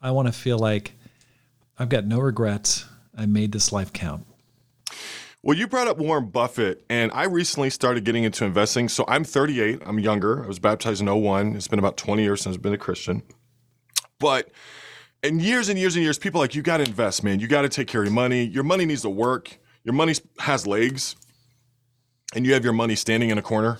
I 0.00 0.12
want 0.12 0.28
to 0.28 0.32
feel 0.32 0.58
like 0.58 0.92
I've 1.78 1.88
got 1.88 2.06
no 2.06 2.20
regrets. 2.20 2.86
I 3.16 3.26
made 3.26 3.52
this 3.52 3.72
life 3.72 3.92
count. 3.92 4.26
Well, 5.42 5.58
you 5.58 5.66
brought 5.66 5.88
up 5.88 5.98
Warren 5.98 6.30
Buffett, 6.30 6.84
and 6.88 7.10
I 7.12 7.24
recently 7.24 7.68
started 7.68 8.04
getting 8.04 8.22
into 8.22 8.44
investing. 8.44 8.88
So 8.88 9.04
I'm 9.08 9.24
38. 9.24 9.82
I'm 9.84 9.98
younger. 9.98 10.44
I 10.44 10.46
was 10.46 10.60
baptized 10.60 11.00
in 11.00 11.08
01. 11.12 11.56
It's 11.56 11.66
been 11.66 11.80
about 11.80 11.96
20 11.96 12.22
years 12.22 12.42
since 12.42 12.54
I've 12.54 12.62
been 12.62 12.72
a 12.72 12.78
Christian. 12.78 13.22
But 14.20 14.50
in 15.24 15.40
years 15.40 15.68
and 15.68 15.76
years 15.76 15.96
and 15.96 16.04
years, 16.04 16.16
people 16.16 16.40
like, 16.40 16.54
you 16.54 16.62
got 16.62 16.76
to 16.76 16.84
invest, 16.84 17.24
man. 17.24 17.40
You 17.40 17.48
got 17.48 17.62
to 17.62 17.68
take 17.68 17.88
care 17.88 18.02
of 18.02 18.06
your 18.06 18.14
money. 18.14 18.44
Your 18.44 18.62
money 18.62 18.84
needs 18.84 19.02
to 19.02 19.10
work. 19.10 19.58
Your 19.82 19.94
money 19.94 20.14
has 20.38 20.64
legs, 20.64 21.16
and 22.36 22.46
you 22.46 22.52
have 22.54 22.62
your 22.62 22.72
money 22.72 22.94
standing 22.94 23.30
in 23.30 23.38
a 23.38 23.42
corner. 23.42 23.78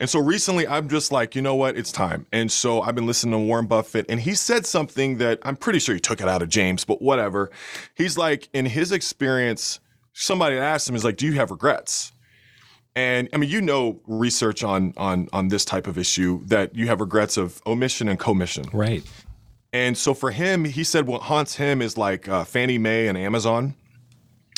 And 0.00 0.08
so 0.08 0.18
recently, 0.18 0.66
I'm 0.66 0.88
just 0.88 1.12
like, 1.12 1.36
you 1.36 1.42
know 1.42 1.54
what? 1.54 1.76
It's 1.76 1.92
time. 1.92 2.26
And 2.32 2.50
so 2.50 2.80
I've 2.80 2.94
been 2.94 3.06
listening 3.06 3.32
to 3.32 3.38
Warren 3.38 3.66
Buffett, 3.66 4.06
and 4.08 4.18
he 4.18 4.34
said 4.34 4.64
something 4.64 5.18
that 5.18 5.38
I'm 5.42 5.56
pretty 5.56 5.78
sure 5.78 5.94
he 5.94 6.00
took 6.00 6.22
it 6.22 6.26
out 6.26 6.40
of 6.40 6.48
James, 6.48 6.86
but 6.86 7.02
whatever. 7.02 7.50
He's 7.94 8.16
like, 8.16 8.48
in 8.54 8.64
his 8.64 8.92
experience, 8.92 9.78
somebody 10.14 10.56
asked 10.56 10.88
him, 10.88 10.96
is 10.96 11.04
like, 11.04 11.18
do 11.18 11.26
you 11.26 11.34
have 11.34 11.50
regrets? 11.50 12.12
And 12.96 13.28
I 13.32 13.36
mean, 13.36 13.50
you 13.50 13.60
know, 13.60 14.00
research 14.06 14.64
on 14.64 14.94
on 14.96 15.28
on 15.32 15.48
this 15.48 15.64
type 15.64 15.86
of 15.86 15.96
issue 15.96 16.44
that 16.46 16.74
you 16.74 16.88
have 16.88 17.00
regrets 17.00 17.36
of 17.36 17.62
omission 17.64 18.08
and 18.08 18.18
commission. 18.18 18.64
Right. 18.72 19.04
And 19.72 19.96
so 19.96 20.14
for 20.14 20.32
him, 20.32 20.64
he 20.64 20.82
said 20.82 21.06
what 21.06 21.22
haunts 21.22 21.54
him 21.54 21.80
is 21.82 21.96
like 21.96 22.28
uh, 22.28 22.42
Fannie 22.44 22.78
Mae 22.78 23.06
and 23.06 23.16
Amazon. 23.16 23.74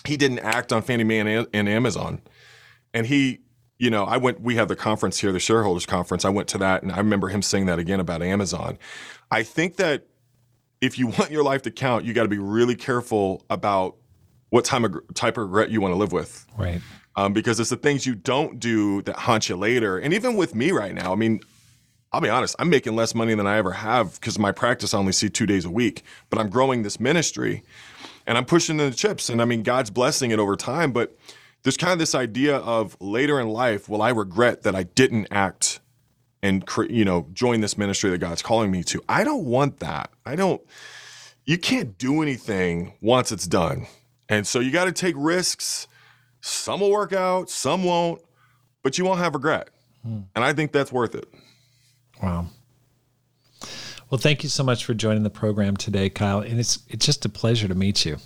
He 0.06 0.16
didn't 0.16 0.38
act 0.38 0.72
on 0.72 0.82
Fannie 0.82 1.04
Mae 1.04 1.18
and, 1.20 1.46
and 1.52 1.68
Amazon. 1.68 2.22
And 2.94 3.06
he, 3.06 3.40
you 3.82 3.90
know, 3.90 4.04
I 4.04 4.16
went, 4.16 4.40
we 4.40 4.54
had 4.54 4.68
the 4.68 4.76
conference 4.76 5.18
here, 5.18 5.32
the 5.32 5.40
shareholders 5.40 5.86
conference. 5.86 6.24
I 6.24 6.28
went 6.28 6.46
to 6.50 6.58
that 6.58 6.84
and 6.84 6.92
I 6.92 6.98
remember 6.98 7.26
him 7.26 7.42
saying 7.42 7.66
that 7.66 7.80
again 7.80 7.98
about 7.98 8.22
Amazon. 8.22 8.78
I 9.28 9.42
think 9.42 9.74
that 9.78 10.06
if 10.80 11.00
you 11.00 11.06
want 11.18 11.32
your 11.32 11.42
life 11.42 11.62
to 11.62 11.72
count, 11.72 12.04
you 12.04 12.14
got 12.14 12.22
to 12.22 12.28
be 12.28 12.38
really 12.38 12.76
careful 12.76 13.44
about 13.50 13.96
what 14.50 14.64
time 14.64 14.84
of, 14.84 14.94
type 15.14 15.36
of 15.36 15.46
regret 15.46 15.70
you 15.70 15.80
want 15.80 15.90
to 15.90 15.96
live 15.96 16.12
with. 16.12 16.46
Right. 16.56 16.80
Um, 17.16 17.32
because 17.32 17.58
it's 17.58 17.70
the 17.70 17.76
things 17.76 18.06
you 18.06 18.14
don't 18.14 18.60
do 18.60 19.02
that 19.02 19.16
haunt 19.16 19.48
you 19.48 19.56
later. 19.56 19.98
And 19.98 20.14
even 20.14 20.36
with 20.36 20.54
me 20.54 20.70
right 20.70 20.94
now, 20.94 21.12
I 21.12 21.16
mean, 21.16 21.40
I'll 22.12 22.20
be 22.20 22.28
honest, 22.28 22.54
I'm 22.60 22.70
making 22.70 22.94
less 22.94 23.16
money 23.16 23.34
than 23.34 23.48
I 23.48 23.56
ever 23.56 23.72
have 23.72 24.14
because 24.14 24.38
my 24.38 24.52
practice 24.52 24.94
I 24.94 24.98
only 24.98 25.12
see 25.12 25.28
two 25.28 25.44
days 25.44 25.64
a 25.64 25.70
week, 25.70 26.04
but 26.30 26.38
I'm 26.38 26.50
growing 26.50 26.84
this 26.84 27.00
ministry 27.00 27.64
and 28.28 28.38
I'm 28.38 28.44
pushing 28.44 28.76
the 28.76 28.92
chips. 28.92 29.28
And 29.28 29.42
I 29.42 29.44
mean, 29.44 29.64
God's 29.64 29.90
blessing 29.90 30.30
it 30.30 30.38
over 30.38 30.54
time, 30.54 30.92
but 30.92 31.16
there's 31.62 31.76
kind 31.76 31.92
of 31.92 31.98
this 31.98 32.14
idea 32.14 32.56
of 32.56 32.96
later 33.00 33.40
in 33.40 33.48
life, 33.48 33.88
will 33.88 34.02
I 34.02 34.10
regret 34.10 34.62
that 34.62 34.74
I 34.74 34.82
didn't 34.82 35.28
act 35.30 35.80
and, 36.42 36.64
you 36.88 37.04
know, 37.04 37.28
join 37.32 37.60
this 37.60 37.78
ministry 37.78 38.10
that 38.10 38.18
God's 38.18 38.42
calling 38.42 38.70
me 38.70 38.82
to? 38.84 39.02
I 39.08 39.24
don't 39.24 39.44
want 39.44 39.78
that. 39.80 40.10
I 40.26 40.34
don't, 40.34 40.60
you 41.44 41.58
can't 41.58 41.96
do 41.98 42.22
anything 42.22 42.94
once 43.00 43.30
it's 43.30 43.46
done. 43.46 43.86
And 44.28 44.46
so 44.46 44.60
you 44.60 44.70
got 44.70 44.86
to 44.86 44.92
take 44.92 45.14
risks. 45.16 45.86
Some 46.40 46.80
will 46.80 46.90
work 46.90 47.12
out, 47.12 47.48
some 47.48 47.84
won't, 47.84 48.22
but 48.82 48.98
you 48.98 49.04
won't 49.04 49.20
have 49.20 49.34
regret. 49.34 49.70
Hmm. 50.02 50.20
And 50.34 50.44
I 50.44 50.52
think 50.52 50.72
that's 50.72 50.90
worth 50.90 51.14
it. 51.14 51.28
Wow. 52.20 52.46
Well, 54.10 54.18
thank 54.18 54.42
you 54.42 54.48
so 54.48 54.62
much 54.62 54.84
for 54.84 54.94
joining 54.94 55.22
the 55.22 55.30
program 55.30 55.76
today, 55.76 56.10
Kyle. 56.10 56.40
And 56.40 56.60
it's 56.60 56.80
it's 56.88 57.06
just 57.06 57.24
a 57.24 57.28
pleasure 57.28 57.66
to 57.68 57.74
meet 57.74 58.04
you. 58.04 58.18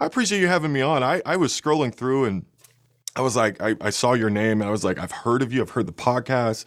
I 0.00 0.06
appreciate 0.06 0.40
you 0.40 0.48
having 0.48 0.72
me 0.72 0.80
on. 0.80 1.02
I, 1.02 1.22
I 1.24 1.36
was 1.36 1.58
scrolling 1.58 1.94
through 1.94 2.24
and 2.26 2.44
I 3.16 3.20
was 3.20 3.36
like, 3.36 3.62
I, 3.62 3.76
I 3.80 3.90
saw 3.90 4.14
your 4.14 4.30
name 4.30 4.60
and 4.60 4.64
I 4.64 4.70
was 4.70 4.84
like, 4.84 4.98
I've 4.98 5.12
heard 5.12 5.42
of 5.42 5.52
you, 5.52 5.62
I've 5.62 5.70
heard 5.70 5.86
the 5.86 5.92
podcast. 5.92 6.64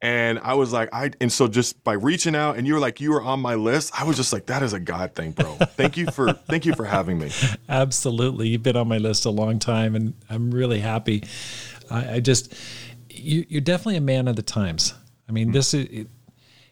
And 0.00 0.38
I 0.40 0.54
was 0.54 0.72
like, 0.72 0.90
I 0.92 1.12
and 1.20 1.32
so 1.32 1.48
just 1.48 1.82
by 1.82 1.94
reaching 1.94 2.36
out 2.36 2.58
and 2.58 2.66
you 2.66 2.74
were 2.74 2.80
like, 2.80 3.00
you 3.00 3.10
were 3.10 3.22
on 3.22 3.40
my 3.40 3.54
list, 3.54 3.98
I 3.98 4.04
was 4.04 4.16
just 4.16 4.32
like, 4.34 4.46
that 4.46 4.62
is 4.62 4.74
a 4.74 4.80
God 4.80 5.14
thing, 5.14 5.32
bro. 5.32 5.54
Thank 5.76 5.96
you 5.96 6.06
for 6.06 6.32
thank 6.32 6.66
you 6.66 6.74
for 6.74 6.84
having 6.84 7.18
me. 7.18 7.30
Absolutely. 7.68 8.48
You've 8.48 8.62
been 8.62 8.76
on 8.76 8.88
my 8.88 8.98
list 8.98 9.24
a 9.24 9.30
long 9.30 9.58
time 9.58 9.94
and 9.94 10.14
I'm 10.28 10.50
really 10.50 10.80
happy. 10.80 11.24
I, 11.90 12.14
I 12.14 12.20
just 12.20 12.54
you, 13.08 13.46
are 13.56 13.60
definitely 13.60 13.96
a 13.96 14.02
man 14.02 14.28
of 14.28 14.36
the 14.36 14.42
times. 14.42 14.92
I 15.28 15.32
mean, 15.32 15.46
mm-hmm. 15.46 15.52
this 15.54 15.74
is. 15.74 16.06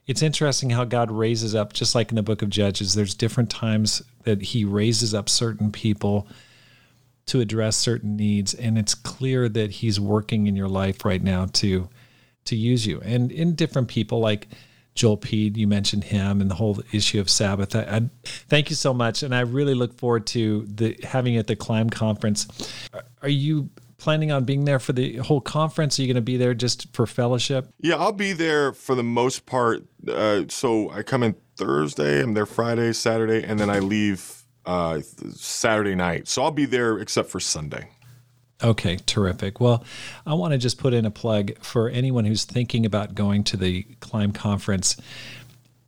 It, 0.07 0.11
it's 0.11 0.23
interesting 0.23 0.71
how 0.71 0.85
God 0.85 1.11
raises 1.11 1.55
up, 1.55 1.73
just 1.73 1.95
like 1.95 2.11
in 2.11 2.17
the 2.17 2.23
book 2.23 2.43
of 2.43 2.51
Judges, 2.51 2.95
there's 2.95 3.15
different 3.15 3.51
times 3.51 4.03
that 4.25 4.43
He 4.43 4.65
raises 4.65 5.15
up 5.15 5.29
certain 5.29 5.73
people 5.73 6.27
to 7.27 7.41
address 7.41 7.77
certain 7.77 8.17
needs. 8.17 8.55
And 8.55 8.79
it's 8.79 8.95
clear 8.95 9.49
that 9.49 9.71
He's 9.71 10.01
working 10.01 10.47
in 10.47 10.57
your 10.57 10.69
life 10.69 11.05
right 11.05 11.23
now 11.23 11.47
to 11.55 11.89
to 12.45 12.57
use 12.57 12.87
you. 12.87 13.01
And 13.05 13.31
in 13.31 13.55
different 13.55 13.89
people 13.89 14.19
like 14.19 14.49
Joel 14.95 15.17
Peed, 15.17 15.57
you 15.57 15.67
mentioned 15.67 16.05
him 16.05 16.41
and 16.41 16.51
the 16.51 16.55
whole 16.55 16.81
issue 16.93 17.21
of 17.21 17.31
Sabbath. 17.31 17.75
I, 17.75 17.81
I, 17.83 18.11
thank 18.25 18.69
you 18.69 18.77
so 18.77 18.93
much. 18.93 19.23
And 19.23 19.35
I 19.35 19.41
really 19.41 19.75
look 19.75 19.97
forward 19.99 20.27
to 20.29 20.67
the 20.67 20.99
having 21.03 21.35
you 21.35 21.39
at 21.41 21.47
the 21.47 21.57
Climb 21.57 21.89
conference. 21.89 22.47
Are 23.23 23.29
you 23.29 23.71
planning 24.03 24.33
on 24.33 24.45
being 24.45 24.65
there 24.65 24.81
for 24.81 24.93
the 24.93 25.19
whole 25.19 25.41
conference? 25.41 25.97
Are 25.97 26.03
you 26.03 26.09
going 26.09 26.17
to 26.17 26.21
be 26.21 26.37
there 26.37 26.55
just 26.55 26.93
for 26.93 27.07
fellowship? 27.07 27.69
Yeah, 27.79 27.97
I'll 27.97 28.13
be 28.13 28.33
there 28.33 28.73
for 28.73 28.97
the 28.97 29.05
most 29.05 29.47
part. 29.47 29.85
Uh, 30.09 30.43
so 30.49 30.91
I 30.91 31.05
come 31.05 31.23
in 31.23 31.37
Thursday, 31.57 32.21
I'm 32.21 32.35
there 32.35 32.45
Friday, 32.45 32.93
Saturday, 32.95 33.45
and 33.45 33.61
then 33.61 33.71
I 33.71 33.79
leave 33.79 34.43
uh, 34.67 35.01
Saturday 35.31 35.95
night. 35.95 36.27
So 36.27 36.43
I'll 36.43 36.51
be 36.51 36.65
there 36.65 36.99
except 36.99 37.31
for 37.31 37.39
Sunday. 37.39 37.91
Okay, 38.61 38.99
terrific. 39.07 39.61
Well, 39.61 39.85
I 40.27 40.35
want 40.35 40.53
to 40.53 40.59
just 40.59 40.79
put 40.79 40.95
in 40.95 41.05
a 41.07 41.11
plug 41.11 41.57
for 41.61 41.89
anyone 41.89 42.25
who's 42.25 42.45
thinking 42.45 42.85
about 42.85 43.15
going 43.15 43.45
to 43.45 43.57
the 43.57 43.85
Climb 44.01 44.33
conference. 44.33 44.97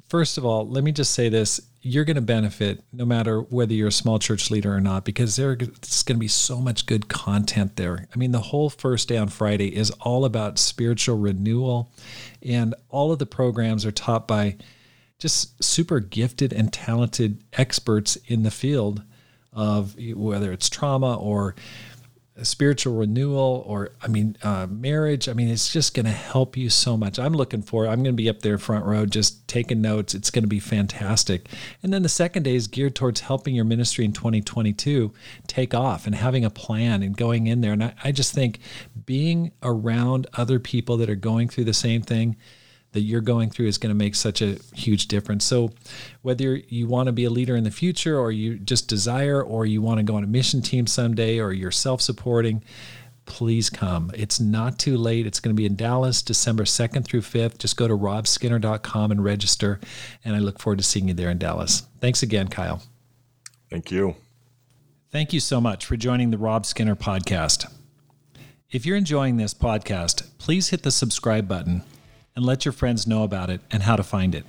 First 0.08 0.38
of 0.38 0.44
all, 0.44 0.68
let 0.68 0.84
me 0.84 0.92
just 0.92 1.14
say 1.14 1.28
this 1.28 1.60
you're 1.86 2.06
going 2.06 2.16
to 2.16 2.22
benefit 2.22 2.82
no 2.94 3.04
matter 3.04 3.40
whether 3.40 3.74
you're 3.74 3.88
a 3.88 3.92
small 3.92 4.18
church 4.18 4.50
leader 4.50 4.74
or 4.74 4.80
not 4.80 5.04
because 5.04 5.36
there's 5.36 5.54
going 5.58 6.16
to 6.16 6.20
be 6.20 6.26
so 6.26 6.58
much 6.58 6.86
good 6.86 7.08
content 7.08 7.76
there. 7.76 8.08
I 8.12 8.18
mean, 8.18 8.32
the 8.32 8.40
whole 8.40 8.70
first 8.70 9.06
day 9.06 9.18
on 9.18 9.28
Friday 9.28 9.76
is 9.76 9.90
all 10.00 10.24
about 10.24 10.58
spiritual 10.58 11.18
renewal, 11.18 11.92
and 12.42 12.74
all 12.88 13.12
of 13.12 13.18
the 13.18 13.26
programs 13.26 13.84
are 13.84 13.92
taught 13.92 14.26
by 14.26 14.56
just 15.18 15.62
super 15.62 16.00
gifted 16.00 16.54
and 16.54 16.72
talented 16.72 17.44
experts 17.52 18.16
in 18.26 18.44
the 18.44 18.50
field 18.50 19.02
of 19.52 19.94
whether 20.14 20.52
it's 20.52 20.70
trauma 20.70 21.14
or 21.14 21.54
spiritual 22.42 22.94
renewal 22.94 23.62
or 23.66 23.90
i 24.02 24.08
mean 24.08 24.36
uh, 24.42 24.66
marriage 24.68 25.28
i 25.28 25.32
mean 25.32 25.48
it's 25.48 25.72
just 25.72 25.94
going 25.94 26.04
to 26.04 26.10
help 26.12 26.56
you 26.56 26.68
so 26.68 26.96
much. 26.96 27.18
I'm 27.18 27.32
looking 27.32 27.62
for 27.62 27.86
i'm 27.86 28.02
going 28.02 28.16
to 28.16 28.22
be 28.22 28.28
up 28.28 28.40
there 28.40 28.58
front 28.58 28.84
row 28.84 29.06
just 29.06 29.46
taking 29.46 29.80
notes. 29.80 30.14
It's 30.14 30.30
going 30.30 30.42
to 30.42 30.48
be 30.48 30.58
fantastic. 30.58 31.48
And 31.82 31.92
then 31.92 32.02
the 32.02 32.08
second 32.08 32.42
day 32.42 32.56
is 32.56 32.66
geared 32.66 32.96
towards 32.96 33.20
helping 33.20 33.54
your 33.54 33.64
ministry 33.64 34.04
in 34.04 34.12
2022 34.12 35.12
take 35.46 35.74
off 35.74 36.06
and 36.06 36.14
having 36.14 36.44
a 36.44 36.50
plan 36.50 37.02
and 37.04 37.16
going 37.16 37.46
in 37.46 37.60
there. 37.60 37.72
And 37.72 37.84
I, 37.84 37.94
I 38.02 38.10
just 38.10 38.34
think 38.34 38.58
being 39.06 39.52
around 39.62 40.26
other 40.34 40.58
people 40.58 40.96
that 40.96 41.08
are 41.08 41.14
going 41.14 41.48
through 41.48 41.64
the 41.64 41.74
same 41.74 42.02
thing 42.02 42.36
that 42.94 43.00
you're 43.00 43.20
going 43.20 43.50
through 43.50 43.66
is 43.66 43.76
going 43.76 43.90
to 43.90 43.94
make 43.94 44.14
such 44.14 44.40
a 44.40 44.56
huge 44.72 45.08
difference. 45.08 45.44
So, 45.44 45.72
whether 46.22 46.54
you 46.54 46.86
want 46.86 47.08
to 47.08 47.12
be 47.12 47.24
a 47.24 47.30
leader 47.30 47.56
in 47.56 47.64
the 47.64 47.70
future, 47.70 48.18
or 48.18 48.30
you 48.30 48.56
just 48.56 48.88
desire, 48.88 49.42
or 49.42 49.66
you 49.66 49.82
want 49.82 49.98
to 49.98 50.04
go 50.04 50.14
on 50.14 50.22
a 50.22 50.28
mission 50.28 50.62
team 50.62 50.86
someday, 50.86 51.40
or 51.40 51.52
you're 51.52 51.72
self 51.72 52.00
supporting, 52.00 52.62
please 53.26 53.68
come. 53.68 54.12
It's 54.14 54.38
not 54.38 54.78
too 54.78 54.96
late. 54.96 55.26
It's 55.26 55.40
going 55.40 55.54
to 55.54 55.60
be 55.60 55.66
in 55.66 55.74
Dallas, 55.74 56.22
December 56.22 56.62
2nd 56.62 57.04
through 57.04 57.22
5th. 57.22 57.58
Just 57.58 57.76
go 57.76 57.88
to 57.88 57.96
robskinner.com 57.96 59.10
and 59.10 59.24
register. 59.24 59.80
And 60.24 60.36
I 60.36 60.38
look 60.38 60.60
forward 60.60 60.78
to 60.78 60.84
seeing 60.84 61.08
you 61.08 61.14
there 61.14 61.30
in 61.30 61.38
Dallas. 61.38 61.82
Thanks 62.00 62.22
again, 62.22 62.46
Kyle. 62.46 62.80
Thank 63.70 63.90
you. 63.90 64.14
Thank 65.10 65.32
you 65.32 65.40
so 65.40 65.60
much 65.60 65.84
for 65.84 65.96
joining 65.96 66.30
the 66.30 66.38
Rob 66.38 66.64
Skinner 66.64 66.94
podcast. 66.94 67.72
If 68.70 68.86
you're 68.86 68.96
enjoying 68.96 69.36
this 69.36 69.54
podcast, 69.54 70.28
please 70.38 70.68
hit 70.68 70.84
the 70.84 70.90
subscribe 70.92 71.48
button 71.48 71.82
and 72.36 72.44
let 72.44 72.64
your 72.64 72.72
friends 72.72 73.06
know 73.06 73.22
about 73.22 73.50
it 73.50 73.60
and 73.70 73.82
how 73.82 73.96
to 73.96 74.02
find 74.02 74.34
it. 74.34 74.44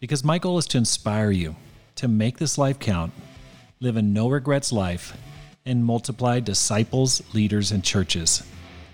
Because 0.00 0.24
my 0.24 0.38
goal 0.38 0.58
is 0.58 0.66
to 0.66 0.78
inspire 0.78 1.30
you 1.30 1.54
to 1.96 2.08
make 2.08 2.38
this 2.38 2.58
life 2.58 2.78
count, 2.78 3.12
live 3.80 3.96
a 3.96 4.02
no 4.02 4.28
regrets 4.28 4.72
life, 4.72 5.16
and 5.64 5.84
multiply 5.84 6.40
disciples, 6.40 7.22
leaders, 7.34 7.70
and 7.70 7.84
churches. 7.84 8.42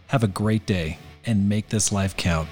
Have 0.08 0.22
a 0.22 0.28
great 0.28 0.66
day 0.66 0.98
and 1.24 1.48
make 1.48 1.68
this 1.68 1.90
life 1.90 2.16
count. 2.16 2.48